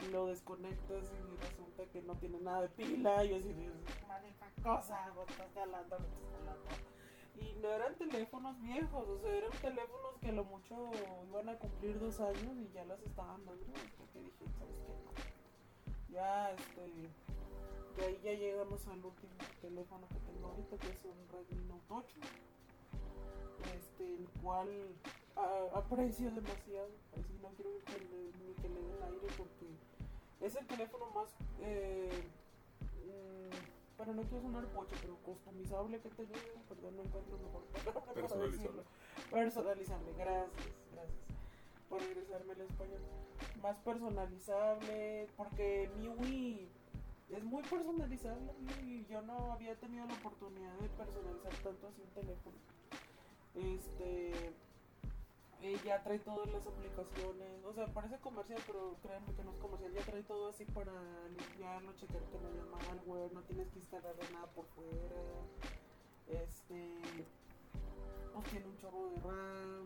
y 0.00 0.12
lo 0.12 0.28
desconectas 0.28 1.12
y 1.12 1.44
resulta 1.44 1.84
que 1.92 2.00
no 2.00 2.14
tiene 2.14 2.40
nada 2.40 2.62
de 2.62 2.68
pila 2.70 3.22
y 3.22 3.34
así 3.34 3.52
dices, 3.52 3.74
cosa, 4.62 5.12
estás 5.28 5.56
hablando, 5.58 5.96
estás 5.96 6.40
hablando. 6.40 6.93
Y 7.40 7.54
no 7.60 7.68
eran 7.68 7.96
teléfonos 7.96 8.60
viejos, 8.60 9.08
o 9.08 9.18
sea, 9.18 9.34
eran 9.34 9.50
teléfonos 9.52 10.14
que 10.20 10.28
a 10.28 10.32
lo 10.32 10.44
mucho 10.44 10.90
iban 11.28 11.48
a 11.48 11.58
cumplir 11.58 11.98
dos 11.98 12.20
años 12.20 12.56
y 12.56 12.70
ya 12.72 12.84
las 12.84 13.00
estaban 13.02 13.44
dando, 13.44 13.64
porque 13.98 14.20
dije, 14.20 14.44
¿sabes 14.58 14.76
qué? 14.86 16.12
Ya, 16.12 16.52
este 16.52 17.10
de 17.96 18.04
ahí 18.04 18.20
ya 18.24 18.32
llegamos 18.32 18.86
al 18.88 19.04
último 19.04 19.32
teléfono 19.60 20.08
que 20.08 20.18
tengo 20.32 20.48
ahorita, 20.48 20.76
que 20.78 20.88
es 20.90 21.04
un 21.04 21.28
Redmi 21.30 21.64
Note 21.66 21.84
8. 21.90 22.06
Este, 23.76 24.14
el 24.14 24.28
cual 24.42 24.68
aprecio 25.74 26.30
demasiado. 26.30 26.90
Así 27.12 27.38
no 27.40 27.48
quiero 27.50 27.70
que 27.84 27.98
ni 28.02 28.54
que 28.54 28.68
le 28.68 28.80
den 28.80 29.02
aire 29.04 29.28
porque 29.36 29.66
es 30.40 30.56
el 30.56 30.66
teléfono 30.66 31.06
más. 31.14 31.30
Eh, 31.60 32.10
mm, 33.06 33.83
pero 33.96 34.14
no 34.14 34.22
quiero 34.22 34.42
sonar 34.42 34.66
pocho, 34.66 34.96
pero 35.00 35.16
customizable 35.18 36.00
que 36.00 36.08
he 36.08 36.10
tenido. 36.10 36.38
Perdón, 36.68 36.96
no 36.96 37.02
encuentro 37.02 37.38
mejor 37.38 37.64
palabra 37.66 38.28
para 38.28 38.46
decirlo. 38.46 38.84
Personalizable, 39.30 40.12
gracias, 40.14 40.74
gracias 40.92 41.24
por 41.88 42.00
regresarme 42.00 42.52
al 42.52 42.60
español. 42.62 43.00
Más 43.62 43.76
personalizable, 43.78 45.28
porque 45.36 45.90
mi 45.96 46.08
Wii 46.08 46.68
es 47.30 47.44
muy 47.44 47.62
personalizable 47.62 48.52
y 48.82 49.04
yo 49.06 49.22
no 49.22 49.52
había 49.52 49.74
tenido 49.76 50.06
la 50.06 50.14
oportunidad 50.14 50.74
de 50.78 50.88
personalizar 50.90 51.52
tanto 51.62 51.88
así 51.88 52.02
un 52.02 52.10
teléfono. 52.10 52.56
Este 53.54 54.52
eh, 55.64 55.80
ya 55.82 56.02
trae 56.02 56.18
todas 56.18 56.46
las 56.52 56.66
aplicaciones, 56.66 57.64
o 57.64 57.72
sea, 57.72 57.86
parece 57.86 58.18
comercial, 58.18 58.60
pero 58.66 58.96
créanme 59.02 59.32
que 59.32 59.42
no 59.44 59.52
es 59.52 59.56
comercial, 59.56 59.94
ya 59.94 60.02
trae 60.02 60.22
todo 60.22 60.48
así 60.50 60.66
para 60.66 60.92
limpiarlo, 61.28 61.96
checar 61.96 62.20
que 62.20 62.38
no 62.38 62.48
haya 62.48 62.64
malware, 62.66 63.32
no 63.32 63.40
tienes 63.44 63.68
que 63.70 63.78
instalar 63.78 64.14
nada 64.30 64.46
por 64.48 64.66
fuera. 64.66 65.16
Este 66.28 67.00
pues 68.34 68.46
tiene 68.50 68.66
un 68.66 68.76
chorro 68.76 69.08
de 69.08 69.16
RAM, 69.20 69.84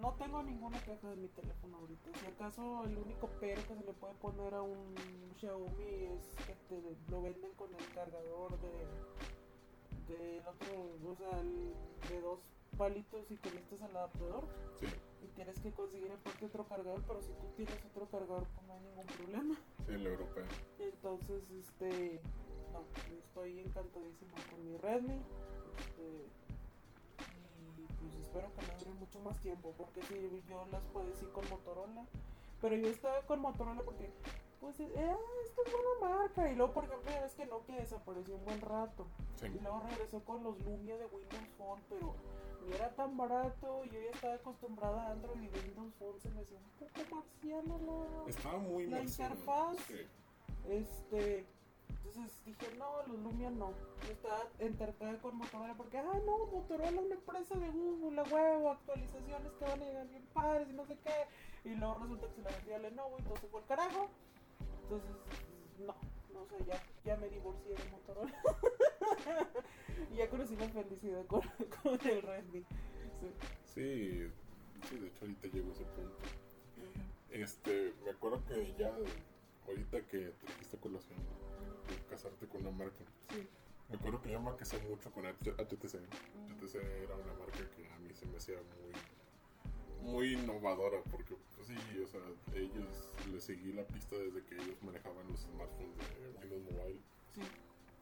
no 0.00 0.14
tengo 0.14 0.42
ninguna 0.44 0.78
queja 0.84 1.08
de 1.08 1.16
mi 1.16 1.28
teléfono 1.28 1.78
ahorita. 1.78 2.10
Si 2.20 2.26
acaso 2.26 2.84
el 2.84 2.96
único 2.96 3.28
pero 3.40 3.60
que 3.66 3.74
se 3.74 3.84
le 3.84 3.92
puede 3.94 4.14
poner 4.14 4.54
a 4.54 4.62
un 4.62 4.94
Xiaomi 5.40 6.04
es 6.04 6.36
que 6.46 6.54
te 6.68 6.80
lo 7.10 7.22
venden 7.22 7.50
con 7.54 7.74
el 7.74 7.88
cargador 7.94 8.56
de, 8.60 10.14
de 10.14 10.40
otro, 10.46 11.10
o 11.10 11.16
sea, 11.16 11.42
de 12.10 12.20
dos 12.20 12.59
palitos 12.76 13.30
y 13.30 13.36
conectas 13.36 13.82
al 13.82 13.96
adaptador. 13.96 14.44
Sí. 14.78 14.86
Y 15.22 15.28
tienes 15.34 15.58
que 15.60 15.72
conseguir 15.72 16.10
aparte 16.12 16.46
otro 16.46 16.64
cargador, 16.64 17.02
pero 17.06 17.20
si 17.22 17.32
tú 17.32 17.46
tienes 17.56 17.84
otro 17.84 18.06
cargador, 18.06 18.46
pues 18.54 18.66
no 18.66 18.72
hay 18.72 18.80
ningún 18.80 19.06
problema. 19.06 19.54
Sí, 19.86 19.92
el 19.92 20.06
europeo. 20.06 20.44
Entonces, 20.78 21.42
este, 21.50 22.20
no, 22.72 22.84
estoy 23.18 23.60
encantadísimo 23.60 24.34
con 24.50 24.64
mi 24.64 24.76
Redmi. 24.78 25.20
Este, 25.78 26.40
espero 28.30 28.52
que 28.54 28.66
me 28.66 28.78
dure 28.78 28.92
mucho 29.00 29.18
más 29.20 29.40
tiempo, 29.40 29.74
porque 29.76 30.02
si 30.02 30.42
yo 30.48 30.64
las 30.70 30.82
puedo 30.92 31.06
decir 31.06 31.28
con 31.30 31.48
Motorola, 31.50 32.06
pero 32.60 32.76
yo 32.76 32.88
estaba 32.88 33.20
con 33.22 33.40
Motorola 33.40 33.82
porque, 33.82 34.08
pues, 34.60 34.78
eh, 34.80 34.86
esta 35.44 35.62
es 35.66 35.72
buena 35.72 36.16
marca, 36.16 36.50
y 36.50 36.54
luego, 36.54 36.72
por 36.72 36.84
ejemplo, 36.84 37.10
ya 37.10 37.22
ves 37.22 37.34
que 37.34 37.46
Nokia 37.46 37.76
desapareció 37.76 38.34
un 38.36 38.44
buen 38.44 38.60
rato, 38.60 39.06
y 39.42 39.58
luego 39.58 39.80
regresó 39.88 40.20
con 40.24 40.42
los 40.44 40.58
Lumia 40.64 40.96
de 40.96 41.06
Windows 41.06 41.48
Phone, 41.56 41.80
pero 41.88 42.14
ni 42.66 42.74
era 42.74 42.90
tan 42.90 43.16
barato, 43.16 43.84
yo 43.84 44.00
ya 44.00 44.10
estaba 44.10 44.34
acostumbrada 44.34 45.08
a 45.08 45.12
Android 45.12 45.42
y 45.42 45.48
Windows 45.48 45.94
Phone 45.98 46.20
se 46.20 46.30
me 46.30 46.42
hacía 46.42 46.58
un 46.58 46.88
poco 46.88 47.16
marciano 47.16 47.78
la, 47.78 48.30
Estaba 48.30 48.58
muy 48.58 48.86
la 48.86 49.00
interfaz. 49.00 49.76
Este 50.68 51.46
entonces 51.88 52.44
dije, 52.44 52.66
no, 52.76 53.06
los 53.06 53.18
Lumia 53.20 53.50
no. 53.50 53.72
Yo 54.06 54.12
estaba 54.12 54.42
entertada 54.58 55.16
con 55.18 55.36
Motorola 55.36 55.74
porque, 55.74 55.98
ah, 55.98 56.20
no, 56.26 56.46
Motorola, 56.46 57.00
una 57.00 57.14
empresa 57.14 57.54
de 57.56 57.70
Google, 57.70 58.16
la 58.16 58.22
huevo, 58.24 58.70
actualizaciones 58.70 59.52
que 59.52 59.64
van 59.64 59.82
a 59.82 59.84
llegar 59.84 60.08
bien 60.08 60.26
padres 60.32 60.68
y 60.68 60.72
no 60.72 60.84
sé 60.86 60.96
qué. 61.04 61.68
Y 61.68 61.74
luego 61.74 61.98
resulta 62.02 62.26
que 62.28 62.34
se 62.34 62.42
la 62.42 62.50
vendía 62.50 62.76
a 62.76 62.78
Lenovo, 62.80 63.18
entonces 63.18 63.50
fue 63.50 63.60
el 63.60 63.66
carajo. 63.66 64.08
Entonces, 64.90 65.10
no, 65.86 65.94
no 66.32 66.44
sé, 66.46 66.64
ya, 66.66 66.82
ya 67.04 67.16
me 67.16 67.28
divorcié 67.28 67.76
de 67.76 67.90
Motorola. 67.92 68.34
y 70.12 70.16
ya 70.16 70.28
conocí 70.28 70.56
la 70.56 70.68
felicidad 70.68 71.24
con, 71.26 71.42
con 71.82 72.08
el 72.08 72.22
Redmi. 72.22 72.64
Sí. 73.20 73.30
sí. 73.72 74.32
sí, 74.88 74.98
de 74.98 75.06
hecho 75.06 75.20
ahorita 75.20 75.46
llego 75.46 75.68
a 75.68 75.72
ese 75.74 75.84
punto. 75.84 76.16
Este, 77.30 77.94
me 78.04 78.10
acuerdo 78.10 78.44
que 78.46 78.74
ya 78.76 78.92
ahorita 79.68 80.00
que 80.08 80.30
trajiste 80.30 80.76
colación 80.78 81.18
casarte 82.08 82.48
con 82.48 82.62
una 82.62 82.72
marca. 82.72 83.04
Sí. 83.28 83.46
Me 83.90 83.94
acuerdo 83.94 84.20
que 84.22 84.32
yo 84.32 84.40
me 84.40 84.56
casé 84.56 84.78
mucho 84.88 85.12
con 85.12 85.24
HTC. 85.24 86.00
HTC 86.58 86.74
era 87.04 87.14
una 87.14 87.34
marca 87.34 87.58
que 87.76 87.86
a 87.86 87.98
mí 88.00 88.12
se 88.12 88.26
me 88.26 88.38
hacía 88.38 88.56
muy, 88.56 88.92
muy 90.02 90.34
innovadora 90.34 90.98
porque, 91.10 91.34
pues 91.56 91.68
sí, 91.68 91.74
o 92.02 92.06
sea, 92.06 92.20
ellos 92.54 93.14
les 93.32 93.44
seguí 93.44 93.72
la 93.72 93.84
pista 93.84 94.16
desde 94.16 94.42
que 94.44 94.54
ellos 94.56 94.82
manejaban 94.82 95.26
los 95.28 95.40
smartphones 95.40 95.96
de 95.98 96.38
Windows 96.40 96.72
Mobile. 96.72 97.00
Sí. 97.34 97.42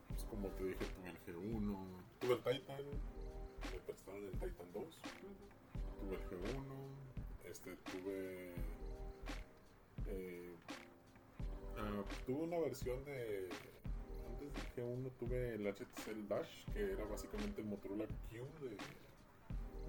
Pues 0.09 0.25
como 0.25 0.49
te 0.49 0.65
dije, 0.65 0.85
tuve 0.97 1.11
el 1.11 1.37
G1, 1.37 1.77
tuve 2.21 2.33
el 2.35 2.39
Titan, 2.39 2.85
me 3.73 3.79
prestaron 3.87 4.25
el 4.25 4.33
Titan 4.33 4.73
2, 4.73 5.01
tuve 6.01 6.15
el 6.15 6.23
G1, 6.31 7.51
este, 7.51 7.77
tuve... 7.77 8.53
Eh, 10.07 10.55
ah, 11.77 12.05
tuve 12.27 12.45
una 12.45 12.59
versión 12.59 13.05
de 13.05 13.49
antes 14.29 14.53
del 14.53 14.85
G1 14.85 15.11
tuve 15.19 15.55
el 15.55 15.67
HTC 15.67 16.29
Dash, 16.29 16.65
que 16.73 16.93
era 16.93 17.05
básicamente 17.05 17.61
el 17.61 17.67
Motorola 17.67 18.07
Q 18.07 18.47
de, 18.65 18.77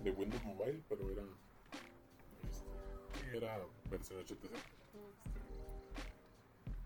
de 0.04 0.12
Windows 0.12 0.44
Mobile, 0.44 0.82
pero 0.90 1.10
era 1.10 1.24
era 3.34 3.60
versión 3.90 4.20
HTC. 4.24 4.52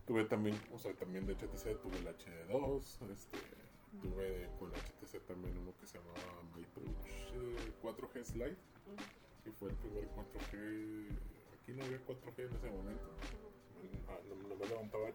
Tuve 0.06 0.26
también, 0.26 0.60
o 0.74 0.80
sea, 0.80 0.94
también 0.94 1.26
de 1.26 1.34
HTC 1.36 1.82
tuve 1.82 1.98
el 1.98 2.08
HD2, 2.08 3.12
este, 3.12 3.40
tuve 4.02 4.50
con 4.60 4.70
HTC 4.72 5.26
también 5.26 5.58
uno 5.58 5.74
que 5.80 5.88
se 5.88 5.98
llamaba 5.98 6.44
MyTouch 6.56 7.82
4G 7.82 8.24
Slide, 8.24 8.58
que 9.44 9.52
fue 9.52 9.70
el 9.70 9.76
primer 9.76 10.10
4G, 10.10 11.08
aquí 11.54 11.72
no 11.74 11.86
había 11.86 12.06
4G 12.06 12.50
en 12.50 12.56
ese 12.56 12.70
momento, 12.70 13.08
no, 14.30 14.46
no 14.48 14.56
me 14.56 14.68
levantaba 14.68 15.10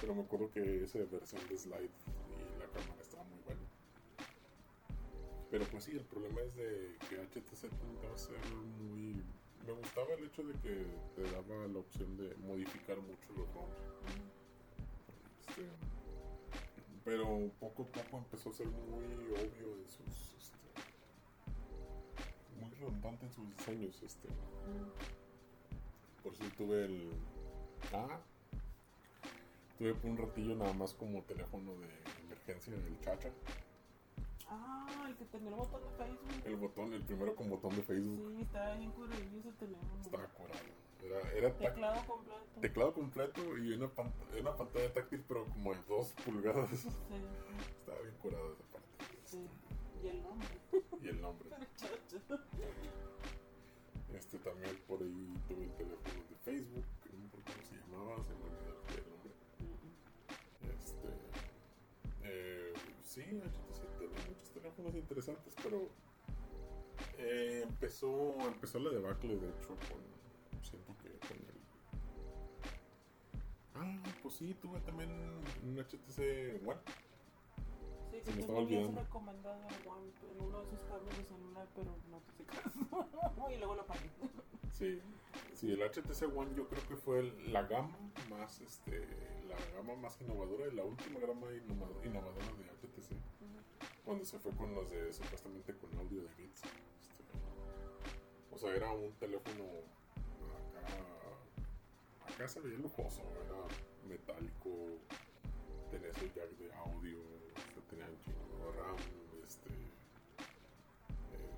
pero 0.00 0.14
me 0.14 0.22
acuerdo 0.22 0.50
que 0.50 0.84
esa 0.84 0.98
versión 0.98 1.40
de 1.48 1.56
slide 1.56 1.88
y 1.88 2.58
la 2.58 2.66
cámara 2.66 3.00
estaba 3.00 3.24
muy 3.24 3.38
buena. 3.44 3.60
Pero 5.50 5.64
pues 5.66 5.84
sí, 5.84 5.92
el 5.92 6.04
problema 6.04 6.40
es 6.42 6.54
de 6.56 6.96
que 7.08 7.16
HTC 7.16 7.70
a 8.12 8.18
ser 8.18 8.38
muy... 8.82 9.22
Me 9.66 9.72
gustaba 9.72 10.12
el 10.18 10.24
hecho 10.24 10.42
de 10.42 10.52
que 10.60 10.86
te 11.16 11.22
daba 11.22 11.66
la 11.66 11.78
opción 11.78 12.16
de 12.18 12.34
modificar 12.46 12.98
mucho 12.98 13.28
los 13.36 13.52
ROMs. 13.54 13.78
Este, 15.40 15.62
pero 17.04 17.50
poco 17.60 17.84
a 17.84 17.86
poco 17.86 18.18
empezó 18.18 18.50
a 18.50 18.52
ser 18.52 18.66
muy 18.66 19.04
obvio 19.32 19.76
en 19.76 19.88
sus... 19.88 20.34
Este, 20.38 20.58
muy 22.60 22.70
redundante 22.74 23.24
en 23.24 23.32
sus 23.32 23.56
diseños. 23.56 24.02
Este, 24.02 24.28
por 26.22 26.32
eso 26.32 26.44
tuve 26.56 26.84
el. 26.84 27.10
Ah, 27.92 28.20
tuve 29.78 29.94
por 29.94 30.10
un 30.10 30.16
ratillo 30.18 30.56
nada 30.56 30.72
más 30.72 30.92
como 30.94 31.22
teléfono 31.22 31.72
de 31.72 31.88
emergencia, 32.24 32.74
el 32.74 33.00
chacha. 33.00 33.30
Ah, 34.48 35.06
el 35.08 35.16
que 35.16 35.24
tenía 35.26 35.48
el 35.50 35.54
botón 35.56 35.80
de 35.82 35.90
Facebook. 36.04 36.42
El 36.46 36.56
botón, 36.56 36.92
el 36.92 37.02
primero 37.02 37.34
con 37.34 37.48
botón 37.50 37.74
de 37.76 37.82
Facebook. 37.82 38.32
Sí, 38.36 38.42
estaba 38.42 38.74
bien 38.76 38.90
curadillo 38.92 39.38
ese 39.40 39.52
teléfono. 39.52 40.00
Estaba 40.02 40.26
curado. 40.28 40.60
Era, 41.02 41.32
era 41.32 41.52
Teclado 41.58 42.06
completo. 42.06 42.60
teclado 42.62 42.94
completo 42.94 43.58
y 43.58 43.72
una, 43.74 43.88
pant- 43.94 44.40
una 44.40 44.56
pantalla 44.56 44.90
táctil, 44.92 45.22
pero 45.28 45.44
como 45.46 45.74
de 45.74 45.80
2 45.88 46.12
pulgadas. 46.24 46.70
Sí, 46.70 46.88
Estaba 47.80 48.00
bien 48.00 48.14
curado 48.22 48.52
esa 48.52 48.62
parte. 48.64 49.18
sí. 49.26 49.46
Y 50.02 50.08
el 50.08 50.22
nombre. 50.22 50.48
Y 51.02 51.08
el 51.08 51.20
nombre. 51.20 51.50
Este 54.14 54.38
también 54.38 54.78
por 54.86 55.02
ahí 55.02 55.34
tuve 55.48 55.64
el 55.64 55.72
teléfono 55.72 56.14
de 56.30 56.36
Facebook, 56.44 56.84
no 57.12 57.18
me 57.18 57.26
acuerdo 57.26 57.44
cómo 57.44 57.66
se 57.66 57.74
llamaba, 57.76 58.22
se 58.22 58.30
me 58.34 58.44
olvidó 58.44 58.74
el 58.94 59.04
nombre. 59.10 59.32
Este, 60.72 61.08
eh, 62.22 62.72
sí, 63.02 63.22
HTC 63.22 63.82
teléfonos 64.64 64.94
interesantes, 64.94 65.52
pero 65.62 65.88
eh, 67.18 67.60
empezó, 67.64 68.34
empezó 68.46 68.78
la 68.78 68.90
debacle, 68.90 69.36
de 69.36 69.48
hecho, 69.50 69.68
con, 69.68 70.62
siento 70.62 70.94
que 71.02 71.10
con 71.28 71.36
el... 71.36 71.54
Ah, 73.74 74.02
pues 74.22 74.34
sí, 74.36 74.54
tuve 74.62 74.80
también 74.80 75.10
un 75.10 75.76
HTC 75.78 76.66
One. 76.66 76.80
Sí, 78.10 78.20
Se 78.22 78.30
me 78.30 78.34
que 78.36 78.40
estaba 78.40 78.60
me 78.60 78.64
habías 78.64 78.86
olvidando. 78.88 79.00
recomendado 79.02 79.56
One 79.86 80.10
en 80.32 80.42
uno 80.46 80.58
de 80.60 80.64
esos 80.66 80.80
cambios 80.88 81.18
de 81.18 81.24
celular, 81.24 81.68
pero 81.74 81.96
no 82.10 82.18
te 82.20 82.32
hice 82.32 82.44
caso. 82.44 83.50
y 83.54 83.58
luego 83.58 83.74
lo 83.74 83.82
apagué. 83.82 84.10
Sí, 84.72 85.00
sí, 85.52 85.72
el 85.72 85.82
HTC 85.82 86.22
One 86.34 86.54
yo 86.56 86.66
creo 86.68 86.88
que 86.88 86.96
fue 86.96 87.22
la 87.48 87.62
gama 87.64 87.96
más, 88.30 88.60
este, 88.62 89.00
la 89.48 89.56
gama 89.76 89.94
más 90.00 90.18
innovadora, 90.22 90.66
la 90.72 90.84
última 90.84 91.20
gama 91.20 91.48
innova- 91.52 92.04
innovadora 92.06 92.46
de 92.56 92.88
HTC, 92.88 93.12
cuando 94.04 94.24
se 94.24 94.38
fue 94.38 94.52
con 94.52 94.74
los 94.74 94.90
de, 94.90 95.12
supuestamente 95.12 95.74
con 95.74 95.96
audio 95.98 96.22
de 96.22 96.28
bits. 96.36 96.62
este, 96.62 97.24
o 98.52 98.58
sea, 98.58 98.74
era 98.74 98.90
un 98.92 99.12
teléfono 99.14 99.64
acá, 100.78 102.32
acá 102.34 102.48
se 102.48 102.60
veía 102.60 102.78
lujoso, 102.78 103.22
era 103.44 103.56
metálico, 104.08 104.70
tenía 105.90 106.12
su 106.14 106.26
jack 106.26 106.50
de 106.58 106.72
audio, 106.74 107.18
este, 107.56 107.80
tenía 107.90 108.06
un 108.06 108.18
chingo 108.24 108.66
de 108.66 108.72
RAM, 108.80 108.96
este... 109.46 109.70
eh, 111.32 111.50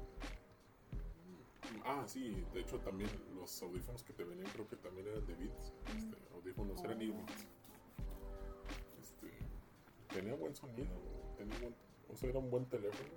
Ah, 1.85 2.05
sí, 2.07 2.45
de 2.53 2.61
hecho 2.61 2.79
también 2.81 3.11
los 3.35 3.63
audífonos 3.63 4.03
que 4.03 4.13
te 4.13 4.25
venían 4.25 4.49
creo 4.53 4.67
que 4.69 4.77
también 4.77 5.07
eran 5.09 5.27
de 5.27 5.35
Beats. 5.35 5.73
Este, 5.97 6.17
audífonos 6.35 6.83
eran 6.85 6.99
Oh. 6.99 7.03
earbuds. 7.03 7.47
Este, 9.01 9.31
tenía 10.13 10.35
buen 10.35 10.55
sonido, 10.57 10.89
tenía 11.37 11.59
buen, 11.61 11.75
o 12.13 12.17
sea, 12.17 12.31
era 12.31 12.39
un 12.39 12.51
buen 12.51 12.67
teléfono. 12.67 13.11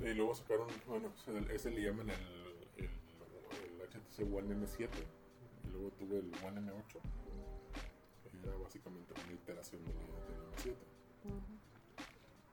Y 0.00 0.14
luego 0.14 0.34
sacaron, 0.34 0.66
bueno, 0.86 1.10
pues, 1.10 1.28
el- 1.36 1.50
ese 1.50 1.70
le 1.70 1.82
llaman 1.82 2.08
el, 2.10 2.16
el, 2.76 2.84
el 2.86 3.80
HTC 3.88 4.20
One 4.34 4.54
M7. 4.54 4.88
Y 5.66 5.70
luego 5.72 5.90
tuve 5.90 6.18
el 6.20 6.32
One 6.44 6.60
M8. 6.60 7.00
que 8.30 8.38
Era 8.48 8.56
básicamente 8.56 9.12
una 9.24 9.32
iteración 9.32 9.82
del, 9.84 9.94
del 9.94 10.74
M7. 10.74 10.74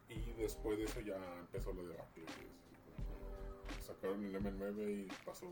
Y 0.10 0.34
después 0.42 0.78
de 0.78 0.86
eso 0.86 1.00
ya 1.02 1.16
empezó 1.40 1.70
es 1.72 1.76
como 1.76 1.84
que 2.14 2.26
Sacaron 3.82 4.26
el 4.26 4.36
M9 4.36 5.06
y 5.06 5.08
pasó 5.26 5.48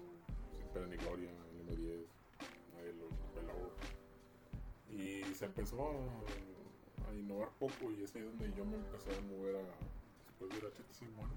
sin 0.57 0.67
pena 0.73 0.87
ni 0.87 0.97
gloria 0.97 1.29
el 1.29 1.67
M10. 1.69 2.05
Nadie 2.73 2.93
lo 2.93 3.07
peló. 3.33 3.71
Y 4.89 5.23
se 5.33 5.45
empezó 5.45 5.77
a 7.09 7.13
innovar 7.13 7.49
poco 7.59 7.91
y 7.91 8.03
es 8.03 8.15
ahí 8.15 8.21
donde 8.21 8.51
yo 8.55 8.65
me 8.65 8.75
empecé 8.75 9.15
a 9.15 9.21
mover 9.21 9.55
a, 9.57 9.63
después 10.27 10.49
del 10.51 10.71
HTC 10.71 11.01
One. 11.19 11.33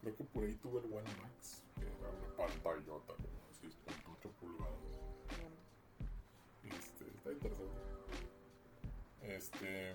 Creo 0.00 0.16
que 0.16 0.24
por 0.24 0.44
ahí 0.44 0.54
tuve 0.62 0.80
el 0.80 0.86
One 0.86 1.10
Max, 1.22 1.62
que 1.76 1.86
era 1.86 2.10
una 2.10 2.36
pantallota 2.36 3.14
como 3.14 3.38
6.8 3.62 4.30
pulgadas. 4.40 4.74
Este, 6.64 7.04
está 7.16 7.32
interesante. 7.32 7.78
Este, 9.22 9.94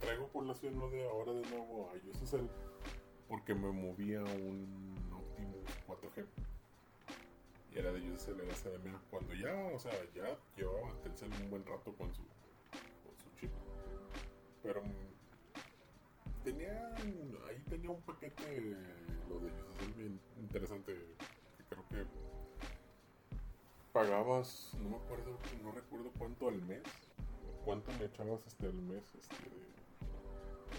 traigo 0.00 0.28
por 0.28 0.44
la 0.44 0.54
ciudad 0.54 0.74
lo 0.74 0.90
de 0.90 1.08
ahora 1.08 1.32
de 1.32 1.42
nuevo 1.50 1.90
a 1.90 2.10
USSL 2.10 2.48
porque 3.28 3.54
me 3.54 3.70
movía 3.72 4.22
un 4.22 5.10
Optimus 5.12 5.64
4G 5.86 6.24
y 7.72 7.78
era 7.78 7.92
de 7.92 8.10
USSL 8.10 8.40
era 8.40 8.54
CDMA 8.54 9.00
cuando 9.10 9.34
ya, 9.34 9.54
o 9.74 9.78
sea, 9.78 9.92
ya 10.14 10.38
llevaba 10.56 10.92
Telcel 11.02 11.30
un 11.42 11.50
buen 11.50 11.64
rato 11.66 11.92
con 11.94 12.14
su, 12.14 12.22
pero 14.66 14.82
mm, 14.82 16.44
tenía 16.44 16.94
ahí 17.48 17.62
tenía 17.70 17.90
un 17.90 18.02
paquete 18.02 18.76
lo 19.28 19.38
de 19.40 19.50
bien 19.96 20.20
interesante 20.40 20.92
que 21.56 21.64
creo 21.70 21.88
que 21.88 22.04
pagabas 23.92 24.72
no 24.82 24.90
me 24.90 24.96
acuerdo 24.96 25.38
no 25.62 25.70
recuerdo 25.70 26.10
cuánto 26.18 26.48
al 26.48 26.60
mes 26.62 26.82
cuánto 27.64 27.92
me 27.98 28.06
echabas 28.06 28.46
este 28.46 28.66
al 28.66 28.74
mes 28.74 29.04
este 29.14 29.36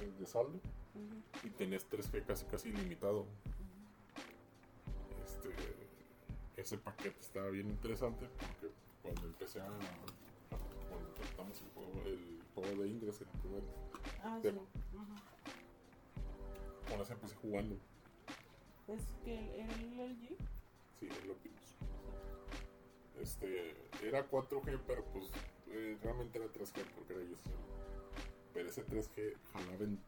de, 0.06 0.12
de 0.20 0.26
saldo 0.26 0.60
y 1.44 1.50
tenías 1.52 1.86
3G 1.90 2.26
casi 2.26 2.46
casi 2.46 2.70
ilimitado. 2.70 3.26
Este 5.24 5.50
ese 6.56 6.78
paquete 6.78 7.20
estaba 7.20 7.50
bien 7.50 7.70
interesante 7.70 8.28
porque 8.40 8.74
cuando 9.04 9.28
empecé 9.28 9.62
a 9.62 9.68
cuando 10.90 11.10
tratamos 11.16 11.62
el 12.06 12.37
de 12.66 12.88
Ingress 12.88 13.22
el 13.22 13.28
primer 13.28 13.64
Ah, 14.24 14.40
sí. 14.42 14.48
Ujú. 14.50 14.62
con 16.90 17.02
ese 17.02 17.14
empecé 17.14 17.36
jugando. 17.36 17.76
Es 18.88 19.04
que 19.24 19.62
el, 19.62 19.70
el 19.70 20.12
LG. 20.12 20.38
sí 21.00 21.08
el 21.24 21.32
Optimus 21.32 21.58
este 23.22 23.76
era 24.04 24.30
4G 24.30 24.80
pero 24.88 25.04
pues 25.06 25.32
eh, 25.70 25.98
realmente 26.04 26.38
era 26.38 26.48
3G 26.48 26.84
porque 26.96 27.14
era 27.14 27.24
USSL 27.24 27.52
pero 28.54 28.70
ese 28.70 28.86
3G 28.86 29.34
jalaba 29.54 29.84
en 29.84 30.00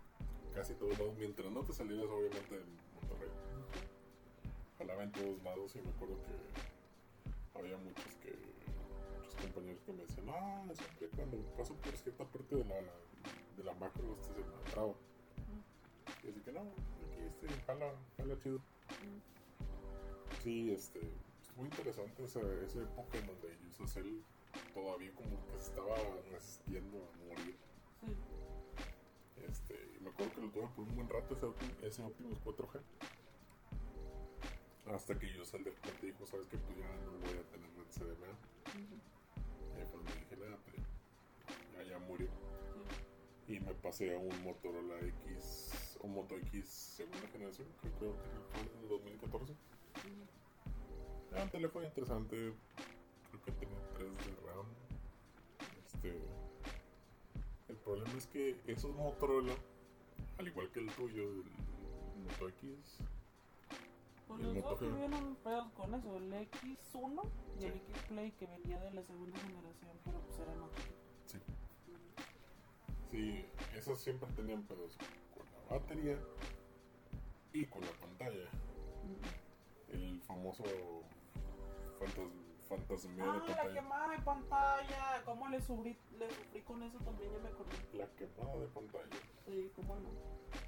casi 0.56 0.74
todos 0.76 0.98
lados. 0.98 1.16
Mientras 1.18 1.52
no 1.52 1.64
te 1.64 1.74
salieras 1.74 2.06
obviamente 2.10 2.56
en 2.56 2.78
Monterrey. 2.96 3.30
Jalaba 4.80 5.04
en 5.04 5.12
todos 5.12 5.44
lados 5.44 5.76
y 5.76 5.82
me 5.82 5.90
acuerdo 5.92 6.16
que 6.24 7.60
había 7.60 7.78
muchos 7.78 8.16
que 8.24 8.34
compañeros 9.42 9.82
que 9.86 9.94
me 9.94 10.04
decían 10.04 10.30
ah 10.30 10.64
siempre 10.74 11.08
cuando 11.16 11.38
paso 11.58 11.74
por 11.76 11.96
cierta 11.98 12.26
parte 12.26 12.56
de 12.56 12.66
la 12.66 12.76
de 13.58 13.64
la 13.64 13.74
macro 13.74 14.18
este 14.22 14.34
se 14.34 14.40
me 14.40 14.72
traba 14.72 14.94
y 16.24 16.30
así 16.30 16.42
que 16.42 16.52
no 16.52 16.62
aquí 16.62 17.22
este 17.28 17.48
jala 17.66 17.94
jala 18.18 18.40
chido 18.40 18.60
sí 20.44 20.72
este 20.72 21.00
estuvo 21.42 21.66
interesante 21.66 22.24
esa, 22.24 22.40
esa 22.66 22.80
época 22.82 23.18
en 23.18 23.28
donde 23.28 23.58
USSL 23.70 24.24
todavía 24.74 25.12
como 25.14 25.46
que 25.46 25.60
se 25.60 25.70
estaba 25.70 25.96
resistiendo 26.32 26.98
a 26.98 27.18
morir. 27.28 27.56
Sí. 28.02 28.16
este, 29.48 29.74
y 29.98 30.04
me 30.04 30.10
acuerdo 30.10 30.34
que 30.36 30.42
lo 30.42 30.50
tuve 30.50 30.68
por 30.76 30.88
un 30.88 30.96
buen 30.96 31.10
rato 31.10 31.36
ese, 31.36 31.88
ese 31.88 32.04
Optimus 32.04 32.40
4G. 32.44 32.80
Hasta 34.94 35.20
que 35.20 35.32
yo 35.32 35.46
salí 35.46 35.66
de 35.66 35.72
repente 35.72 36.08
dijo, 36.08 36.26
sabes 36.26 36.48
que 36.48 36.58
pues 36.58 36.78
ya 36.78 36.88
no 37.06 37.12
voy 37.20 37.38
a 37.38 37.44
tener 37.52 37.70
red 37.78 37.90
CDMA. 37.92 38.28
Ahí 38.74 38.88
fue 39.86 40.00
donde 40.00 40.14
dije, 40.16 40.36
nada, 40.38 40.58
pues 40.64 40.76
ya, 41.78 41.84
ya 41.84 42.00
murió. 42.00 42.28
Y 43.48 43.60
me 43.60 43.74
pasé 43.74 44.14
a 44.14 44.18
un 44.18 44.44
Motorola 44.44 45.00
X, 45.26 45.98
o 46.02 46.08
Moto 46.08 46.38
X 46.38 46.68
segunda 46.68 47.28
generación, 47.30 47.68
creo 47.82 47.94
que 47.94 48.00
fue 48.00 48.62
en 48.62 48.84
el 48.84 48.90
2014. 48.90 49.54
Era 51.32 51.44
un 51.44 51.50
teléfono 51.50 51.86
interesante, 51.86 52.36
creo 52.36 53.44
que 53.44 53.52
tenía 53.54 53.78
3 53.98 54.18
de 54.18 54.48
RAM. 54.48 54.66
Este, 55.86 56.22
el 57.70 57.76
problema 57.78 58.18
es 58.18 58.28
que 58.28 58.60
esos 58.68 58.96
Motorola, 58.96 59.54
al 60.38 60.48
igual 60.48 60.70
que 60.72 60.80
el 60.80 60.92
tuyo, 60.92 61.24
el 61.24 61.44
Moto 62.24 62.50
X, 62.50 63.00
Pues 64.30 64.42
El 64.42 64.54
los 64.62 64.78
tuvieron 64.78 65.36
pedos 65.44 65.72
con 65.74 65.94
eso, 65.96 66.16
el 66.18 66.32
X1 66.34 67.22
y 67.60 67.66
el 67.66 67.74
Sí. 67.74 67.78
X 67.80 68.04
Play 68.10 68.32
que 68.34 68.46
venía 68.46 68.80
de 68.80 68.92
la 68.92 69.04
segunda 69.04 69.38
generación, 69.40 69.92
pero 70.06 70.20
pues 70.22 70.40
era 70.40 70.54
más 70.56 70.70
sí. 71.26 71.40
Sí, 73.10 73.46
esos 73.76 74.00
siempre 74.00 74.30
tenían 74.34 74.62
pedos 74.64 74.96
con 75.34 75.46
la 75.68 75.80
batería 75.80 76.20
y 77.54 77.66
con 77.66 77.82
la 77.82 77.92
pantalla. 77.94 78.48
El 79.92 80.22
famoso 80.22 80.64
fantas 81.98 82.30
fantasmía 82.68 83.24
de 83.26 83.30
Ah, 83.32 83.34
la 83.34 83.46
pantalla. 83.48 83.74
quemada 83.74 84.10
de 84.16 84.20
pantalla. 84.20 85.24
¿Cómo 85.26 85.48
le 85.50 85.60
sufrí, 85.60 85.98
le 86.20 86.30
sufrí 86.30 86.62
con 86.62 86.84
eso 86.84 87.00
también? 87.00 87.32
Ya 87.32 87.40
me 87.40 87.50
acordé. 87.50 87.76
La 87.94 88.06
quemada 88.16 88.60
de 88.60 88.68
pantalla. 88.68 89.16
Sí, 89.48 89.72
cómo 89.76 89.96
no. 89.96 90.10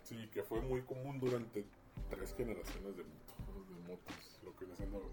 Sí, 0.02 0.28
que 0.34 0.42
fue 0.42 0.62
muy 0.62 0.82
común 0.82 1.20
durante 1.20 1.64
tres 2.10 2.34
generaciones 2.34 2.98
de 2.98 3.04
moto. 3.04 3.34
Motos. 3.92 4.40
Lo 4.44 4.56
que 4.56 4.66
viene 4.66 4.76
siendo 4.78 5.10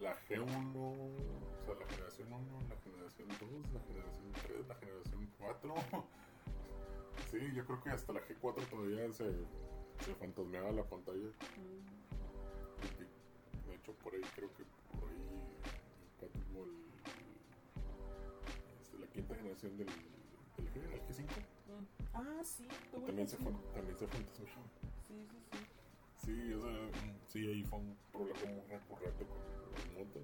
la 0.00 0.14
G1, 0.28 0.76
o 0.76 1.64
sea, 1.64 1.74
la 1.74 1.86
generación 1.86 2.32
1, 2.32 2.68
la 2.68 2.76
generación 2.76 3.28
2, 3.28 3.72
la 3.72 3.80
generación 3.80 4.32
3, 4.46 4.68
la 4.68 4.74
generación 4.76 5.30
4. 5.38 5.74
sí, 7.30 7.38
yo 7.54 7.64
creo 7.66 7.80
que 7.82 7.90
hasta 7.90 8.12
la 8.12 8.20
G4 8.20 8.66
todavía 8.70 9.12
se, 9.12 9.24
se 10.04 10.14
fantasmeaba 10.14 10.70
la 10.72 10.84
pantalla. 10.84 11.18
De 13.66 13.74
hecho, 13.74 13.92
por 13.94 14.14
ahí 14.14 14.22
creo 14.34 14.52
que 14.54 14.64
por 14.98 15.08
ahí 15.08 15.16
el, 16.22 16.30
este, 18.80 18.98
la 18.98 19.06
quinta 19.08 19.34
generación 19.34 19.76
del, 19.76 19.86
del 19.86 20.72
G, 20.72 20.76
el 20.92 21.00
G5. 21.02 21.26
Ah, 22.14 22.42
sí, 22.44 22.66
También 22.92 23.28
se, 23.28 23.36
G5. 23.38 23.44
fan- 23.44 23.62
también 23.74 23.98
se 23.98 24.06
fantasmeaba. 24.06 24.62
Sí, 25.06 25.26
sí, 25.30 25.36
sí. 25.52 25.58
Sí, 26.28 26.52
sea, 26.60 26.90
sí, 27.26 27.38
ahí 27.38 27.62
fue 27.64 27.78
un 27.78 27.96
problema 28.12 28.38
muy 28.44 28.66
recurrente 28.68 29.24
con 29.24 29.38
el 29.38 30.04
Moto. 30.04 30.20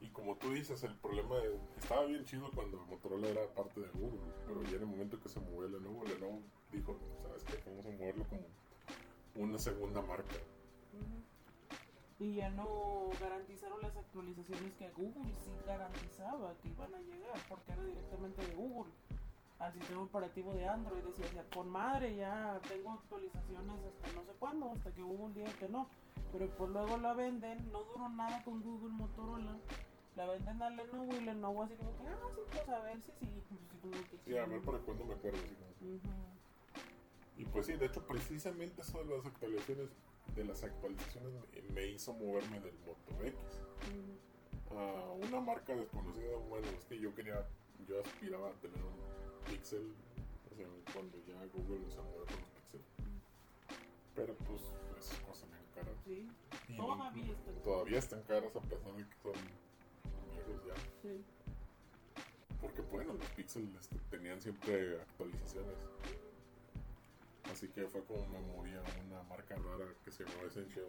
Y 0.00 0.08
como 0.08 0.34
tú 0.36 0.50
dices, 0.52 0.82
el 0.82 0.94
problema 0.96 1.36
estaba 1.76 2.06
bien 2.06 2.24
chido 2.24 2.50
cuando 2.54 2.78
Motorola 2.86 3.28
era 3.28 3.46
parte 3.48 3.80
de 3.80 3.88
Google, 3.88 4.32
pero 4.46 4.62
ya 4.62 4.76
en 4.76 4.80
el 4.80 4.86
momento 4.86 5.20
que 5.20 5.28
se 5.28 5.40
movió 5.40 5.68
Lenovo, 5.68 6.04
Lenovo 6.04 6.40
dijo, 6.72 6.96
¿sabes 7.22 7.44
qué? 7.44 7.70
Vamos 7.70 7.84
a 7.84 7.90
moverlo 7.90 8.24
como 8.24 9.44
una 9.44 9.58
segunda 9.58 10.00
marca. 10.00 10.36
Y 12.18 12.36
ya 12.36 12.48
no 12.48 13.10
garantizaron 13.20 13.82
las 13.82 13.94
actualizaciones 13.94 14.72
que 14.78 14.90
Google 14.92 15.34
sí 15.34 15.50
garantizaba 15.66 16.54
que 16.62 16.68
iban 16.68 16.94
a 16.94 16.98
llegar, 16.98 17.38
porque 17.50 17.72
era 17.72 17.84
directamente 17.84 18.46
de 18.46 18.54
Google 18.54 18.90
al 19.62 19.72
sistema 19.72 20.02
operativo 20.02 20.52
de 20.54 20.66
Android. 20.66 21.02
Decía, 21.04 21.26
ya, 21.34 21.44
con 21.54 21.68
madre, 21.70 22.16
ya 22.16 22.60
tengo 22.68 22.92
actualizaciones 22.92 23.76
hasta 23.84 24.12
no 24.12 24.24
sé 24.24 24.32
cuándo, 24.38 24.72
hasta 24.72 24.92
que 24.92 25.02
Google 25.02 25.34
diga 25.34 25.52
que 25.58 25.68
no. 25.68 25.88
Pero 26.32 26.48
pues 26.56 26.70
luego 26.70 26.96
la 26.98 27.14
venden, 27.14 27.70
no 27.72 27.82
duró 27.84 28.08
nada 28.08 28.42
con 28.44 28.60
Google 28.62 28.90
Motorola. 28.90 29.56
La 30.16 30.26
venden 30.26 30.60
a 30.62 30.70
Lenovo 30.70 31.14
y 31.14 31.20
Lenovo 31.20 31.62
así 31.62 31.74
como 31.76 31.96
que, 31.96 32.06
ah, 32.08 32.18
sí, 32.34 32.40
pues 32.50 32.68
a 32.68 32.80
ver 32.80 33.00
si 33.00 33.12
sí. 33.12 33.42
Pues, 33.48 33.60
así 33.60 33.78
como 33.80 33.92
que 33.92 34.18
Sí, 34.30 34.36
a 34.36 34.44
ver 34.46 34.60
para 34.62 34.78
cuándo 34.78 35.04
me 35.04 35.14
acuerdo. 35.14 35.38
así 35.38 35.54
como- 35.54 35.94
Ujú. 35.94 36.08
Y 37.38 37.44
pues 37.46 37.66
sí, 37.66 37.72
de 37.74 37.86
hecho, 37.86 38.06
precisamente 38.06 38.82
eso 38.82 39.02
de 39.04 39.16
las 39.16 39.24
actualizaciones, 39.26 39.88
de 40.34 40.44
las 40.44 40.62
actualizaciones 40.62 41.32
me, 41.32 41.62
me 41.74 41.86
hizo 41.86 42.12
moverme 42.12 42.60
del 42.60 42.74
Moto 42.80 43.24
X. 43.24 43.38
A 44.70 45.10
una 45.12 45.40
marca 45.40 45.74
desconocida, 45.74 46.36
bueno, 46.48 46.66
es 46.68 46.84
que 46.86 46.98
yo 46.98 47.14
quería, 47.14 47.46
yo 47.86 48.00
aspiraba 48.00 48.48
a 48.48 48.52
tener 48.54 48.78
un 48.82 49.31
Pixel, 49.44 49.92
o 50.50 50.54
sea, 50.56 50.66
cuando 50.92 51.18
ya 51.26 51.44
Google 51.52 51.88
se 51.90 52.00
movió 52.00 52.24
con 52.26 52.36
los 52.40 52.50
Pixel. 52.50 52.80
Pero 54.14 54.34
pues 54.36 54.62
esas 54.98 55.18
cosas 55.20 55.48
me 55.50 55.56
caras. 55.74 55.96
Sí, 56.04 56.28
Y 56.68 56.76
Todavía 56.76 57.24
no- 57.24 57.32
están 57.32 57.54
Todavía 57.64 57.98
están 57.98 58.22
caras 58.22 58.56
a 58.56 58.60
pesar 58.60 58.92
de 58.92 59.04
que 59.06 59.16
son 59.22 59.32
viejos 60.30 60.64
ya. 60.66 60.74
sí. 61.02 61.24
Porque 62.60 62.80
bueno, 62.82 63.14
los 63.14 63.26
Pixel 63.30 63.68
este, 63.76 63.96
tenían 64.10 64.40
siempre 64.40 65.00
actualizaciones. 65.00 65.76
Así 67.50 67.68
que 67.68 67.86
fue 67.88 68.02
como 68.04 68.24
me 68.28 68.38
moví 68.40 68.70
a 68.72 68.82
una 69.06 69.22
marca 69.24 69.56
rara 69.56 69.92
que 70.04 70.10
se 70.12 70.24
llamaba 70.24 70.46
Essential. 70.46 70.86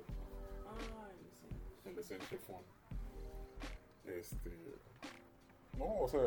Ay, 0.68 1.18
sí. 1.34 1.90
el 1.90 1.98
Essential 1.98 2.40
Phone. 2.42 2.64
Este. 4.06 4.52
No, 5.78 6.02
o 6.02 6.08
sea, 6.08 6.22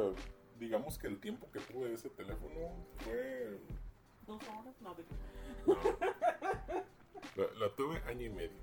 digamos 0.59 0.99
que 0.99 1.07
el 1.07 1.19
tiempo 1.21 1.51
que 1.53 1.61
tuve 1.61 1.93
ese 1.93 2.11
teléfono 2.11 2.55
fue. 2.99 3.59
¿Dos 4.27 4.43
horas? 4.49 4.75
No, 4.81 4.95
de... 4.95 5.05
La, 7.37 7.67
la 7.67 7.75
tuve 7.75 7.99
año 8.07 8.27
y 8.27 8.31
medio. 8.31 8.57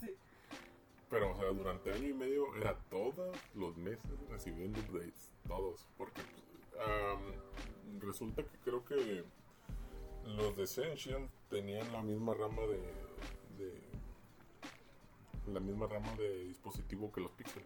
sí. 0.00 0.14
Pero, 1.10 1.32
o 1.32 1.36
sea, 1.36 1.48
durante 1.48 1.92
año 1.92 2.08
y 2.08 2.14
medio 2.14 2.54
era 2.56 2.74
todos 2.88 3.36
los 3.54 3.76
meses 3.76 4.10
recibiendo 4.30 4.80
updates. 4.80 5.30
Todos. 5.46 5.86
Porque 5.98 6.22
am, 6.80 8.00
resulta 8.00 8.42
que 8.42 8.56
creo 8.64 8.84
que 8.84 9.24
los 10.24 10.56
de 10.56 10.62
Essential 10.62 11.28
tenían 11.50 11.92
la 11.92 12.02
misma 12.02 12.34
rama 12.34 12.62
de. 12.62 12.78
de 13.58 13.92
la 15.52 15.60
misma 15.60 15.86
rama 15.86 16.14
de 16.16 16.44
dispositivo 16.44 17.12
que 17.12 17.20
los 17.20 17.32
Pixel. 17.32 17.64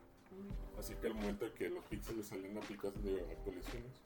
Así 0.79 0.95
que 0.97 1.07
al 1.07 1.15
momento 1.15 1.53
que 1.55 1.69
los 1.71 1.85
píxeles 1.87 2.27
salían 2.27 2.57
aplicados 2.59 3.03
de 3.03 3.21
actualizaciones, 3.31 4.03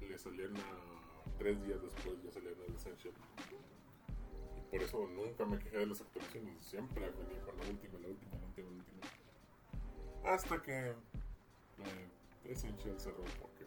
le 0.00 0.18
salían 0.18 0.56
a 0.56 1.38
tres 1.38 1.62
días 1.66 1.80
después, 1.82 2.22
ya 2.22 2.30
salían 2.32 2.54
al 2.66 2.74
Essential. 2.74 3.14
Y 4.56 4.60
por 4.70 4.82
eso 4.82 5.06
nunca 5.08 5.44
me 5.44 5.58
quejé 5.58 5.78
de 5.78 5.86
las 5.86 6.00
actualizaciones, 6.00 6.64
siempre 6.64 7.10
venía 7.10 7.40
con 7.42 7.56
la 7.58 7.64
última, 7.68 7.98
la 8.00 8.08
última, 8.08 8.32
la 8.38 8.46
última, 8.46 8.70
la 8.70 8.76
última. 8.76 10.32
Hasta 10.32 10.62
que 10.62 10.90
eh, 10.90 12.08
Essential 12.44 12.98
cerró 12.98 13.24
porque, 13.40 13.66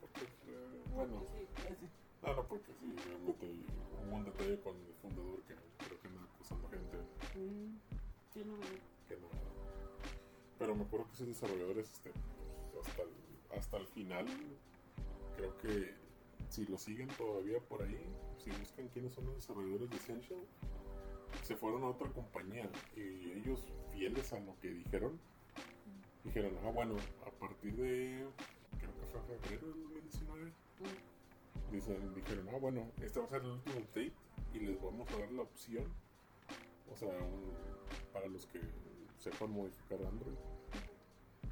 porque 0.00 0.24
eh, 0.48 0.82
bueno, 0.94 1.24
sí. 1.32 1.46
no, 2.22 2.34
no, 2.34 2.46
porque 2.46 2.72
sí, 2.80 2.94
realmente 3.06 3.46
hubo 4.06 4.16
un 4.16 4.24
detalle 4.24 4.60
con 4.60 4.76
el 4.76 4.94
fundador 5.00 5.42
que 5.42 5.54
creo 5.86 6.00
que 6.00 6.08
anda 6.08 6.22
acusando 6.34 6.68
gente 6.68 6.98
Mm, 7.34 7.78
no, 8.44 8.56
no. 8.56 8.62
que 9.08 9.16
no. 9.16 9.28
Pero 10.62 10.76
me 10.76 10.84
acuerdo 10.84 11.08
que 11.08 11.14
esos 11.14 11.26
desarrolladores, 11.26 11.90
este, 11.90 12.12
hasta, 12.80 13.02
el, 13.02 13.58
hasta 13.58 13.76
el 13.78 13.86
final, 13.88 14.26
creo 15.36 15.58
que 15.58 15.92
si 16.50 16.64
lo 16.66 16.78
siguen 16.78 17.08
todavía 17.18 17.58
por 17.58 17.82
ahí, 17.82 17.98
si 18.38 18.50
buscan 18.50 18.86
quiénes 18.90 19.12
son 19.12 19.26
los 19.26 19.34
desarrolladores 19.34 19.90
de 19.90 19.96
Essential, 19.96 20.38
se 21.42 21.56
fueron 21.56 21.82
a 21.82 21.88
otra 21.88 22.08
compañía 22.10 22.70
y 22.94 23.32
ellos, 23.32 23.66
fieles 23.90 24.32
a 24.34 24.38
lo 24.38 24.56
que 24.60 24.68
dijeron, 24.68 25.18
dijeron, 26.22 26.56
ah, 26.64 26.70
bueno, 26.70 26.94
a 27.26 27.30
partir 27.40 27.74
de, 27.74 28.24
creo 28.78 28.94
que 29.00 29.06
fue 29.06 29.20
febrero 29.38 29.66
del 29.66 29.82
2019, 29.82 30.52
Mm, 30.78 31.72
Dicen, 31.72 32.14
dijeron, 32.14 32.48
ah, 32.54 32.58
bueno, 32.58 32.86
este 33.00 33.18
va 33.18 33.26
a 33.26 33.30
ser 33.30 33.42
el 33.42 33.50
último 33.50 33.80
update 33.80 34.12
y 34.54 34.60
les 34.60 34.80
vamos 34.80 35.10
a 35.10 35.18
dar 35.18 35.32
la 35.32 35.42
opción, 35.42 35.92
o 36.88 36.94
sea, 36.94 37.18
para 38.12 38.28
los 38.28 38.46
que 38.46 38.60
sepan 39.22 39.50
modificar 39.52 39.98
Android, 40.04 40.34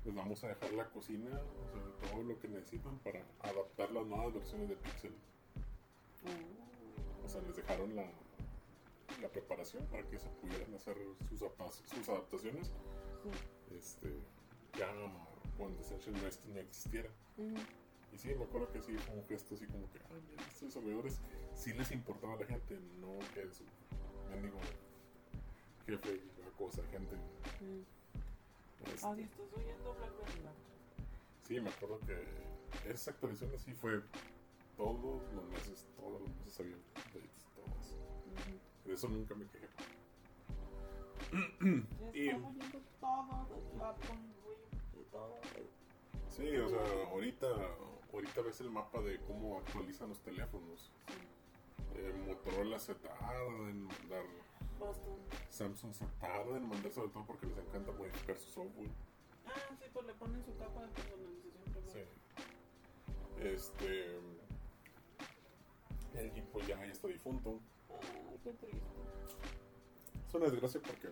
les 0.04 0.14
vamos 0.14 0.42
a 0.44 0.48
dejar 0.48 0.72
la 0.72 0.88
cocina, 0.90 1.30
o 1.30 1.68
sea, 1.70 2.10
todo 2.10 2.22
lo 2.22 2.38
que 2.40 2.48
necesitan 2.48 2.98
para 2.98 3.22
adaptar 3.40 3.90
las 3.92 4.06
nuevas 4.06 4.32
versiones 4.34 4.68
de 4.68 4.76
Pixel. 4.76 5.14
O 7.24 7.28
sea, 7.28 7.40
les 7.42 7.54
dejaron 7.56 7.94
la, 7.94 8.06
la 9.20 9.28
preparación 9.28 9.86
para 9.86 10.02
que 10.08 10.18
se 10.18 10.28
pudieran 10.28 10.74
hacer 10.74 10.96
sus, 11.28 11.40
sus 11.88 12.08
adaptaciones, 12.08 12.68
sí. 13.22 13.74
este, 13.76 14.18
ya 14.76 14.90
cuando 15.56 15.80
Essential 15.80 16.16
ex- 16.26 16.40
no 16.46 16.58
existiera. 16.58 17.10
Y 18.12 18.18
sí, 18.18 18.34
me 18.34 18.44
acuerdo 18.44 18.72
que 18.72 18.82
sí 18.82 18.96
fue 18.98 19.14
un 19.14 19.24
gesto 19.28 19.54
así 19.54 19.66
como 19.66 19.88
que, 19.92 19.98
ay, 20.10 20.20
mira, 20.28 20.42
estos 20.42 20.62
desarrolladores 20.62 21.20
sí 21.54 21.72
les 21.74 21.92
importaba 21.92 22.34
a 22.34 22.36
la 22.40 22.46
gente, 22.46 22.78
no 23.00 23.18
que 23.32 23.48
su 23.54 23.62
mendigo 24.30 24.58
jefe 25.90 26.20
acosa 26.54 26.82
gente. 26.90 27.14
mm. 27.16 27.82
Este, 28.94 29.06
Ah, 29.06 29.14
sí, 29.14 29.22
estás 29.22 29.52
oyendo 29.56 29.94
Blackberry 29.94 30.40
sí, 31.46 31.60
me 31.60 31.68
acuerdo 31.70 32.00
que 32.06 32.88
esas 32.88 33.08
actualizaciones 33.08 33.60
sí 33.62 33.72
fue 33.74 34.00
todos 34.76 35.22
los 35.34 35.44
meses, 35.50 35.86
todos 35.96 36.20
los 36.22 36.30
meses 36.36 36.60
había 36.60 36.76
updates, 36.76 37.44
todos. 37.54 37.96
Ujú. 38.32 38.88
De 38.88 38.94
eso 38.94 39.08
nunca 39.08 39.34
me 39.34 39.44
quejé. 39.46 39.66
Y- 42.14 42.30
todo 42.30 42.50
todo. 45.10 45.40
Sí, 46.30 46.56
o 46.56 46.68
sea, 46.68 46.80
ahorita, 47.10 47.46
ahorita 48.12 48.40
ves 48.42 48.60
el 48.60 48.70
mapa 48.70 49.00
de 49.02 49.18
cómo 49.26 49.58
actualizan 49.58 50.08
los 50.08 50.20
teléfonos. 50.20 50.90
Sí, 51.08 51.14
Eh, 51.96 52.14
Motorola 52.26 52.78
se 52.78 52.94
tarda 52.94 53.34
en 53.68 53.82
mandar, 53.82 54.24
Samsung 55.50 55.92
se 55.92 56.06
tarda 56.20 56.56
en 56.56 56.68
mandar 56.68 56.90
sobre 56.92 57.10
todo 57.10 57.26
porque 57.26 57.46
les 57.46 57.58
encanta 57.58 57.92
modificar 57.92 58.36
su 58.38 58.50
software. 58.50 58.90
Ah, 59.46 59.76
sí, 59.78 59.84
pues 59.92 60.06
le 60.06 60.14
ponen 60.14 60.44
su 60.44 60.56
capa 60.56 60.82
de 60.82 60.88
personalización. 60.88 61.84
Sí. 61.84 62.00
Este. 63.42 64.18
El 66.14 66.42
pues 66.52 66.66
ya, 66.66 66.78
ya 66.84 66.92
está 66.92 67.08
difunto. 67.08 67.60
Ay, 67.90 68.38
qué 68.42 68.52
triste. 68.52 68.80
Es 70.28 70.34
una 70.34 70.46
desgracia 70.46 70.80
porque 70.80 71.08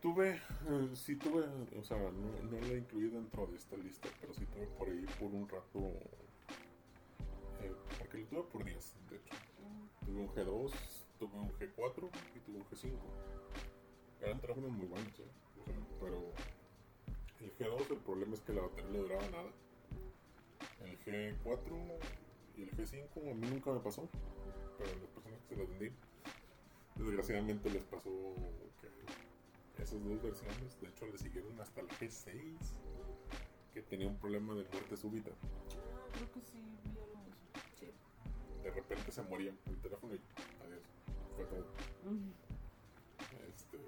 tuve, 0.00 0.34
eh, 0.34 0.90
sí 0.94 1.16
tuve, 1.16 1.44
o 1.78 1.82
sea, 1.82 1.98
no, 1.98 2.50
no 2.50 2.60
la 2.60 2.74
incluí 2.74 3.08
dentro 3.08 3.46
de 3.46 3.56
esta 3.56 3.76
lista, 3.76 4.08
pero 4.20 4.34
sí 4.34 4.44
tuve 4.46 4.66
por 4.66 4.88
ahí 4.88 5.06
por 5.18 5.30
un 5.32 5.48
rato, 5.48 5.78
eh, 7.60 7.72
porque 7.98 8.18
lo 8.18 8.26
tuve 8.26 8.42
por 8.42 8.64
días, 8.64 8.94
de 9.08 9.16
hecho. 9.16 9.34
Tuve 10.04 10.20
un 10.20 10.28
G2, 10.28 10.72
tuve 11.28 11.40
un 11.40 11.52
G4 11.52 12.10
y 12.34 12.40
tuve 12.40 12.56
un 12.58 12.64
G5. 12.66 12.90
Eran 14.20 14.40
teléfonos 14.40 14.70
muy 14.70 14.86
buenos, 14.86 15.18
¿eh? 15.20 15.30
O 15.60 15.64
sea, 15.64 15.74
pero 16.00 16.32
el 17.40 17.56
G2 17.56 17.90
el 17.90 17.98
problema 17.98 18.34
es 18.34 18.40
que 18.40 18.52
la 18.52 18.62
batería 18.62 18.90
no 18.90 18.98
duraba 18.98 19.28
nada. 19.30 19.50
El 20.82 20.98
G4 21.00 21.98
y 22.56 22.62
el 22.62 22.70
G5 22.70 23.30
a 23.30 23.34
mí 23.34 23.48
nunca 23.48 23.72
me 23.72 23.80
pasó, 23.80 24.08
pero 24.78 24.90
las 25.00 25.10
personas 25.10 25.40
que 25.42 25.54
se 25.54 25.56
las 25.56 25.68
vendí 25.68 25.92
Desgraciadamente 26.96 27.70
les 27.70 27.82
pasó 27.84 28.08
que 29.76 29.82
esas 29.82 30.02
dos 30.04 30.22
versiones, 30.22 30.80
de 30.80 30.88
hecho, 30.88 31.06
le 31.06 31.18
siguieron 31.18 31.60
hasta 31.60 31.82
la 31.82 31.88
G6, 31.88 32.56
que 33.72 33.82
tenía 33.82 34.06
un 34.06 34.16
problema 34.16 34.54
de 34.54 34.62
muerte 34.62 34.96
súbita. 34.96 35.30
Ah, 35.32 36.06
creo 36.12 36.30
que 36.30 36.40
sí, 36.40 36.62
vi 36.84 36.90
algo. 37.00 37.24
De 38.62 38.70
repente 38.70 39.10
se 39.10 39.22
moría 39.22 39.52
el 39.66 39.78
teléfono 39.80 40.14
y 40.14 40.20
adiós. 40.64 40.93
Este, 43.48 43.78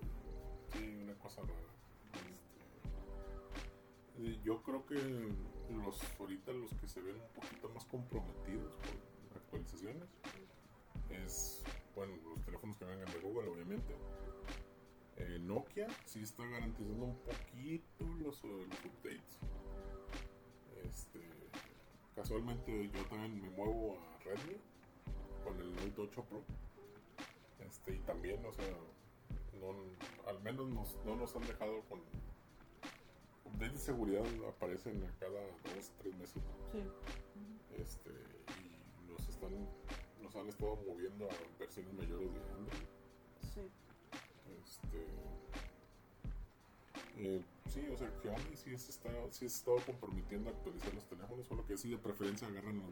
sí, 0.72 0.98
una 1.02 1.14
cosa 1.14 1.42
rara. 1.42 1.52
Este, 4.16 4.40
yo 4.42 4.62
creo 4.62 4.84
que 4.86 4.96
los 5.74 6.00
ahorita 6.18 6.52
los 6.52 6.74
que 6.74 6.88
se 6.88 7.00
ven 7.00 7.16
un 7.16 7.40
poquito 7.40 7.68
más 7.70 7.84
comprometidos 7.84 8.74
por 8.76 9.38
actualizaciones 9.38 10.08
es, 11.10 11.62
bueno, 11.94 12.14
los 12.24 12.44
teléfonos 12.44 12.76
que 12.76 12.84
vengan 12.84 13.12
de 13.12 13.20
Google, 13.20 13.48
obviamente. 13.50 13.94
Eh, 15.18 15.38
Nokia 15.40 15.86
sí 16.04 16.20
está 16.20 16.44
garantizando 16.46 17.04
un 17.06 17.18
poquito 17.20 18.04
los, 18.22 18.42
los 18.44 18.84
updates. 18.84 19.38
Este, 20.84 21.20
casualmente 22.14 22.90
yo 22.92 23.04
también 23.06 23.40
me 23.40 23.50
muevo 23.50 23.98
a 23.98 24.18
Redmi 24.24 24.56
con 25.44 25.60
el 25.60 25.74
Note 25.74 26.02
8 26.02 26.24
Pro. 26.24 26.42
Este, 27.60 27.94
y 27.94 27.98
también, 28.00 28.44
o 28.44 28.52
sea, 28.52 28.64
no, 29.60 29.74
al 30.28 30.40
menos 30.42 30.68
nos, 30.68 30.96
no 31.04 31.16
nos 31.16 31.34
han 31.34 31.46
dejado 31.46 31.80
con 31.88 32.00
updates 33.44 33.72
de 33.74 33.78
seguridad 33.78 34.24
aparecen 34.48 35.02
a 35.04 35.10
cada 35.18 35.40
dos 35.40 35.92
tres 35.98 36.14
meses 36.16 36.42
Sí. 36.72 36.82
Este 37.78 38.10
y 38.10 39.10
nos 39.10 39.26
están 39.28 39.52
nos 40.22 40.34
han 40.36 40.48
estado 40.48 40.76
moviendo 40.86 41.26
a 41.30 41.58
versiones 41.58 41.92
mayores 41.94 42.32
de 42.32 42.40
Android 42.40 42.86
Sí. 43.54 43.70
este 44.62 45.06
eh, 47.18 47.42
sí 47.68 47.86
o 47.92 47.96
sea 47.96 48.10
Xiaomi 48.20 48.56
sí 48.56 48.76
se 48.76 48.90
está 48.90 49.10
sí 49.30 49.46
estado 49.46 49.78
comprometiendo 49.86 50.50
a 50.50 50.52
actualizar 50.52 50.92
los 50.94 51.04
teléfonos 51.06 51.46
solo 51.46 51.64
que 51.66 51.78
sí 51.78 51.90
de 51.90 51.98
preferencia 51.98 52.48
agarran 52.48 52.78
los, 52.78 52.90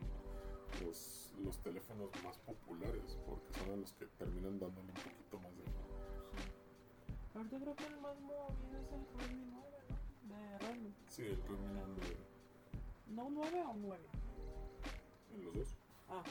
los, 0.82 1.32
los 1.44 1.58
teléfonos 1.58 2.10
más 2.24 2.38
populares 2.38 3.18
porque 3.26 3.52
son 3.58 3.80
los 3.80 3.92
que 3.94 4.06
terminan 4.18 4.58
dándole 4.58 4.88
un 4.88 4.94
poquito 4.94 5.38
más 5.40 5.56
de 5.56 5.64
sí. 5.64 6.48
Ahorita 7.34 7.58
creo 7.58 7.76
que 7.76 7.86
el 7.86 8.00
más 8.00 8.20
movido 8.20 8.78
es 8.78 8.92
el 8.92 9.06
Redmi 9.18 9.44
9, 9.50 9.78
¿no? 9.88 10.34
De 10.34 10.58
Redmi. 10.58 10.94
sí 11.08 11.22
el 11.22 11.42
Redmi 11.42 11.74
Note 11.74 12.16
¿No 13.08 13.28
9 13.30 13.62
o 13.66 13.74
9? 13.74 14.04
en 15.34 15.44
los 15.44 15.54
dos 15.54 15.68
Ah, 16.08 16.22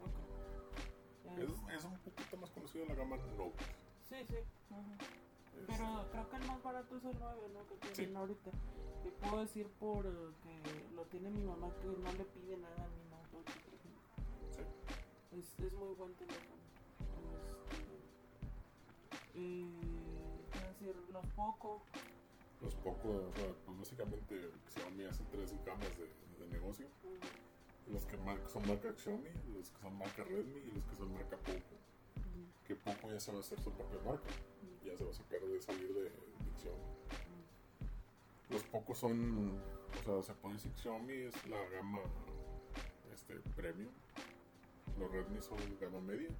ok. 0.00 1.38
Es, 1.38 1.50
es- 1.78 1.84
un 1.84 1.98
poquito 1.98 2.36
más 2.36 2.50
conocido 2.50 2.84
la 2.86 2.94
gama 2.94 3.16
Note 3.16 3.64
Sí, 4.08 4.16
sí. 4.28 4.36
Pero 5.66 6.06
creo 6.10 6.28
que 6.30 6.36
el 6.36 6.46
más 6.46 6.62
barato 6.62 6.96
es 6.96 7.04
el 7.04 7.16
9, 7.18 7.48
¿no? 7.54 7.66
Que 7.68 7.74
tienen 7.76 8.10
Sí. 8.10 8.16
ahorita. 8.16 8.50
Te 9.02 9.10
puedo 9.12 9.40
decir 9.40 9.66
por 9.80 10.04
eh, 10.06 10.10
que 10.42 10.94
lo 10.94 11.02
tiene 11.04 11.30
mi 11.30 11.42
mamá 11.44 11.68
que 11.80 11.86
no 11.86 12.12
le 12.12 12.24
pide 12.24 12.56
nada 12.58 12.84
a 12.84 12.88
mi 12.88 13.04
Note 13.10 13.50
Es, 15.38 15.58
es 15.60 15.72
muy 15.74 15.94
buen 15.94 16.14
teléfono. 16.14 16.62
Este, 17.70 17.94
eh, 19.34 19.66
¿qué 20.52 20.58
decir? 20.86 20.96
Los 21.12 21.26
Poco. 21.34 21.82
los 22.60 22.74
pocos, 22.76 23.04
o 23.06 23.32
sea, 23.34 23.52
pues 23.66 23.78
básicamente 23.78 24.50
Xiaomi 24.72 25.04
hace 25.04 25.24
tres 25.30 25.52
gamas 25.64 25.90
de, 25.98 26.06
de 26.44 26.52
negocio. 26.52 26.86
Los 27.92 28.04
que 28.06 28.16
mar- 28.18 28.40
son 28.48 28.66
marca 28.66 28.92
Xiaomi, 28.96 29.28
los 29.54 29.70
que 29.70 29.80
son 29.82 29.98
marca 29.98 30.24
Redmi 30.24 30.60
y 30.60 30.70
los 30.72 30.84
que 30.84 30.96
son 30.96 31.12
marca 31.12 31.36
Poco. 31.36 31.74
Que 32.66 32.74
Poco 32.76 33.10
ya 33.10 33.20
se 33.20 33.30
va 33.32 33.38
a 33.38 33.40
hacer 33.40 33.60
su 33.60 33.70
propia 33.72 33.98
marca, 34.04 34.30
mm, 34.30 34.86
ya 34.86 34.96
se 34.96 35.04
va 35.04 35.10
a 35.10 35.14
sacar 35.14 35.40
de 35.40 35.60
salir 35.60 35.92
de, 35.92 36.02
de 36.04 36.10
Xiaomi. 36.60 36.94
Los 38.50 38.62
pocos 38.64 38.98
son, 38.98 39.58
o 40.00 40.02
sea, 40.04 40.22
se 40.22 40.34
puede 40.40 40.54
decir 40.54 40.72
Xiaomi 40.76 41.12
es 41.12 41.46
la 41.48 41.62
gama 41.70 42.00
este, 43.12 43.34
premium. 43.56 43.92
Los 44.98 45.10
Redmi 45.10 45.40
son 45.40 45.58
gama 45.80 46.00
media 46.00 46.30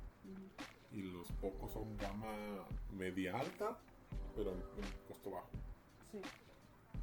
y 0.93 1.03
los 1.03 1.31
pocos 1.33 1.73
son 1.73 1.97
gama 1.97 2.67
media 2.93 3.39
alta, 3.39 3.77
pero 4.37 4.53
en, 4.53 4.63
costo 5.09 5.31
bajo. 5.31 5.51
Sí, 6.11 6.21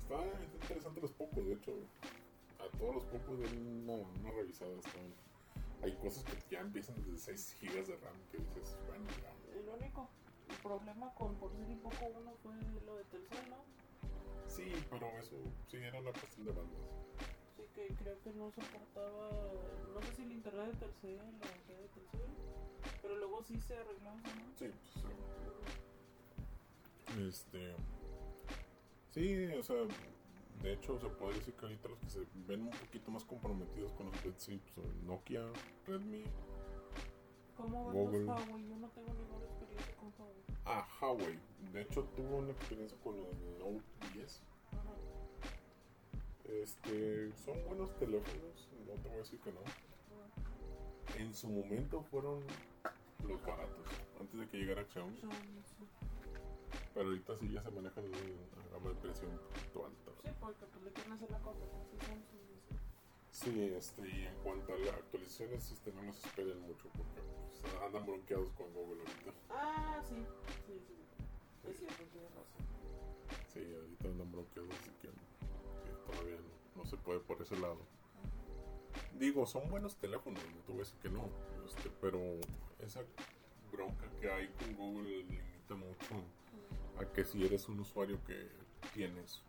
Está 0.02 0.24
interesante 0.62 1.02
los 1.02 1.12
pocos, 1.12 1.46
de 1.46 1.54
hecho, 1.54 1.74
a 2.60 2.78
todos 2.78 2.96
los 2.96 3.06
pocos 3.06 3.40
de 3.40 3.46
una, 3.58 3.94
una 3.94 4.32
revisada. 4.32 4.72
Están, 4.72 5.14
hay 5.84 5.94
cosas 5.98 6.24
que 6.24 6.38
ya 6.50 6.62
empiezan 6.62 6.96
desde 7.04 7.18
6 7.18 7.58
GB 7.62 7.86
de 7.86 7.98
RAM 7.98 8.16
que 8.32 8.38
dices, 8.38 8.78
bueno, 8.88 9.06
ya. 9.22 9.60
el 9.60 9.68
único 9.68 10.10
problema 10.64 11.14
con 11.16 11.36
por 11.36 11.52
ser 11.52 11.78
poco 11.80 12.06
uno 12.20 12.34
fue 12.44 12.54
lo 12.86 12.96
de 12.98 13.04
Telcel, 13.06 13.50
¿no? 13.50 13.64
Sí, 14.48 14.72
pero 14.90 15.08
eso 15.20 15.38
sí 15.68 15.78
era 15.78 16.00
una 16.00 16.12
cuestión 16.12 16.46
de 16.46 16.52
bandas. 16.52 16.82
Sí, 17.74 17.82
que 17.88 17.96
creo 17.96 18.20
que 18.22 18.34
no 18.34 18.52
soportaba, 18.52 19.30
no 19.94 20.02
sé 20.02 20.14
si 20.16 20.22
el 20.24 20.32
internet 20.34 20.72
de 20.72 20.78
Telcel 20.78 21.20
o 21.20 21.68
qué 21.68 21.74
de 21.76 21.88
Telcel, 21.88 22.30
pero 23.02 23.16
luego 23.18 23.42
sí 23.44 23.60
se 23.62 23.76
arregló. 23.76 24.12
Sí, 24.58 24.68
pues, 24.68 24.94
sí. 24.94 25.02
Este. 27.28 27.76
Sí, 29.12 29.46
o 29.58 29.64
sea, 29.64 29.76
de 30.62 30.74
hecho, 30.74 31.00
se 31.00 31.08
puede 31.08 31.34
decir 31.36 31.54
que 31.56 31.66
ahorita 31.66 31.90
los 31.90 32.00
que 32.00 32.10
se 32.10 32.26
ven 32.48 32.62
un 32.62 32.70
poquito 32.70 33.12
más 33.12 33.24
comprometidos 33.26 33.92
con 33.94 34.06
los 34.08 34.16
sí, 34.38 34.62
pues, 34.76 34.88
Nokia, 35.04 35.44
Redmi, 35.88 36.24
¿Cómo 37.58 37.92
Google. 37.92 38.26
los 38.26 38.28
Huawei? 38.28 38.68
Yo 38.70 38.76
no 38.78 38.88
tengo 38.90 39.14
ninguna 39.14 39.46
experiencia 39.46 39.96
con 39.98 40.14
Huawei. 40.18 40.44
ah, 40.66 40.88
Huawei. 41.02 41.40
De 41.74 41.82
hecho, 41.82 42.04
tuve 42.16 42.34
una 42.36 42.52
experiencia 42.52 42.98
con 43.04 43.18
el 43.18 43.60
Note 43.60 43.84
10. 44.14 44.42
Este, 46.52 47.32
son 47.46 47.64
buenos 47.66 47.96
teléfonos, 47.98 48.68
no 48.86 48.94
te 49.02 49.08
voy 49.08 49.18
a 49.18 49.22
decir 49.22 49.40
que 49.40 49.52
no. 49.54 49.62
En 51.18 51.34
su 51.34 51.48
momento 51.48 52.04
fueron 52.04 52.44
los 53.26 53.42
baratos, 53.46 53.88
antes 54.20 54.40
de 54.40 54.48
que 54.48 54.58
llegara 54.58 54.86
Xiaomi. 54.86 55.22
Pero 56.94 57.08
ahorita 57.08 57.38
sí 57.38 57.50
ya 57.52 57.62
se 57.62 57.72
manejan 57.72 58.04
una 58.04 58.70
gama 58.72 58.90
de 58.90 58.96
precio 58.96 59.30
un 59.30 59.38
poquito 59.38 59.86
alta. 59.86 60.12
Sí, 60.24 60.30
porque 60.42 60.66
pues 60.66 60.84
le 60.84 61.14
hacer 61.14 61.32
la 61.32 61.40
competencia. 61.40 62.22
Sí, 63.32 63.74
este, 63.74 64.08
y 64.08 64.26
en 64.26 64.36
cuanto 64.44 64.74
a 64.74 64.78
las 64.78 64.96
actualizaciones, 64.96 65.72
este, 65.72 65.94
no 65.94 66.04
nos 66.04 66.24
esperen 66.26 66.60
mucho 66.62 66.90
porque 66.90 67.22
pues, 67.62 67.74
andan 67.82 68.06
bronqueados 68.06 68.52
con 68.54 68.72
Google 68.74 69.00
ahorita. 69.00 69.32
Ah, 69.50 70.02
sí, 70.08 70.16
sí, 70.68 70.80
sí. 70.86 71.70
Es 71.70 71.78
cierto, 71.78 72.04
tienes 72.12 72.30
razón. 72.36 72.66
Sí, 73.54 73.74
ahorita 73.74 74.08
andan 74.10 74.32
bronqueados, 74.32 74.70
así 74.82 74.92
que, 75.02 75.08
que 75.08 75.31
no, 76.76 76.86
se 76.86 76.98
puede 76.98 77.20
por 77.20 77.42
ese 77.42 77.58
lado. 77.58 77.80
Digo, 79.18 79.46
son 79.46 79.70
buenos 79.70 79.96
teléfonos, 79.96 80.42
no 80.44 80.74
te 80.74 80.84
que 81.02 81.10
no, 81.10 81.30
este, 81.68 81.90
pero 82.02 82.20
esa 82.80 83.02
bronca 83.72 84.06
que 84.20 84.30
hay 84.30 84.48
con 84.50 84.76
Google 84.76 85.24
limita 85.24 85.76
mucho 85.76 86.24
a 87.00 87.06
que 87.06 87.24
si 87.24 87.46
eres 87.46 87.68
un 87.70 87.80
usuario 87.80 88.20
que 88.26 88.50
tienes 88.94 89.42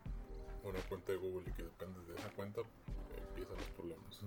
una 0.63 0.79
cuenta 0.81 1.11
de 1.11 1.17
Google 1.17 1.49
y 1.49 1.53
que 1.53 1.63
dependes 1.63 2.07
de 2.07 2.15
esa 2.15 2.29
cuenta, 2.29 2.61
empiezan 3.17 3.57
los 3.57 3.67
problemas. 3.69 4.19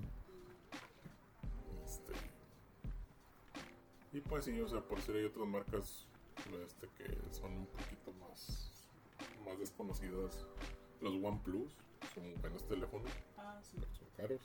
Este, 1.84 2.12
y 4.12 4.20
pues 4.20 4.44
sí, 4.44 4.60
o 4.60 4.68
sea, 4.68 4.80
por 4.80 5.00
si 5.00 5.12
hay 5.12 5.24
otras 5.24 5.46
marcas 5.46 6.06
este, 6.64 6.88
que 6.96 7.34
son 7.34 7.52
un 7.52 7.66
poquito 7.66 8.12
más, 8.20 8.70
más 9.44 9.58
desconocidas. 9.58 10.46
Los 11.00 11.14
OnePlus 11.22 11.72
son 12.14 12.34
buenos 12.40 12.66
teléfonos, 12.66 13.10
Ah, 13.36 13.60
sí. 13.62 13.76
son 13.98 14.08
caros. 14.16 14.40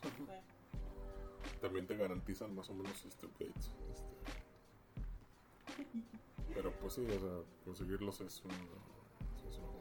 También 1.62 1.88
te 1.88 1.96
garantizan 1.98 2.54
más 2.56 2.70
o 2.70 2.74
menos 2.74 3.04
este 3.06 3.26
updates. 3.26 3.72
Este. 3.92 4.06
Pero 6.54 6.72
pues 6.80 6.94
sí, 6.94 7.06
o 7.06 7.20
sea, 7.20 7.44
conseguirlos 7.66 8.22
es 8.22 8.44
una, 8.44 8.56
es 9.50 9.58
un 9.58 9.72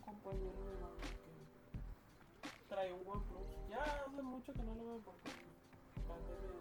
compañero 0.00 0.64
de 0.64 0.74
traía 2.68 2.94
un 2.94 3.06
OnePlus. 3.06 3.48
Ya 3.68 3.84
hace 4.06 4.22
mucho 4.22 4.52
que 4.54 4.62
no 4.62 4.74
lo 4.74 4.84
veo 4.84 5.00
porque 5.04 5.30
pandemia. 6.06 6.60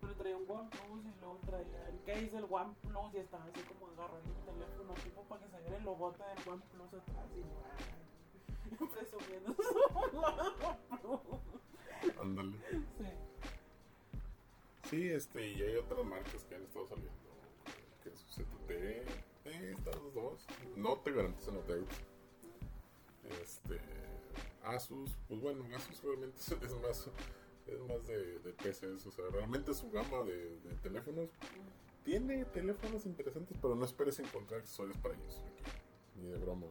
Pero 0.00 0.14
traía 0.14 0.36
un 0.36 0.48
OnePlus 0.50 1.04
y 1.04 1.12
luego 1.20 1.38
traía 1.46 1.88
el 1.88 2.00
case 2.04 2.30
del 2.30 2.44
OnePlus 2.48 3.14
y 3.14 3.18
estaba 3.18 3.44
así 3.44 3.60
como 3.62 3.86
agarrando 3.92 4.30
el 4.30 4.36
teléfono 4.44 4.94
tipo 5.02 5.22
para 5.24 5.42
que 5.44 5.48
se 5.50 5.60
viera 5.60 5.76
el 5.76 5.84
logote 5.84 6.22
del 6.22 6.48
OnePlus 6.48 6.94
atrás 6.94 7.26
y 7.36 7.40
¡guau! 7.40 7.64
Presumiendo 8.92 9.54
su. 9.54 9.64
Ándale. 12.20 12.52
Sí. 12.98 13.04
Sí, 14.90 15.08
este, 15.08 15.50
y 15.50 15.62
hay 15.62 15.76
otras 15.76 16.04
marcas 16.04 16.44
que 16.44 16.54
han 16.54 16.62
estado 16.62 16.86
saliendo. 16.86 17.12
Que 18.02 18.10
es 18.10 18.20
ZT, 18.34 18.70
eh, 19.46 19.74
estas 19.76 19.96
dos. 20.14 20.46
No 20.76 20.98
te 20.98 21.12
garantizan 21.12 21.56
updates. 21.56 21.96
Este, 23.42 23.80
Asus, 24.62 25.16
pues 25.28 25.40
bueno, 25.40 25.64
Asus 25.74 26.02
realmente 26.02 26.36
es, 26.66 26.72
más, 26.82 27.08
es 27.66 27.80
más 27.88 28.06
de, 28.06 28.38
de 28.40 28.52
PCs. 28.52 29.06
O 29.06 29.10
sea, 29.10 29.24
realmente 29.32 29.72
su 29.74 29.90
gama 29.90 30.22
de, 30.22 30.58
de 30.60 30.74
teléfonos 30.82 31.30
tiene 32.04 32.44
teléfonos 32.44 33.06
interesantes, 33.06 33.56
pero 33.60 33.74
no 33.74 33.84
esperes 33.84 34.18
encontrar 34.18 34.60
accesorios 34.60 34.96
para 34.98 35.14
ellos. 35.14 35.42
Ni 36.16 36.28
de 36.28 36.36
broma. 36.36 36.66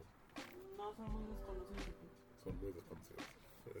No, 0.84 0.94
son 0.94 1.12
muy 1.12 1.24
desconocidos. 1.26 1.84
Son 2.44 2.60
muy 2.60 2.72
desconocidos. 2.72 3.24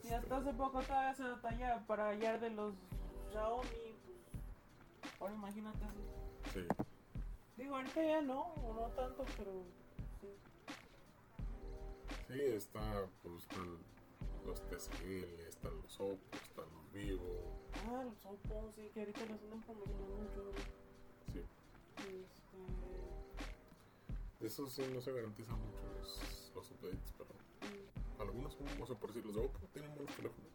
Y 0.02 0.08
hasta 0.12 0.36
hace 0.38 0.52
poco 0.54 0.80
todavía 0.82 1.14
se 1.14 1.22
batalla 1.22 1.86
para 1.86 2.08
hallar 2.08 2.40
de 2.40 2.50
los 2.50 2.74
Xiaomi. 3.30 3.68
Pues, 3.68 5.12
ahora 5.20 5.34
imagínate 5.34 5.84
así. 5.84 6.00
Sí. 6.54 6.66
Digo, 7.58 7.76
ahorita 7.76 8.02
ya 8.02 8.22
no, 8.22 8.40
o 8.40 8.72
no 8.74 8.86
tanto, 8.94 9.24
pero 9.36 9.52
sí. 10.20 10.28
Sí, 12.28 12.40
está, 12.40 13.06
pues, 13.22 13.42
están 13.42 13.78
los 14.46 14.60
TCL, 14.62 15.40
están 15.46 15.76
los 15.82 16.00
Oppo, 16.00 16.36
están 16.42 16.64
los 16.72 16.92
Vivo. 16.92 17.60
Ah, 17.86 18.02
los 18.04 18.24
Oppo, 18.24 18.72
sí, 18.74 18.90
que 18.94 19.00
ahorita 19.00 19.20
los 19.20 19.42
andan 19.42 19.62
promocionando 19.62 20.14
mucho. 20.16 20.52
Sí. 21.32 21.40
Este, 21.98 22.58
De 24.40 24.46
esos 24.46 24.72
sí 24.72 24.82
no 24.92 25.00
se 25.02 25.12
garantizan 25.12 25.58
mucho 25.58 25.82
los, 25.98 26.43
los 26.54 26.70
updates, 26.70 27.12
pero 27.18 27.30
algunos, 28.18 28.56
o 28.80 28.86
sea, 28.86 28.96
por 28.96 29.08
decir, 29.10 29.24
los 29.26 29.34
de 29.34 29.40
Oppo 29.42 29.58
tienen 29.72 29.94
buenos 29.94 30.14
teléfonos. 30.16 30.50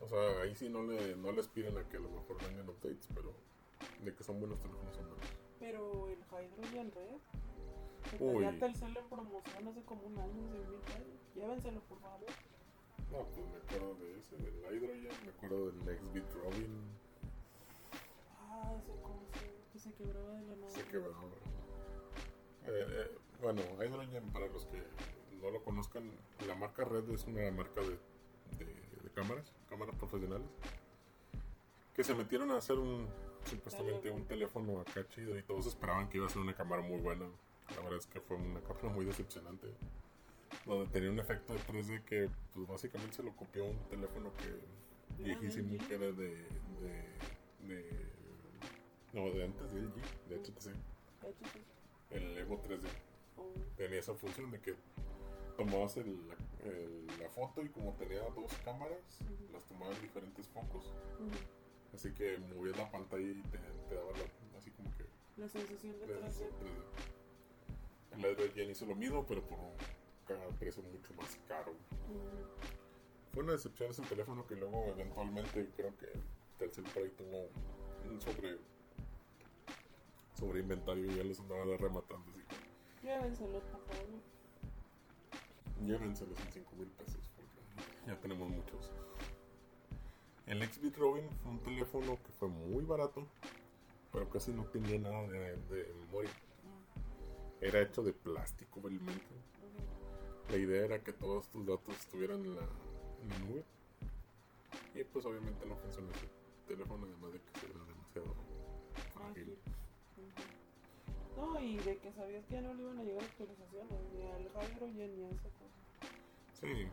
O 0.00 0.08
sea, 0.08 0.42
ahí 0.42 0.54
sí 0.54 0.68
no, 0.68 0.82
le, 0.84 1.16
no 1.16 1.32
les 1.32 1.48
piden 1.48 1.76
a 1.78 1.88
que 1.88 1.96
a 1.96 2.00
lo 2.00 2.08
mejor 2.10 2.36
vengan 2.46 2.68
updates, 2.68 3.08
pero 3.14 3.32
de 4.02 4.14
que 4.14 4.24
son 4.24 4.40
buenos 4.40 4.58
teléfonos 4.60 4.94
son 4.96 5.06
buenos. 5.08 5.26
Pero 5.60 6.08
el 6.08 6.18
Hydrogen 6.18 6.92
Red, 6.92 8.20
Uy. 8.20 8.32
tenía 8.44 8.58
Telcel 8.58 8.96
en 8.96 9.08
promoción 9.08 9.68
hace 9.68 9.82
como 9.82 10.02
un 10.02 10.18
año, 10.18 10.48
seis 10.52 10.66
mil. 10.98 11.18
Llévenselo, 11.42 11.80
por 11.82 11.98
favor. 12.00 12.26
No, 13.12 13.24
pues 13.26 13.46
me 13.46 13.56
acuerdo 13.58 13.94
de 13.96 14.18
ese, 14.18 14.36
del 14.36 14.54
Hydrogen, 14.74 15.08
me 15.24 15.30
acuerdo 15.30 15.66
del 15.66 15.84
Nextbit 15.84 16.24
Robin, 16.34 16.82
Ah, 18.40 18.74
ese 18.78 18.92
como 19.02 19.22
se, 19.32 19.54
que 19.72 19.78
se 19.78 19.92
quebraba 19.94 20.32
de 20.34 20.46
la 20.46 20.56
nada. 20.56 20.70
se 20.70 20.84
quebró. 20.86 21.12
Eh, 22.64 22.86
eh, 22.88 23.18
bueno, 23.42 23.60
Hydrogen, 23.80 24.30
para 24.32 24.46
los 24.46 24.66
que 24.66 24.82
no 25.40 25.50
lo 25.50 25.62
conozcan, 25.64 26.10
la 26.46 26.54
marca 26.54 26.84
Red 26.84 27.10
es 27.10 27.24
una 27.24 27.50
marca 27.50 27.80
de, 27.80 27.98
de, 28.58 28.72
de 29.02 29.10
cámaras, 29.14 29.52
cámaras 29.68 29.96
profesionales, 29.96 30.46
que 31.94 32.04
se 32.04 32.14
metieron 32.14 32.50
a 32.52 32.58
hacer 32.58 32.78
un, 32.78 33.08
supuestamente 33.44 34.10
un 34.10 34.24
teléfono 34.24 34.80
acá 34.80 35.06
chido 35.08 35.36
y 35.36 35.42
todos 35.42 35.66
esperaban 35.66 36.08
que 36.08 36.18
iba 36.18 36.26
a 36.26 36.30
ser 36.30 36.40
una 36.40 36.54
cámara 36.54 36.82
muy 36.82 37.00
buena. 37.00 37.26
La 37.70 37.82
verdad 37.82 37.98
es 37.98 38.06
que 38.06 38.20
fue 38.20 38.36
una 38.36 38.60
cámara 38.60 38.88
muy 38.88 39.04
decepcionante. 39.04 39.68
Donde 40.66 40.86
tenía 40.92 41.10
un 41.10 41.18
efecto 41.18 41.54
de 41.54 41.60
3D 41.60 42.04
que 42.04 42.28
pues 42.54 42.68
básicamente 42.68 43.16
se 43.16 43.22
lo 43.22 43.34
copió 43.34 43.64
un 43.64 43.78
teléfono 43.88 44.30
que 44.34 45.22
viejísimo 45.22 45.76
que 45.88 45.94
era 45.94 46.12
de, 46.12 46.46
de, 46.80 47.66
de 47.66 48.12
no 49.12 49.30
de 49.30 49.44
antes 49.44 49.72
de 49.72 49.80
LG, 49.80 50.28
de 50.28 50.36
HTC, 50.36 50.74
el 52.10 52.38
Evo 52.38 52.62
3D. 52.62 52.86
Tenía 53.76 53.98
esa 54.00 54.14
función 54.14 54.50
de 54.50 54.60
que 54.60 54.74
tomabas 55.56 55.96
el- 55.96 56.28
la, 56.28 56.34
el- 56.64 57.06
la 57.20 57.28
foto 57.30 57.62
y 57.62 57.68
como 57.68 57.92
tenía 57.94 58.20
dos 58.30 58.52
cámaras, 58.64 58.98
las 59.52 59.64
tomaba 59.64 59.92
en 59.94 60.00
diferentes 60.02 60.46
focos. 60.48 60.92
Así 61.94 62.12
que 62.14 62.38
movías 62.38 62.76
la 62.78 62.90
pantalla 62.90 63.22
y 63.28 63.42
te, 63.42 63.58
te 63.88 63.94
daba 63.94 64.10
la- 64.12 64.58
así 64.58 64.70
como 64.70 64.90
que 64.96 65.04
La 65.36 65.48
sensación 65.48 65.98
de 65.98 66.06
la 66.06 66.14
3D. 66.14 66.22
sensación 66.22 66.50
3D. 66.60 66.82
El 68.12 68.20
Hydrogen 68.32 68.70
hizo 68.70 68.86
lo 68.86 68.94
mismo, 68.94 69.24
pero 69.26 69.42
por 69.42 69.58
un 69.58 70.56
precio 70.58 70.82
mucho 70.82 71.12
más 71.14 71.38
caro. 71.48 71.72
Mm, 71.72 73.34
Fue 73.34 73.42
una 73.42 73.52
decepción 73.52 73.90
ese 73.90 74.02
teléfono 74.02 74.46
que 74.46 74.54
luego 74.56 74.84
eventualmente 74.88 75.70
creo 75.76 75.96
que 75.96 76.08
Telcel 76.58 76.84
por 76.84 77.02
ahí 77.02 77.10
tuvo 77.10 77.48
un 78.10 78.20
sobre 78.20 78.58
sobre 80.38 80.60
inventario 80.60 81.06
y 81.06 81.16
ya 81.16 81.24
los 81.24 81.38
andaban 81.40 81.78
rematando 81.78 82.30
así 82.30 82.40
que 82.42 82.56
Llévenselo, 83.02 83.60
por 83.60 83.80
favor. 83.80 84.22
llévenselos 85.84 86.38
en 86.40 86.52
5 86.52 86.76
mil 86.76 86.88
pesos 86.88 87.20
porque 87.36 88.06
ya 88.06 88.16
tenemos 88.20 88.48
muchos. 88.48 88.90
El 90.46 90.62
Xbit 90.62 90.96
Robin 90.96 91.28
fue 91.42 91.52
un 91.52 91.58
teléfono 91.60 92.18
que 92.24 92.32
fue 92.32 92.48
muy 92.48 92.84
barato, 92.84 93.26
pero 94.12 94.28
casi 94.28 94.52
no 94.52 94.64
tenía 94.66 94.98
nada 94.98 95.22
de, 95.28 95.56
de 95.56 95.92
memoria. 96.06 96.30
Era 97.60 97.80
hecho 97.80 98.02
de 98.02 98.12
plástico 98.12 98.80
belmente. 98.80 99.12
ujú. 99.14 100.52
La 100.52 100.56
idea 100.58 100.84
era 100.84 101.02
que 101.02 101.12
todos 101.12 101.48
tus 101.48 101.66
datos 101.66 101.96
estuvieran 101.96 102.44
en 102.44 102.54
la, 102.56 102.62
en 103.22 103.28
la 103.28 103.38
nube. 103.40 103.64
Y 104.94 105.04
pues 105.04 105.24
obviamente 105.24 105.64
no 105.66 105.76
funcionó 105.76 106.10
ese 106.10 106.28
teléfono, 106.68 107.06
además 107.06 107.32
de 107.32 107.40
que 107.40 107.66
era 107.66 107.84
demasiado 107.84 108.34
frágil. 109.14 109.56
No, 111.36 111.60
y 111.60 111.76
de 111.78 111.98
que 111.98 112.12
sabías 112.12 112.44
que 112.46 112.54
ya 112.54 112.60
no 112.62 112.74
le 112.74 112.82
iban 112.82 112.98
a 112.98 113.02
llegar 113.02 113.24
actualizaciones, 113.24 114.00
ni 114.14 114.22
al 114.30 114.42
Hydrogen 114.42 115.16
ni 115.16 115.24
a 115.24 115.30
esa 115.30 115.48
cosa. 115.50 115.74
Sí. 116.60 116.88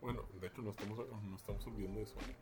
Bueno, 0.00 0.22
de 0.40 0.46
hecho 0.46 0.62
no 0.62 0.70
estamos, 0.70 0.98
no 0.98 1.36
estamos 1.36 1.66
olvidando 1.66 2.00
de 2.00 2.06
Sony. 2.06 2.34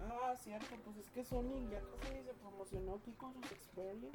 Ah, 0.00 0.34
cierto, 0.36 0.74
pues 0.84 0.96
es 0.98 1.10
que 1.10 1.24
Sony 1.24 1.68
ya 1.70 1.80
casi 2.00 2.22
se 2.24 2.34
promocionó 2.34 2.94
aquí 2.94 3.12
con 3.12 3.32
sus 3.34 3.46
Xperia. 3.58 4.10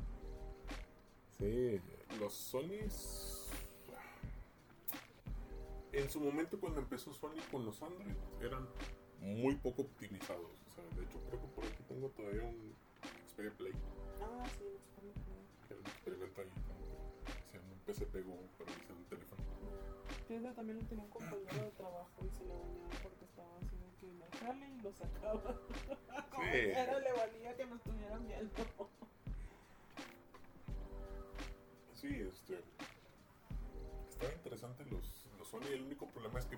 Sí, 1.38 1.82
los 2.20 2.34
Sonys... 2.34 3.50
En 5.94 6.10
su 6.10 6.22
momento 6.22 6.58
cuando 6.60 6.80
empezó 6.80 7.12
Sony 7.14 7.42
con 7.52 7.66
los 7.66 7.82
Android 7.82 8.16
eran 8.42 8.66
muy 9.20 9.56
poco 9.56 9.82
optimizados. 9.82 10.64
O 10.70 10.72
sea, 10.72 10.84
de 10.96 11.04
hecho 11.04 11.20
creo 11.28 11.42
que 11.42 11.48
por 11.48 11.66
aquí 11.66 11.84
tengo 11.88 12.10
todavía 12.10 12.44
un 12.44 12.74
Xperia 13.28 13.52
Play. 13.58 13.74
Ah, 14.22 14.46
sí, 14.58 14.66
el 15.72 15.84
que 15.84 16.10
era 16.10 16.18
como 16.18 16.86
que 17.26 17.32
hicieron 17.48 17.70
un 17.72 17.80
PCP 17.86 18.26
Go 18.28 18.38
pero 18.58 18.72
hicieron 18.72 18.98
un 18.98 19.06
teléfono. 19.06 19.42
Que 20.28 20.36
ese 20.38 20.52
también 20.54 20.80
lo 20.80 20.86
tenía 20.86 21.04
un 21.04 21.10
compañero 21.10 21.64
de 21.66 21.72
trabajo 21.72 22.26
y 22.26 22.30
se 22.38 22.46
le 22.46 22.54
bañaba 22.54 22.90
porque 23.04 23.26
estaba 23.26 23.60
de 23.60 23.68
que 23.68 23.76
el 24.08 24.40
jale 24.40 24.70
y 24.70 24.82
lo 24.82 24.92
sacaba. 24.94 25.42
Como 26.32 26.44
Sí. 26.44 26.52
quiera 26.52 27.00
le 27.00 27.14
valía 27.14 27.56
que 27.58 27.66
lo 27.66 27.76
estuvieran 27.76 28.28
viendo. 28.28 28.54
Sí, 31.94 32.08
este. 32.08 32.60
Estaba 34.10 34.34
interesante 34.34 34.86
los, 34.86 35.30
los 35.38 35.48
Sony. 35.48 35.68
El 35.72 35.84
único 35.84 36.08
problema 36.08 36.40
es 36.40 36.46
que 36.46 36.58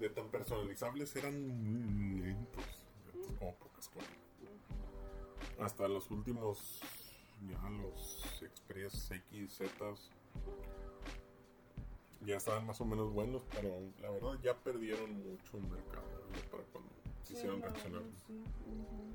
de 0.00 0.08
tan 0.10 0.28
personalizables 0.30 1.14
eran 1.16 2.22
lentos. 2.22 2.64
lentos 3.12 3.32
como 3.38 3.54
pocas 3.56 3.88
cosas. 3.88 4.10
Hasta 5.60 5.86
los 5.88 6.10
últimos. 6.10 6.80
Ya 7.48 7.68
los 7.70 8.24
Xperia 8.40 8.86
X, 8.86 9.52
Z. 9.52 9.68
Ya 12.22 12.36
estaban 12.36 12.66
más 12.66 12.80
o 12.80 12.84
menos 12.86 13.12
buenos, 13.12 13.42
pero 13.50 13.80
la 14.00 14.10
verdad 14.10 14.38
ya 14.42 14.54
perdieron 14.56 15.12
mucho 15.12 15.58
el 15.58 15.64
mercado 15.64 16.06
ya 16.34 16.50
para 16.50 16.62
cuando 16.64 16.90
quisieron 17.26 17.60
la 17.60 17.66
reaccionar. 17.66 18.02
sí, 18.26 18.42
ujú. 18.66 19.12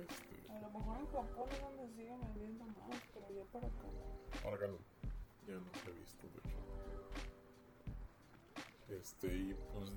Este, 0.00 0.52
A 0.52 0.60
lo 0.60 0.70
mejor 0.70 0.98
en 0.98 1.06
Japón 1.06 1.48
es 1.52 1.60
donde 1.60 1.88
siguen 1.94 2.20
vendiendo 2.20 2.64
más, 2.64 3.00
pero 3.12 3.26
ya 3.30 3.44
para 3.52 3.66
acá. 3.66 3.88
Ahora 4.44 4.58
que 4.58 4.68
no, 4.68 4.78
ya 5.46 5.54
no 5.54 5.70
se 5.84 5.90
he 5.90 5.92
visto, 5.92 6.26
de 6.28 6.38
hecho. 6.38 6.56
Este, 8.88 9.26
y 9.36 9.54
pues, 9.74 9.90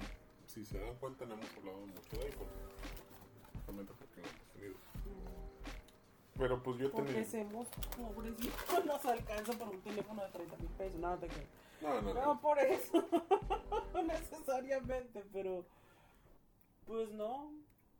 si 0.47 0.65
se 0.65 0.79
dan 0.79 0.95
cuenta, 0.97 1.25
no 1.25 1.35
hemos 1.35 1.49
hablado 1.57 1.79
mucho 1.85 2.17
de 2.17 2.25
iPhone. 2.25 2.47
Justamente 3.53 3.93
porque 3.97 4.21
no 4.21 4.27
hemos 4.27 4.47
tenido. 4.53 4.75
Pero 6.39 6.63
pues 6.63 6.79
yo 6.79 6.91
Porque 6.91 7.13
tenía. 7.13 7.29
somos 7.29 7.67
pobrecitos, 7.97 8.85
nos 8.85 9.05
alcanza 9.05 9.53
por 9.53 9.69
un 9.69 9.81
teléfono 9.81 10.23
de 10.23 10.29
30 10.31 10.57
mil 10.57 10.69
pesos. 10.69 10.99
Nada, 10.99 11.19
te 11.19 11.27
creo. 11.27 11.47
No, 11.81 12.01
no, 12.01 12.13
No 12.13 12.25
no. 12.35 12.41
por 12.41 12.59
eso, 12.59 13.07
necesariamente, 14.07 15.23
pero 15.33 15.65
pues 16.85 17.11
no, 17.11 17.53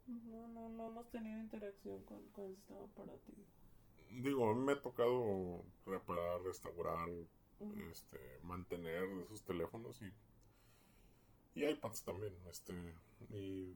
no, 0.08 0.48
no, 0.48 0.70
no 0.70 0.88
hemos 0.88 1.10
tenido 1.12 1.40
interacción 1.40 2.02
con, 2.04 2.24
con 2.30 2.46
el 2.46 2.56
sistema 2.56 2.80
operativo. 2.82 3.44
Digo, 4.12 4.50
a 4.50 4.56
mí 4.56 4.62
me 4.66 4.72
ha 4.74 4.82
tocado 4.82 5.64
reparar, 5.86 6.42
restaurar, 6.42 7.08
Ujú. 7.60 7.74
este, 7.92 8.18
mantener 8.44 9.04
esos 9.26 9.44
teléfonos 9.44 10.02
y. 10.02 10.12
Y 11.56 11.66
iPads 11.66 12.04
también, 12.04 12.34
este. 12.50 12.74
Y. 13.32 13.76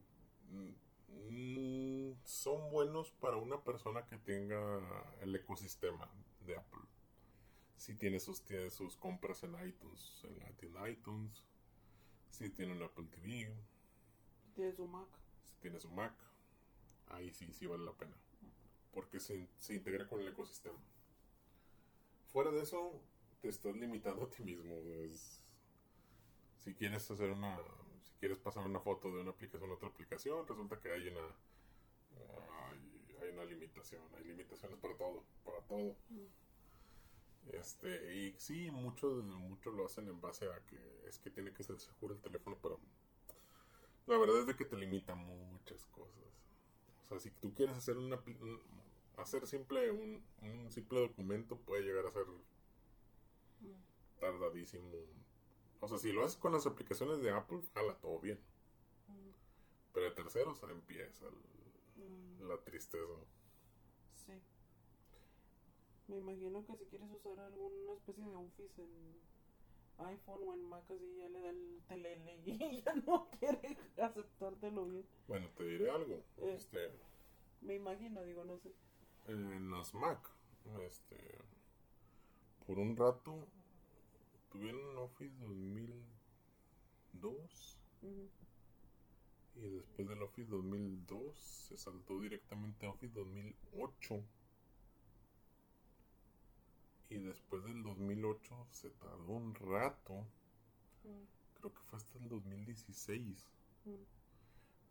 mm, 1.29 2.13
son 2.23 2.71
buenos 2.71 3.11
para 3.11 3.37
una 3.37 3.63
persona 3.63 4.05
que 4.05 4.17
tenga 4.17 4.81
el 5.21 5.35
ecosistema 5.35 6.09
de 6.45 6.55
Apple. 6.57 6.81
Si 7.77 7.95
tiene 7.95 8.19
sus, 8.19 8.43
tiene 8.45 8.69
sus 8.71 8.97
compras 8.97 9.43
en 9.43 9.55
iTunes, 9.67 10.21
en 10.25 10.39
la 10.39 10.51
tienda 10.57 10.89
iTunes. 10.89 11.43
Si 12.31 12.49
tiene 12.49 12.73
un 12.73 12.83
Apple 12.83 13.05
TV, 13.11 13.53
Tiene 14.55 14.73
su 14.73 14.87
Mac. 14.87 15.07
si 15.43 15.55
tiene 15.61 15.79
su 15.79 15.89
Mac, 15.91 16.13
ahí 17.07 17.31
sí, 17.33 17.51
sí 17.53 17.67
vale 17.67 17.85
la 17.85 17.93
pena. 17.93 18.15
Porque 18.93 19.19
se, 19.19 19.49
se 19.59 19.75
integra 19.75 20.07
con 20.07 20.21
el 20.21 20.29
ecosistema. 20.29 20.79
Fuera 22.31 22.51
de 22.51 22.61
eso, 22.63 22.99
te 23.41 23.49
estás 23.49 23.75
limitando 23.75 24.23
a 24.23 24.29
ti 24.29 24.43
mismo. 24.43 24.73
es- 24.73 25.39
si 26.57 26.73
quieres 26.73 27.09
hacer 27.11 27.31
una. 27.31 27.57
Quieres 28.23 28.39
pasar 28.39 28.65
una 28.65 28.79
foto 28.79 29.11
de 29.11 29.19
una 29.19 29.31
aplicación 29.31 29.69
a 29.69 29.73
otra 29.73 29.89
aplicación, 29.89 30.47
resulta 30.47 30.79
que 30.79 30.89
hay 30.93 31.09
una. 31.09 31.25
Hay, 32.69 33.17
hay 33.21 33.29
una 33.31 33.41
una 33.41 33.51
limitación. 33.51 34.01
Hay 34.15 34.23
limitaciones 34.23 34.79
para 34.79 34.95
todo, 34.95 35.25
para 35.43 35.59
todo. 35.63 35.93
Este, 37.51 38.15
y 38.15 38.33
sí, 38.37 38.71
muchos 38.71 39.25
mucho 39.25 39.71
lo 39.71 39.87
hacen 39.87 40.07
en 40.07 40.21
base 40.21 40.45
a 40.45 40.65
que 40.67 40.79
es 41.05 41.19
que 41.19 41.31
tiene 41.31 41.51
que 41.51 41.63
ser 41.63 41.77
seguro 41.81 42.13
el 42.13 42.21
teléfono, 42.21 42.57
pero 42.61 42.79
la 44.07 44.17
verdad 44.17 44.39
es 44.39 44.47
de 44.47 44.55
que 44.55 44.63
te 44.63 44.77
limita 44.77 45.15
muchas 45.15 45.85
cosas. 45.87 46.23
O 47.01 47.05
sea, 47.05 47.19
si 47.19 47.29
tú 47.29 47.53
quieres 47.53 47.75
hacer 47.75 47.97
una 47.97 48.23
hacer 49.17 49.45
simple 49.47 49.91
un, 49.91 50.23
un 50.43 50.71
simple 50.71 51.01
documento 51.01 51.57
puede 51.57 51.83
llegar 51.83 52.05
a 52.05 52.11
ser 52.11 52.23
tardadísimo. 54.21 54.89
O 55.83 55.87
sea, 55.89 55.97
si 55.97 56.13
lo 56.13 56.23
haces 56.23 56.37
con 56.37 56.53
las 56.53 56.65
aplicaciones 56.65 57.21
de 57.21 57.29
Apple, 57.31 57.59
jala 57.73 57.93
todo 57.95 58.17
bien. 58.17 58.39
Pero 59.91 60.05
de 60.05 60.11
terceros 60.15 60.63
empieza 60.63 61.25
la 62.39 62.57
tristeza. 62.63 63.13
Sí. 64.15 64.31
Me 66.07 66.19
imagino 66.19 66.65
que 66.65 66.77
si 66.77 66.85
quieres 66.85 67.09
usar 67.11 67.37
alguna 67.37 67.93
especie 67.95 68.23
de 68.23 68.33
Office 68.33 68.81
en 68.81 70.05
iPhone 70.05 70.39
o 70.47 70.53
en 70.53 70.63
Mac, 70.69 70.85
así 70.89 71.17
ya 71.17 71.27
le 71.27 71.41
da 71.41 71.49
el 71.49 71.81
telele 71.89 72.39
y 72.45 72.81
ya 72.85 72.95
no 73.05 73.29
quiere 73.37 73.77
aceptártelo 74.01 74.85
bien. 74.85 75.05
Bueno, 75.27 75.49
te 75.57 75.65
diré 75.65 75.91
algo. 75.91 76.23
Eh. 76.37 76.53
Este, 76.55 76.93
Me 77.59 77.75
imagino, 77.75 78.23
digo, 78.23 78.45
no 78.45 78.57
sé. 78.57 78.73
en 79.27 79.69
las 79.69 79.93
Mac, 79.93 80.29
este, 80.87 81.39
por 82.65 82.79
un 82.79 82.95
rato 82.95 83.49
tuvieron 84.53 84.97
Office 84.99 85.35
2002 85.39 87.79
Ujú. 88.03 88.29
y 89.55 89.69
después 89.69 90.07
del 90.07 90.21
Office 90.21 90.49
2002 90.49 91.35
se 91.37 91.75
saltó 91.77 92.19
directamente 92.21 92.85
a 92.85 92.91
Office 92.91 93.13
2008 93.15 94.23
y 97.09 97.17
después 97.17 97.63
del 97.63 97.81
2008 97.83 98.67
se 98.71 98.89
tardó 98.91 99.33
un 99.33 99.53
rato. 99.55 100.13
Mm, 101.03 101.25
creo 101.59 101.73
que 101.73 101.81
fue 101.81 101.97
hasta 101.97 102.17
el 102.19 102.29
2016 102.29 103.43
mm, 103.85 103.91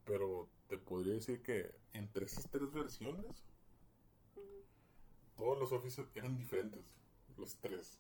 pero 0.05 0.49
te 0.69 0.77
podría 0.77 1.15
decir 1.15 1.41
que 1.43 1.73
entre 1.93 2.27
esas 2.27 2.49
tres 2.51 2.71
versiones 2.73 3.45
todos 5.37 5.59
los 5.59 5.73
Office 5.73 6.05
eran 6.15 6.37
diferentes 6.37 6.85
los 7.37 7.57
tres 7.57 7.99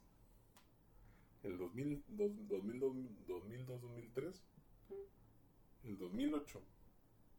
el 1.42 1.58
2000, 1.58 2.04
dos- 2.08 2.48
2002 2.48 2.94
2002 3.26 3.80
2003 3.82 4.42
el 5.84 5.98
2008 5.98 6.62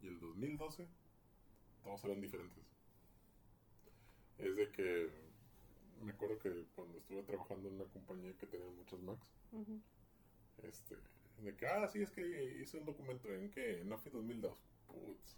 y 0.01 0.07
el 0.07 0.19
2012 0.19 0.87
todos 1.83 2.03
eran 2.03 2.21
diferentes 2.21 2.63
es 4.37 4.55
de 4.55 4.71
que 4.71 5.09
me 6.01 6.11
acuerdo 6.11 6.37
que 6.39 6.65
cuando 6.75 6.97
estuve 6.97 7.23
trabajando 7.23 7.69
en 7.69 7.75
una 7.75 7.85
compañía 7.85 8.33
que 8.37 8.47
tenía 8.47 8.67
muchas 8.67 8.99
Macs 8.99 9.27
Ujú. 9.51 9.79
este 10.63 10.97
de 11.41 11.55
que 11.55 11.65
ah 11.67 11.87
sí 11.87 12.01
es 12.01 12.11
que 12.11 12.55
hice 12.61 12.77
un 12.77 12.85
documento 12.85 13.33
en 13.33 13.49
que 13.49 13.81
en 13.81 13.91
Office 13.91 14.15
2002 14.17 14.57
putz 14.87 15.37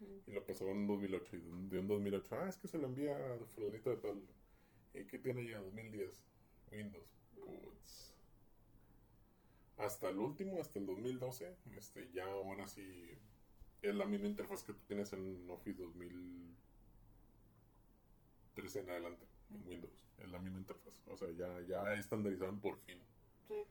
Ujú. 0.00 0.22
y 0.26 0.30
lo 0.32 0.44
pasó 0.46 0.68
en 0.70 0.86
2008 0.86 1.36
y 1.36 1.40
de 1.68 1.78
un 1.80 1.88
2008 1.88 2.34
ah 2.36 2.48
es 2.48 2.56
que 2.56 2.68
se 2.68 2.78
lo 2.78 2.86
envía 2.86 3.16
a 3.34 3.38
fulanito 3.46 3.90
de 3.90 3.96
tal 3.96 4.22
y 4.94 5.04
que 5.06 5.18
tiene 5.18 5.48
ya 5.48 5.58
2010 5.60 6.22
Windows 6.70 7.08
hasta 9.78 10.08
el 10.08 10.18
último 10.18 10.60
hasta 10.60 10.78
el 10.78 10.86
2012 10.86 11.56
este 11.76 12.08
ya 12.12 12.24
ahora 12.24 12.66
sí 12.66 13.10
es 13.82 13.94
la 13.94 14.06
misma 14.06 14.28
interfaz 14.28 14.62
que 14.62 14.72
tú 14.72 14.80
tienes 14.86 15.12
en 15.12 15.50
Office 15.50 15.82
2013 15.82 18.80
en 18.80 18.90
adelante 18.90 19.26
en 19.50 19.68
Windows. 19.68 20.06
Es 20.18 20.30
la 20.30 20.38
misma 20.38 20.58
interfaz. 20.58 20.94
O 21.08 21.16
sea 21.16 21.30
ya 21.32 21.60
ya 21.62 21.94
estandarizaron 21.94 22.60
por 22.60 22.78
fin. 22.78 22.98
Sí. 23.48 23.64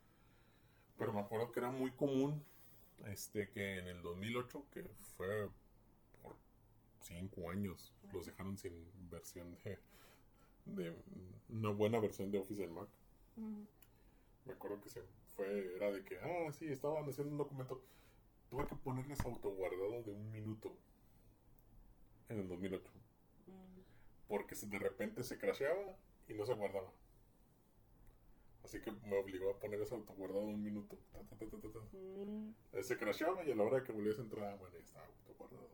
pero 0.98 1.14
me 1.14 1.22
acuerdo 1.22 1.52
que 1.52 1.60
era 1.60 1.72
muy 1.72 1.92
común 1.92 2.44
este 3.08 3.50
que 3.50 3.80
en 3.80 3.88
el 3.88 4.02
2008, 4.04 4.66
que 4.72 4.84
fue 5.18 5.50
por 6.22 6.36
cinco 7.02 7.50
años, 7.50 7.92
los 8.14 8.28
dejaron 8.28 8.58
sin 8.58 8.72
versión 9.10 9.58
de, 9.64 9.80
de 10.66 10.96
una 11.50 11.72
buena 11.72 12.00
versión 12.00 12.32
de 12.32 12.38
Office 12.38 12.64
en 12.64 12.74
Mac. 12.74 12.88
Me 13.36 14.54
acuerdo 14.54 14.82
que 14.82 14.90
se 14.90 15.02
fue, 15.36 15.76
era 15.76 15.92
de 15.92 16.04
que, 16.04 16.18
ah, 16.20 16.52
sí, 16.52 16.68
estaban 16.72 17.08
haciendo 17.10 17.32
un 17.32 17.38
documento. 17.38 17.82
Tuve 18.50 18.68
que 18.68 18.76
ponerles 18.76 19.24
autoguardado 19.26 20.04
de 20.04 20.12
un 20.12 20.32
minuto 20.32 20.76
en 22.30 22.40
el 22.40 22.48
2008, 22.48 22.92
Ujú. 23.48 23.84
porque 24.28 24.56
de 24.56 24.80
repente 24.80 25.24
se 25.24 25.38
crasheaba 25.38 25.98
y 26.28 26.34
no 26.34 26.46
se 26.46 26.54
guardaba. 26.54 26.92
Así 28.64 28.80
que 28.80 28.92
me 28.92 29.18
obligó 29.18 29.50
a 29.52 29.60
poner 29.60 29.82
ese 29.82 29.96
autoguardado 29.96 30.46
un 30.46 30.64
minuto. 30.64 30.98
Ta, 31.12 31.20
ta, 31.20 31.46
ta. 31.46 31.98
Mm, 31.98 32.54
Se 32.82 32.98
crasheaba 32.98 33.44
y 33.44 33.52
a 33.52 33.56
la 33.56 33.64
hora 33.64 33.84
que 33.84 33.92
volvías 33.92 34.18
a 34.20 34.22
entrar, 34.22 34.58
bueno, 34.58 34.76
ya 34.78 34.84
estaba 34.84 35.06
autoguardado. 35.28 35.70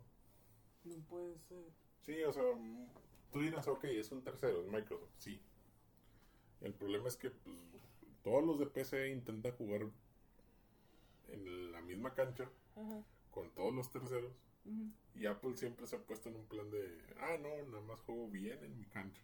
No 0.85 0.95
puede 1.07 1.37
ser. 1.39 1.71
Sí, 2.01 2.23
o 2.23 2.31
sea, 2.31 2.43
mm, 2.55 2.87
tú 3.31 3.41
dirás, 3.41 3.67
ok, 3.67 3.83
es 3.85 4.11
un 4.11 4.23
tercero, 4.23 4.61
es 4.61 4.67
Microsoft, 4.67 5.11
sí. 5.17 5.39
El 6.61 6.73
problema 6.73 7.07
es 7.07 7.17
que 7.17 7.31
pues, 7.31 7.55
todos 8.23 8.43
los 8.43 8.59
de 8.59 8.65
PC 8.65 9.09
intentan 9.09 9.53
jugar 9.53 9.87
en 11.29 11.71
la 11.71 11.81
misma 11.81 12.13
cancha 12.13 12.49
Ajá. 12.75 13.03
con 13.31 13.49
todos 13.51 13.73
los 13.73 13.91
terceros 13.91 14.33
y 15.15 15.25
Apple 15.25 15.55
siempre 15.55 15.87
se 15.87 15.95
ha 15.95 15.99
puesto 15.99 16.29
en 16.29 16.35
un 16.35 16.45
plan 16.45 16.69
de, 16.69 17.01
ah, 17.19 17.37
no, 17.41 17.49
nada 17.69 17.81
más 17.83 17.99
juego 18.01 18.27
bien 18.29 18.63
en 18.63 18.77
mi 18.77 18.85
cancha. 18.85 19.23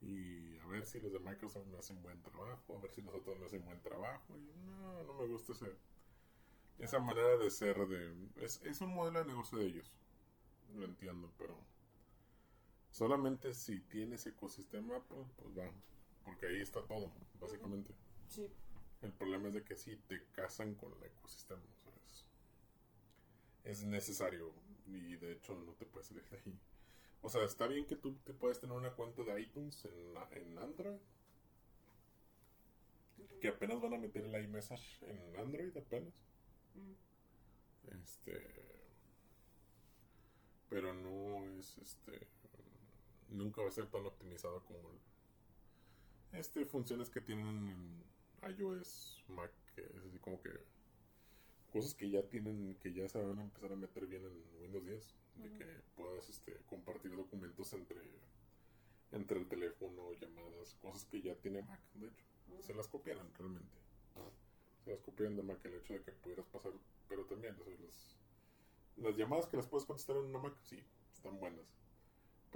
Y 0.00 0.58
a 0.58 0.66
ver 0.66 0.86
si 0.86 1.00
los 1.00 1.12
de 1.12 1.18
Microsoft 1.18 1.66
me 1.66 1.78
hacen 1.78 2.00
buen 2.02 2.22
trabajo, 2.22 2.76
a 2.76 2.80
ver 2.80 2.90
si 2.92 3.02
los 3.02 3.14
otros 3.14 3.38
me 3.38 3.46
hacen 3.46 3.64
buen 3.64 3.80
trabajo. 3.82 4.36
Y 4.36 4.52
no, 4.66 5.02
no 5.04 5.14
me 5.14 5.26
gusta 5.26 5.52
ese, 5.52 5.72
esa 6.78 6.98
manera 7.00 7.36
de 7.36 7.50
ser. 7.50 7.76
de 7.88 8.14
es, 8.36 8.62
es 8.62 8.80
un 8.80 8.94
modelo 8.94 9.18
de 9.20 9.26
negocio 9.26 9.58
de 9.58 9.66
ellos. 9.66 9.92
Lo 10.74 10.84
entiendo, 10.84 11.32
pero 11.38 11.58
solamente 12.96 13.52
si 13.52 13.80
tienes 13.80 14.26
ecosistema, 14.26 15.02
pues, 15.02 15.28
pues 15.36 15.58
va. 15.58 15.70
Porque 16.24 16.46
ahí 16.46 16.62
está 16.62 16.80
todo, 16.86 17.12
básicamente. 17.38 17.94
Sí. 18.26 18.48
El 19.02 19.12
problema 19.12 19.48
es 19.48 19.54
de 19.54 19.62
que 19.62 19.76
si 19.76 19.96
te 19.96 20.24
casan 20.32 20.74
con 20.74 20.92
el 20.94 21.04
ecosistema. 21.04 21.60
o 21.60 21.76
sea, 21.82 21.92
es, 22.06 22.26
es 23.64 23.84
necesario 23.84 24.50
y 24.86 25.16
de 25.16 25.32
hecho 25.32 25.54
no 25.54 25.74
te 25.74 25.84
puedes 25.84 26.08
salir 26.08 26.24
de 26.30 26.38
ahí. 26.38 26.58
O 27.20 27.28
sea, 27.28 27.44
está 27.44 27.66
bien 27.66 27.84
que 27.84 27.96
tú 27.96 28.14
te 28.24 28.32
puedes 28.32 28.60
tener 28.60 28.74
una 28.74 28.94
cuenta 28.94 29.22
de 29.22 29.42
iTunes 29.42 29.84
en, 29.84 30.14
en 30.30 30.58
Android. 30.58 30.98
Que 33.42 33.48
apenas 33.48 33.78
van 33.82 33.92
a 33.92 33.98
meter 33.98 34.24
el 34.24 34.44
iMessage 34.44 35.02
en 35.02 35.36
Android 35.36 35.76
apenas. 35.76 36.14
Mm. 36.74 37.94
Este. 38.02 38.42
Pero 40.70 40.94
no 40.94 41.44
es 41.58 41.76
este. 41.76 42.35
Nunca 43.30 43.62
va 43.62 43.68
a 43.68 43.72
ser 43.72 43.86
tan 43.86 44.06
optimizado 44.06 44.62
como 44.64 44.90
el- 44.90 46.38
este 46.38 46.64
funciones 46.66 47.10
que 47.10 47.20
tienen 47.20 47.68
en 47.68 48.04
iOS, 48.58 49.24
Mac, 49.28 49.50
que 49.74 49.82
es 49.82 50.04
así 50.08 50.18
como 50.18 50.40
que 50.40 50.50
cosas 51.72 51.94
que 51.94 52.08
ya 52.10 52.22
tienen, 52.28 52.76
que 52.80 52.92
ya 52.92 53.08
se 53.08 53.22
van 53.22 53.38
a 53.38 53.42
empezar 53.42 53.72
a 53.72 53.76
meter 53.76 54.06
bien 54.06 54.24
en 54.24 54.60
Windows 54.62 54.84
10, 54.84 55.14
de 55.36 55.52
que 55.52 55.64
puedas 55.96 56.28
este, 56.28 56.56
compartir 56.66 57.14
documentos 57.14 57.72
entre 57.72 58.00
entre 59.12 59.38
el 59.38 59.46
teléfono, 59.48 60.12
llamadas, 60.14 60.74
cosas 60.82 61.04
que 61.04 61.22
ya 61.22 61.34
tiene 61.36 61.62
Mac, 61.62 61.80
de 61.94 62.08
hecho. 62.08 62.24
Se 62.60 62.74
las 62.74 62.88
copiaron 62.88 63.32
realmente. 63.34 63.78
Se 64.84 64.90
las 64.90 65.00
copiaron 65.00 65.36
de 65.36 65.42
Mac 65.42 65.64
el 65.64 65.74
hecho 65.74 65.94
de 65.94 66.02
que 66.02 66.12
pudieras 66.12 66.46
pasar, 66.46 66.72
pero 67.08 67.24
también 67.24 67.56
las, 67.84 68.16
las 68.96 69.16
llamadas 69.16 69.46
que 69.46 69.56
las 69.56 69.66
puedes 69.68 69.86
contestar 69.86 70.16
en 70.16 70.24
una 70.24 70.38
Mac, 70.40 70.54
sí, 70.64 70.82
están 71.14 71.38
buenas. 71.38 71.64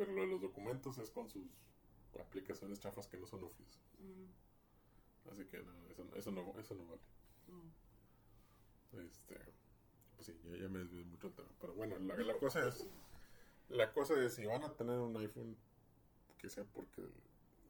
Pero 0.01 0.12
lo 0.12 0.22
de 0.22 0.28
los 0.28 0.40
documentos 0.40 0.97
es 0.97 1.10
con 1.10 1.28
sus 1.28 1.44
aplicaciones 2.18 2.81
chafas 2.81 3.06
que 3.06 3.18
no 3.18 3.27
son 3.27 3.44
Office. 3.44 3.81
Mm. 3.98 5.31
Así 5.31 5.44
que 5.44 5.59
no, 5.59 5.72
eso, 5.90 6.16
eso 6.16 6.31
no, 6.31 6.59
eso 6.59 6.74
no 6.74 6.86
vale. 6.86 7.02
Mm. 7.48 8.97
Este, 9.06 9.35
pues 10.16 10.27
sí, 10.27 10.40
ya, 10.43 10.56
ya 10.56 10.68
me 10.70 10.78
desvié 10.78 11.05
mucho 11.05 11.27
el 11.27 11.35
tema. 11.35 11.51
Pero 11.60 11.74
bueno, 11.74 11.98
la, 11.98 12.16
la 12.16 12.39
cosa 12.39 12.66
es, 12.66 12.89
la 13.68 13.93
cosa 13.93 14.14
es 14.24 14.36
si 14.36 14.47
van 14.47 14.64
a 14.64 14.72
tener 14.72 14.98
un 14.98 15.14
iPhone, 15.18 15.55
que 16.39 16.48
sea 16.48 16.64
porque 16.64 17.06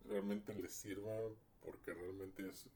realmente 0.05 0.55
les 0.55 0.73
sirva, 0.73 1.19
porque 1.65 1.93
realmente 1.95 2.49
es, 2.49 2.69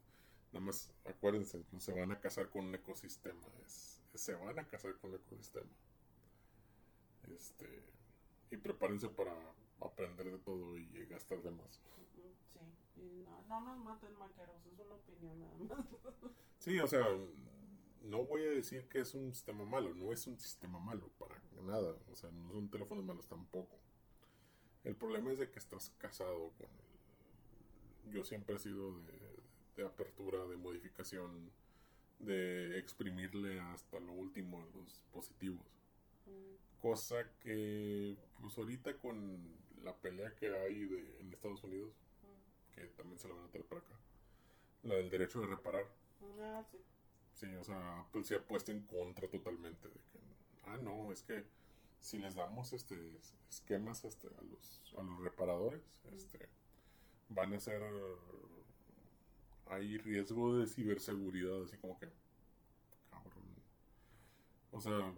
nada 0.51 0.67
más, 0.67 0.93
acuérdense, 1.05 1.65
no 1.71 1.79
se 1.79 1.93
van 1.93 2.11
a 2.11 2.19
casar 2.19 2.51
con 2.51 2.65
un 2.65 2.75
ecosistema, 2.75 3.47
es, 3.65 4.01
se 4.15 4.35
van 4.35 4.59
a 4.59 4.67
casar 4.67 4.97
con 4.97 5.11
un 5.11 5.21
ecosistema. 5.21 5.71
Este, 7.29 7.95
y 8.51 8.57
prepárense 8.57 9.09
para 9.09 9.35
aprender 9.81 10.31
de 10.31 10.39
todo 10.39 10.77
y 10.77 11.07
gastar 11.07 11.43
de 11.43 11.51
más. 11.51 11.81
Sí, 12.95 13.25
no, 13.25 13.43
no 13.49 13.61
nos 13.61 13.85
maten 13.85 14.17
maqueros, 14.17 14.57
es 14.67 14.79
una 14.79 14.95
opinión 14.95 15.41
nada 15.41 15.55
más. 15.59 15.87
Sí, 16.59 16.79
o 16.79 16.87
sea, 16.87 17.07
no 18.05 18.25
voy 18.25 18.43
a 18.43 18.51
decir 18.51 18.89
que 18.89 19.01
es 19.01 19.13
un 19.15 19.35
sistema 19.35 19.67
malo, 19.67 19.93
no 19.95 20.13
es 20.13 20.27
un 20.27 20.39
sistema 20.39 20.79
malo 20.79 21.11
para 21.19 21.39
nada, 21.63 21.95
o 22.11 22.17
sea, 22.17 22.31
no 22.31 22.53
son 22.53 22.71
teléfonos 22.71 23.05
malos 23.05 23.27
tampoco. 23.27 23.79
El 24.85 24.97
problema 24.97 25.33
es 25.33 25.39
de 25.39 25.51
que 25.51 25.59
estás 25.59 25.91
casado 25.99 26.53
con 26.57 26.69
el... 26.71 28.13
Yo 28.13 28.25
siempre 28.25 28.57
he 28.57 28.59
sido 28.59 28.99
de, 29.01 29.43
de 29.77 29.87
apertura, 29.87 30.47
de 30.47 30.57
modificación, 30.57 31.51
de 32.19 32.79
exprimirle 32.79 33.61
hasta 33.61 34.01
lo 34.01 34.13
último 34.13 34.63
a 34.63 34.67
los 34.77 35.05
positivos. 35.13 35.67
Mm, 36.27 36.74
Cosa 36.85 37.25
que, 37.41 38.15
pues 38.43 38.59
ahorita 38.59 38.99
con 38.99 39.43
la 39.83 39.97
pelea 39.97 40.35
que 40.35 40.55
hay 40.55 40.85
de, 40.85 41.19
en 41.19 41.33
Estados 41.33 41.65
Unidos, 41.65 41.95
que 42.75 42.83
también 42.89 43.19
se 43.19 43.27
la 43.27 43.35
van 43.35 43.47
a 43.47 43.49
traer 43.49 43.65
para 43.65 43.81
acá, 43.81 43.95
la 44.83 44.97
del 44.97 45.09
derecho 45.09 45.41
de 45.41 45.47
reparar. 45.47 45.87
Ah, 46.43 46.63
sí. 46.71 46.77
Sí, 47.33 47.47
o 47.55 47.65
sea, 47.65 48.01
Apple 48.01 48.23
se 48.25 48.35
ha 48.35 48.47
puesto 48.47 48.71
en 48.71 48.83
contra 48.83 49.27
totalmente 49.29 49.89
de 49.89 49.95
que, 49.95 50.19
ah, 50.65 50.77
no, 50.77 51.11
es 51.11 51.23
que 51.23 51.47
si 52.01 52.19
les 52.19 52.35
damos 52.35 52.75
este 52.75 53.17
esquemas 53.49 54.05
este, 54.05 54.29
a 54.29 54.43
los 54.43 54.95
a 54.99 55.03
los 55.03 55.21
reparadores, 55.21 55.81
este, 56.13 56.51
van 57.31 57.55
a 57.55 57.61
ser 57.61 57.83
hay 59.69 59.97
riesgo 59.97 60.59
de 60.59 60.67
ciberseguridad, 60.67 61.63
así 61.63 61.79
como 61.79 61.99
que, 61.99 62.11
cabrón. 63.11 63.45
O 64.71 64.83
sea, 64.83 65.15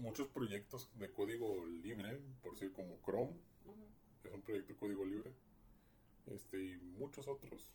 muchos 0.00 0.28
proyectos 0.28 0.88
de 0.98 1.10
código 1.12 1.66
libre, 1.66 2.20
por 2.42 2.52
decir 2.52 2.72
como 2.72 2.98
Chrome, 3.04 3.36
Ujú. 3.66 3.86
es 4.24 4.32
un 4.32 4.42
proyecto 4.42 4.72
de 4.72 4.78
código 4.78 5.04
libre, 5.04 5.32
este, 6.26 6.62
y 6.62 6.76
muchos 6.98 7.28
otros. 7.28 7.70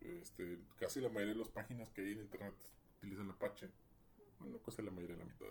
Este, 0.00 0.58
casi 0.78 1.00
la 1.00 1.08
mayoría 1.08 1.34
de 1.34 1.40
las 1.40 1.48
páginas 1.48 1.90
que 1.90 2.02
hay 2.02 2.12
en 2.12 2.20
internet 2.20 2.54
utilizan 2.98 3.30
Apache. 3.30 3.68
Bueno, 4.38 4.58
casi 4.62 4.82
la 4.82 4.90
mayoría, 4.90 5.16
la 5.16 5.24
mitad, 5.24 5.46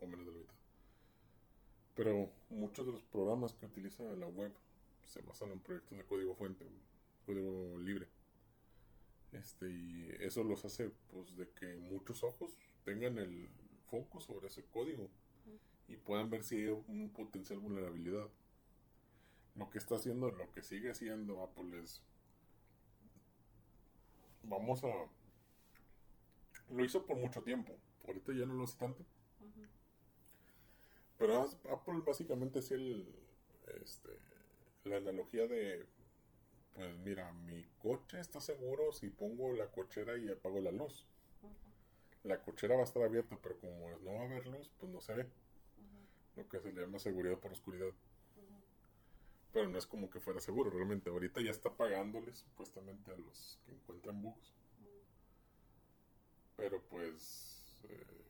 o 0.00 0.06
menos 0.06 0.26
de 0.26 0.32
la 0.32 0.38
mitad. 0.38 0.54
Pero 1.94 2.32
muchos 2.50 2.86
de 2.86 2.92
los 2.92 3.02
programas 3.04 3.52
que 3.54 3.66
utiliza 3.66 4.02
la 4.16 4.26
web 4.26 4.52
se 5.04 5.20
basan 5.22 5.52
en 5.52 5.60
proyectos 5.60 5.96
de 5.96 6.04
código 6.04 6.34
fuente, 6.34 6.66
código 7.26 7.78
libre. 7.78 8.08
Este, 9.32 9.70
y 9.70 10.08
eso 10.20 10.42
los 10.44 10.64
hace 10.64 10.90
pues 11.10 11.36
de 11.36 11.48
que 11.50 11.76
muchos 11.76 12.22
ojos 12.22 12.56
tengan 12.84 13.18
el 13.18 13.48
foco 13.90 14.20
sobre 14.20 14.48
ese 14.48 14.64
código 14.64 15.10
y 15.88 15.96
puedan 15.96 16.30
ver 16.30 16.42
si 16.42 16.56
hay 16.56 16.68
un 16.68 17.10
potencial 17.10 17.58
vulnerabilidad. 17.58 18.28
Lo 19.54 19.70
que 19.70 19.78
está 19.78 19.96
haciendo, 19.96 20.30
lo 20.30 20.50
que 20.52 20.62
sigue 20.62 20.90
haciendo 20.90 21.42
Apple 21.42 21.80
es 21.80 22.02
vamos 24.42 24.82
a 24.84 24.88
lo 26.70 26.84
hizo 26.84 27.04
por 27.04 27.16
mucho 27.16 27.42
tiempo. 27.42 27.76
Ahorita 28.06 28.32
ya 28.32 28.46
no 28.46 28.54
lo 28.54 28.64
hace 28.64 28.78
tanto. 28.78 29.04
Pero 31.18 31.48
Apple 31.70 32.02
básicamente 32.04 32.58
es 32.58 32.70
el 32.72 33.06
este 33.82 34.10
la 34.84 34.96
analogía 34.96 35.46
de 35.46 35.86
pues 36.74 36.96
mira, 36.98 37.32
mi 37.32 37.64
coche 37.78 38.18
está 38.18 38.40
seguro 38.40 38.92
si 38.92 39.08
pongo 39.08 39.52
la 39.52 39.70
cochera 39.70 40.16
y 40.18 40.28
apago 40.28 40.60
la 40.60 40.72
luz. 40.72 41.06
La 42.24 42.42
cochera 42.42 42.74
va 42.74 42.80
a 42.80 42.84
estar 42.84 43.02
abierta, 43.02 43.38
pero 43.40 43.58
como 43.60 43.90
no 44.00 44.14
va 44.14 44.22
a 44.22 44.24
haber 44.24 44.46
luz, 44.46 44.70
pues 44.78 44.90
no 44.90 45.00
se 45.00 45.14
ve. 45.14 45.26
Lo 46.36 46.48
que 46.48 46.60
se 46.60 46.72
le 46.72 46.80
llama 46.80 46.98
seguridad 46.98 47.38
por 47.38 47.52
oscuridad. 47.52 47.92
Pero 49.52 49.68
no 49.68 49.78
es 49.78 49.86
como 49.86 50.10
que 50.10 50.18
fuera 50.18 50.40
seguro, 50.40 50.70
realmente. 50.70 51.10
Ahorita 51.10 51.40
ya 51.40 51.52
está 51.52 51.70
pagándole 51.70 52.34
supuestamente 52.34 53.12
a 53.12 53.16
los 53.16 53.60
que 53.64 53.72
encuentran 53.72 54.20
bugs. 54.20 54.52
Pero 56.56 56.82
pues 56.82 57.84
eh, 57.88 58.24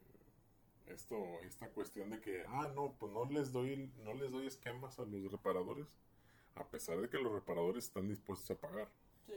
esto, 0.87 1.41
esta 1.43 1.69
cuestión 1.69 2.11
de 2.11 2.21
que, 2.21 2.45
ah, 2.47 2.71
no, 2.75 2.95
pues 2.99 3.13
no 3.13 3.25
les 3.27 3.53
doy, 3.53 3.91
no 4.03 4.15
les 4.15 4.31
doy 4.31 4.47
esquemas 4.47 4.99
a 4.99 5.05
los 5.05 5.33
reparadores, 5.33 5.87
a 6.57 6.65
pesar 6.65 7.01
de 7.01 7.09
que 7.09 7.19
los 7.19 7.33
reparadores 7.33 7.87
están 7.87 8.09
dispuestos 8.09 8.51
a 8.51 8.61
pagar. 8.61 8.89
Sí. 9.27 9.35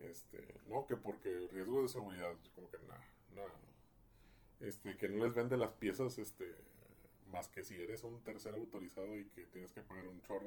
Este, 0.00 0.60
no, 0.68 0.86
que 0.86 0.96
porque 0.96 1.48
riesgo 1.52 1.82
de 1.82 1.88
seguridad, 1.88 2.34
como 2.54 2.70
que 2.70 2.78
nada, 2.78 3.04
nada. 3.34 3.52
Este, 4.60 4.96
que 4.96 5.08
no 5.08 5.24
les 5.24 5.34
vende 5.34 5.56
las 5.56 5.72
piezas, 5.72 6.18
este, 6.18 6.54
más 7.34 7.48
que 7.48 7.64
si 7.64 7.74
eres 7.74 8.04
un 8.04 8.22
tercer 8.22 8.54
autorizado 8.54 9.18
y 9.18 9.24
que 9.26 9.44
tienes 9.46 9.72
que 9.72 9.82
pagar 9.82 10.06
un 10.06 10.22
chorro 10.22 10.46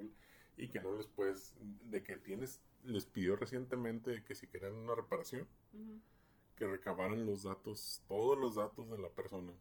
y 0.55 0.69
que 0.69 0.79
no 0.79 0.95
les 0.95 1.05
puedes, 1.05 1.53
de 1.59 2.01
que 2.01 2.15
tienes, 2.15 2.61
les 2.85 3.05
pidió 3.05 3.35
recientemente 3.35 4.23
que 4.23 4.33
si 4.33 4.47
querían 4.47 4.73
una 4.73 4.95
reparación, 4.95 5.45
que 6.55 6.65
recabaran 6.65 7.25
los 7.25 7.43
datos, 7.43 8.01
todos 8.07 8.37
los 8.37 8.55
datos 8.55 8.89
de 8.89 8.97
la 8.97 9.09
persona. 9.09 9.53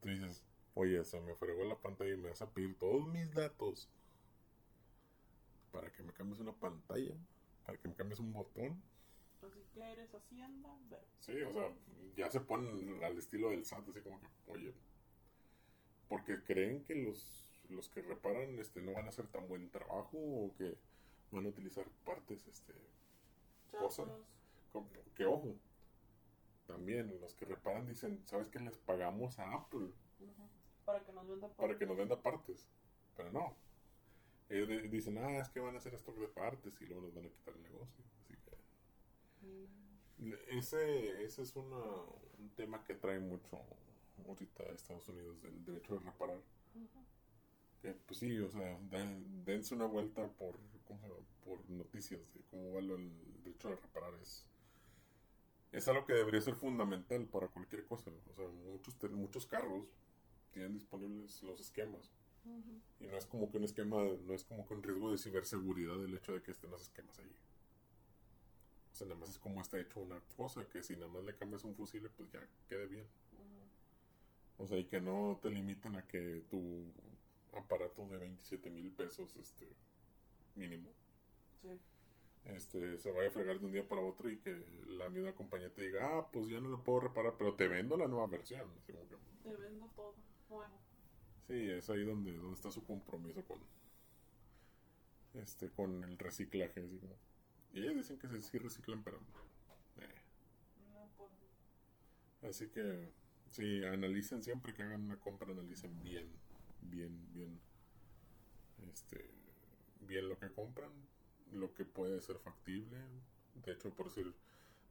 Tú 0.00 0.08
dices, 0.08 0.42
oye, 0.74 1.04
se 1.04 1.20
me 1.20 1.34
fregó 1.34 1.64
la 1.64 1.78
pantalla 1.78 2.14
y 2.14 2.16
me 2.16 2.30
vas 2.30 2.40
a 2.40 2.50
pedir 2.50 2.76
todos 2.78 3.06
mis 3.06 3.32
datos 3.34 3.88
para 5.70 5.92
que 5.92 6.02
me 6.02 6.12
cambies 6.14 6.40
una 6.40 6.54
pantalla, 6.54 7.14
para 7.66 7.78
que 7.78 7.86
me 7.86 7.94
cambies 7.94 8.18
un 8.18 8.32
botón. 8.32 8.82
Así 9.42 9.60
que 9.72 9.80
eres 9.80 10.12
Hacienda. 10.14 10.70
Sí, 11.20 11.40
o 11.42 11.52
sea, 11.52 11.72
ya 12.16 12.30
se 12.30 12.40
ponen 12.40 13.04
al 13.04 13.18
estilo 13.18 13.50
del 13.50 13.64
SAT, 13.64 13.90
así 13.90 14.00
como 14.00 14.18
que, 14.20 14.26
oye, 14.48 14.74
porque 16.10 16.42
creen 16.42 16.84
que 16.84 16.94
los, 16.96 17.46
los 17.70 17.88
que 17.88 18.02
reparan 18.02 18.58
este 18.58 18.82
no 18.82 18.92
van 18.92 19.06
a 19.06 19.08
hacer 19.08 19.26
tan 19.28 19.48
buen 19.48 19.70
trabajo 19.70 20.18
o 20.18 20.54
que 20.58 20.76
van 21.30 21.46
a 21.46 21.48
utilizar 21.48 21.86
partes 22.04 22.46
este 22.48 22.74
Cosa. 23.70 24.04
Chafas. 24.04 24.20
Como- 24.72 24.88
que 25.14 25.24
ojo, 25.24 25.54
también 26.66 27.18
los 27.20 27.34
que 27.34 27.44
reparan 27.46 27.86
dicen, 27.86 28.20
¿sabes 28.26 28.48
qué? 28.48 28.58
Les 28.60 28.76
pagamos 28.76 29.38
a 29.38 29.54
Apple. 29.54 29.88
Para 30.84 31.00
que 31.04 31.12
nos 31.12 31.26
venda 31.28 31.48
para 31.48 31.78
que 31.78 31.86
nos 31.86 31.96
venda 31.96 32.20
partes. 32.20 32.68
Pero 33.16 33.30
no. 33.32 33.54
Ellos 34.48 34.68
de- 34.68 34.88
dicen, 34.88 35.18
ah, 35.18 35.38
es 35.38 35.48
que 35.48 35.60
van 35.60 35.74
a 35.74 35.78
hacer 35.78 35.94
stock 35.94 36.16
de 36.18 36.26
partes 36.28 36.80
y 36.80 36.86
luego 36.86 37.02
nos 37.02 37.14
van 37.14 37.26
a 37.26 37.28
quitar 37.30 37.54
el 37.54 37.62
negocio. 37.62 38.04
Así 38.24 38.34
que 38.34 39.46
Mm. 39.46 40.32
ese, 40.58 41.22
ese 41.24 41.42
es 41.42 41.54
una, 41.56 41.76
un 42.38 42.50
tema 42.56 42.82
que 42.84 42.94
trae 42.94 43.20
mucho 43.20 43.62
ahorita 44.26 44.64
Estados 44.64 45.08
Unidos, 45.08 45.40
del 45.42 45.64
derecho 45.64 45.94
de 45.94 46.00
reparar. 46.00 46.40
Que 47.82 47.92
pues 48.06 48.20
sí, 48.20 48.38
o 48.38 48.50
sea, 48.50 48.78
den- 48.90 49.44
dense 49.44 49.74
una 49.74 49.86
vuelta 49.86 50.28
por, 50.28 50.56
¿cómo 50.86 51.00
se 51.00 51.08
llama? 51.08 51.20
por 51.44 51.68
noticias 51.70 52.20
de 52.34 52.40
cómo 52.50 52.72
va 52.74 52.80
el 52.80 53.10
derecho 53.42 53.68
de 53.70 53.76
reparar. 53.76 54.14
Es, 54.22 54.46
es 55.72 55.88
algo 55.88 56.04
que 56.04 56.12
debería 56.14 56.40
ser 56.40 56.54
fundamental 56.54 57.26
para 57.26 57.48
cualquier 57.48 57.84
cosa. 57.84 58.10
O 58.30 58.34
sea, 58.34 58.46
muchos, 58.48 58.94
muchos 59.12 59.46
carros 59.46 59.86
tienen 60.52 60.74
disponibles 60.74 61.42
los 61.42 61.60
esquemas. 61.60 62.10
Y 63.00 63.06
no 63.06 63.16
es 63.16 63.26
como 63.26 63.50
que 63.50 63.58
un 63.58 63.64
esquema, 63.64 63.98
no 64.26 64.34
es 64.34 64.44
como 64.44 64.66
que 64.66 64.74
un 64.74 64.82
riesgo 64.82 65.10
de 65.12 65.18
ciberseguridad 65.18 66.02
el 66.04 66.14
hecho 66.14 66.32
de 66.32 66.42
que 66.42 66.50
estén 66.52 66.70
los 66.70 66.82
esquemas 66.82 67.18
ahí. 67.18 67.34
O 68.92 68.94
sea, 68.94 69.06
nada 69.06 69.18
más 69.20 69.30
es 69.30 69.38
como 69.38 69.60
está 69.60 69.78
hecho 69.80 70.00
una 70.00 70.20
cosa, 70.36 70.66
que 70.68 70.82
si 70.82 70.94
nada 70.94 71.08
más 71.08 71.24
le 71.24 71.34
cambias 71.34 71.64
un 71.64 71.74
fusible, 71.74 72.10
pues 72.10 72.30
ya 72.30 72.40
quede 72.68 72.86
bien. 72.86 73.06
O 74.60 74.66
sea, 74.66 74.78
y 74.78 74.84
que 74.84 75.00
no 75.00 75.38
te 75.42 75.50
limiten 75.50 75.96
a 75.96 76.06
que 76.06 76.42
tu 76.50 76.84
aparato 77.56 78.06
de 78.08 78.18
27 78.18 78.70
mil 78.70 78.90
pesos, 78.92 79.34
este, 79.36 79.66
mínimo, 80.54 80.90
Sí. 81.62 81.68
este, 82.44 82.98
se 82.98 83.10
vaya 83.12 83.28
a 83.28 83.32
fregar 83.32 83.58
de 83.58 83.66
un 83.66 83.72
día 83.72 83.86
para 83.88 84.02
otro 84.02 84.30
y 84.30 84.38
que 84.38 84.64
la 84.88 85.08
misma 85.08 85.32
compañía 85.34 85.72
te 85.72 85.82
diga, 85.82 86.18
ah, 86.18 86.28
pues 86.32 86.48
ya 86.48 86.60
no 86.60 86.68
lo 86.68 86.82
puedo 86.84 87.00
reparar, 87.00 87.34
pero 87.38 87.54
te 87.54 87.68
vendo 87.68 87.96
la 87.96 88.08
nueva 88.08 88.26
versión. 88.26 88.62
Así 88.82 88.92
como 88.92 89.08
que, 89.08 89.16
Te 89.42 89.56
vendo 89.56 89.86
todo 89.96 90.14
nuevo. 90.48 90.80
sí, 91.48 91.70
es 91.70 91.88
ahí 91.90 92.04
donde, 92.04 92.32
donde 92.36 92.54
está 92.54 92.70
su 92.70 92.84
compromiso 92.84 93.42
con, 93.44 93.58
este, 95.34 95.70
con 95.70 96.04
el 96.04 96.18
reciclaje. 96.18 96.80
Así 96.80 96.98
como, 96.98 97.14
y 97.72 97.80
ellos 97.82 97.96
dicen 97.96 98.18
que 98.18 98.28
sí, 98.28 98.42
sí 98.42 98.58
reciclan, 98.58 99.02
pero... 99.02 99.18
eh. 99.98 100.08
No, 100.92 101.08
pues, 101.16 101.30
Así 102.50 102.68
que, 102.68 103.10
sí, 103.50 103.84
analicen 103.84 104.42
siempre 104.42 104.74
que 104.74 104.82
hagan 104.82 105.02
una 105.02 105.18
compra, 105.18 105.52
analicen 105.52 106.02
bien, 106.02 106.28
bien, 106.80 107.32
bien, 107.32 107.60
este, 108.92 109.30
bien 110.00 110.28
lo 110.28 110.38
que 110.38 110.52
compran, 110.52 110.90
lo 111.52 111.72
que 111.74 111.84
puede 111.84 112.20
ser 112.20 112.38
factible. 112.38 112.98
De 113.54 113.72
hecho, 113.72 113.90
por 113.94 114.06
decir, 114.06 114.34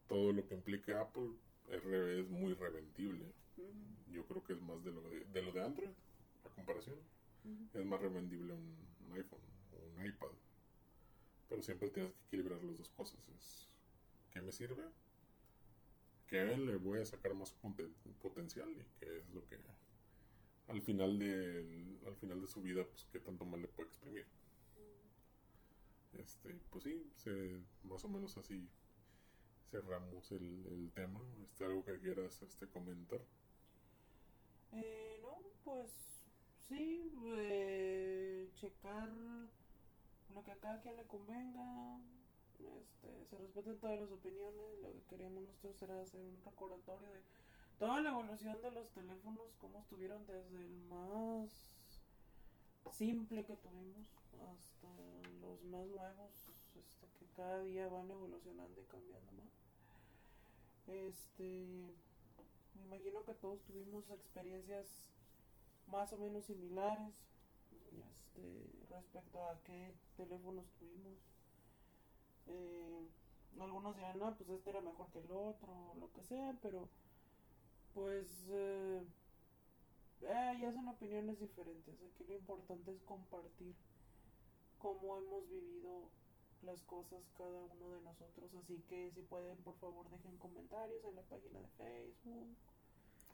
todo 0.08 0.32
lo 0.32 0.46
que 0.46 0.56
implique 0.56 0.94
Apple 0.94 1.30
es, 1.70 2.30
muy 2.30 2.54
revendible. 2.54 3.26
ujú. 3.58 3.74
Yo 4.12 4.26
creo 4.26 4.44
que 4.44 4.54
es 4.54 4.62
más 4.62 4.84
de 4.84 4.92
lo 4.92 5.02
de, 5.02 5.26
de 5.26 5.42
lo 5.42 5.52
de 5.52 5.64
Android, 5.64 5.90
a 6.46 6.50
comparación. 6.50 6.98
Es 7.74 7.86
más 7.86 8.02
revendible 8.02 8.54
un, 8.54 8.76
un 9.08 9.14
iPhone 9.14 9.40
o 9.72 10.00
un 10.00 10.06
iPad. 10.06 10.30
Pero 11.48 11.62
siempre 11.62 11.90
tienes 11.90 12.12
que 12.14 12.20
equilibrar 12.28 12.64
las 12.64 12.78
dos 12.78 12.90
cosas. 12.90 13.20
Es, 13.30 13.70
¿Qué 14.32 14.42
me 14.42 14.52
sirve? 14.52 14.84
¿Qué 16.30 16.46
le 16.46 16.76
voy 16.78 17.00
a 17.00 17.06
sacar 17.06 17.34
más 17.34 17.54
poten- 17.62 17.94
potencial? 18.22 18.70
Y 18.72 18.86
qué 19.00 19.18
es 19.18 19.30
lo 19.30 19.46
que 19.48 19.58
al 20.68 20.82
final 20.84 21.18
de, 21.18 21.98
al 22.06 22.16
final 22.16 22.40
de 22.42 22.48
su 22.48 22.62
vida, 22.62 22.86
pues 22.86 23.08
qué 23.12 23.20
tanto 23.20 23.44
más 23.46 23.60
le 23.60 23.68
puede 23.68 23.90
exprimir. 23.90 24.26
Este, 26.14 26.54
pues 26.70 26.84
sí, 26.84 27.12
se, 27.16 27.62
más 27.84 28.04
o 28.06 28.10
menos 28.10 28.38
así 28.38 28.68
cerramos 29.72 30.32
el, 30.32 30.66
el 30.68 30.92
tema. 30.94 31.20
Este, 31.44 31.66
¿Algo 31.66 31.84
que 31.84 32.00
quieras 32.00 32.42
este, 32.44 32.68
comentar? 32.68 33.20
Eh, 34.74 35.20
no, 35.24 35.38
pues 35.64 35.90
sí, 36.68 37.12
eh, 37.38 38.50
checar 38.56 39.10
lo 40.34 40.44
que 40.44 40.52
a 40.52 40.60
cada 40.60 40.80
quien 40.82 40.96
le 40.98 41.06
convenga. 41.08 42.00
Este, 42.60 43.26
se 43.26 43.38
respeten 43.38 43.80
todas 43.80 44.00
las 44.00 44.12
opiniones. 44.12 44.80
Lo 44.82 44.92
que 44.92 45.02
queríamos 45.10 45.44
nosotros 45.44 45.82
era 45.82 46.02
hacer 46.02 46.22
un 46.22 46.38
recordatorio 46.44 47.10
de 47.10 47.22
toda 47.78 48.02
la 48.02 48.10
evolución 48.10 48.62
de 48.62 48.72
los 48.72 48.90
teléfonos, 48.90 49.56
cómo 49.60 49.80
estuvieron 49.80 50.26
desde 50.28 50.58
el 50.58 50.82
más 50.90 51.50
simple 52.92 53.46
que 53.46 53.56
tuvimos 53.56 54.08
hasta 54.52 54.88
los 55.42 55.64
más 55.64 55.88
nuevos, 55.88 56.32
este, 56.76 57.08
que 57.18 57.26
cada 57.36 57.62
día 57.62 57.88
van 57.88 58.12
evolucionando 58.12 58.82
y 58.82 58.86
cambiando 58.86 59.32
más. 59.34 59.50
Este, 60.88 61.66
me 62.76 62.86
imagino 62.86 63.24
que 63.24 63.34
todos 63.36 63.62
tuvimos 63.62 64.10
experiencias 64.10 64.88
más 65.88 66.12
o 66.14 66.18
menos 66.18 66.46
similares 66.46 67.14
este, 67.94 68.66
respecto 68.90 69.44
a 69.46 69.60
qué 69.64 69.94
teléfonos 70.18 70.66
tuvimos. 70.80 71.18
Eh, 72.50 73.08
algunos 73.60 73.96
dirán, 73.96 74.20
no, 74.20 74.36
pues 74.36 74.50
este 74.50 74.70
era 74.70 74.82
mejor 74.82 75.08
que 75.12 75.20
el 75.20 75.32
otro, 75.32 75.72
o 75.72 75.96
lo 76.00 76.12
que 76.14 76.24
sea, 76.24 76.58
pero 76.62 76.88
pues 77.94 78.48
eh, 78.50 79.04
eh, 80.22 80.58
ya 80.62 80.72
son 80.72 80.88
opiniones 80.88 81.40
diferentes. 81.40 81.96
Aquí 82.02 82.24
lo 82.28 82.36
importante 82.36 82.92
es 82.92 83.02
compartir 83.02 83.76
cómo 84.78 85.18
hemos 85.18 85.50
vivido 85.50 86.10
las 86.64 86.82
cosas 86.84 87.22
cada 87.38 87.62
uno 87.64 87.90
de 87.90 88.02
nosotros. 88.02 88.54
Así 88.56 88.82
que 88.90 89.12
si 89.12 89.22
pueden, 89.22 89.58
por 89.58 89.76
favor, 89.76 90.10
dejen 90.10 90.38
comentarios 90.38 91.04
en 91.06 91.16
la 91.16 91.24
página 91.24 91.60
de 91.60 91.68
Facebook. 91.78 92.56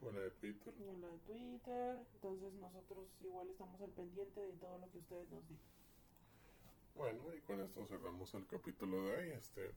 O 0.01 0.09
en 0.09 0.15
la 0.15 0.21
de 0.21 0.31
Twitter. 0.31 0.73
O 0.79 0.97
la 0.99 1.07
de 1.07 1.19
Twitter. 1.19 1.99
Entonces 2.15 2.53
nosotros 2.53 3.07
igual 3.21 3.49
estamos 3.49 3.81
al 3.81 3.91
pendiente 3.91 4.39
de 4.39 4.53
todo 4.53 4.77
lo 4.77 4.91
que 4.91 4.97
ustedes 4.99 5.29
nos 5.29 5.47
digan. 5.47 5.74
Bueno, 6.95 7.21
y 7.33 7.41
con 7.41 7.59
esto 7.59 7.85
cerramos 7.85 8.33
el 8.33 8.47
capítulo 8.47 9.03
de 9.03 9.17
hoy. 9.17 9.31
Este, 9.31 9.75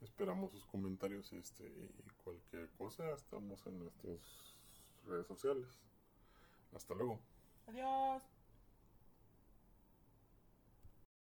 esperamos 0.00 0.50
sus 0.50 0.64
comentarios 0.66 1.32
este, 1.34 1.64
y 1.64 2.10
cualquier 2.24 2.70
cosa. 2.70 3.12
Estamos 3.12 3.66
en 3.66 3.78
nuestras 3.78 4.54
redes 5.06 5.26
sociales. 5.26 5.68
Hasta 6.74 6.94
luego. 6.94 7.20
Adiós. 7.66 8.37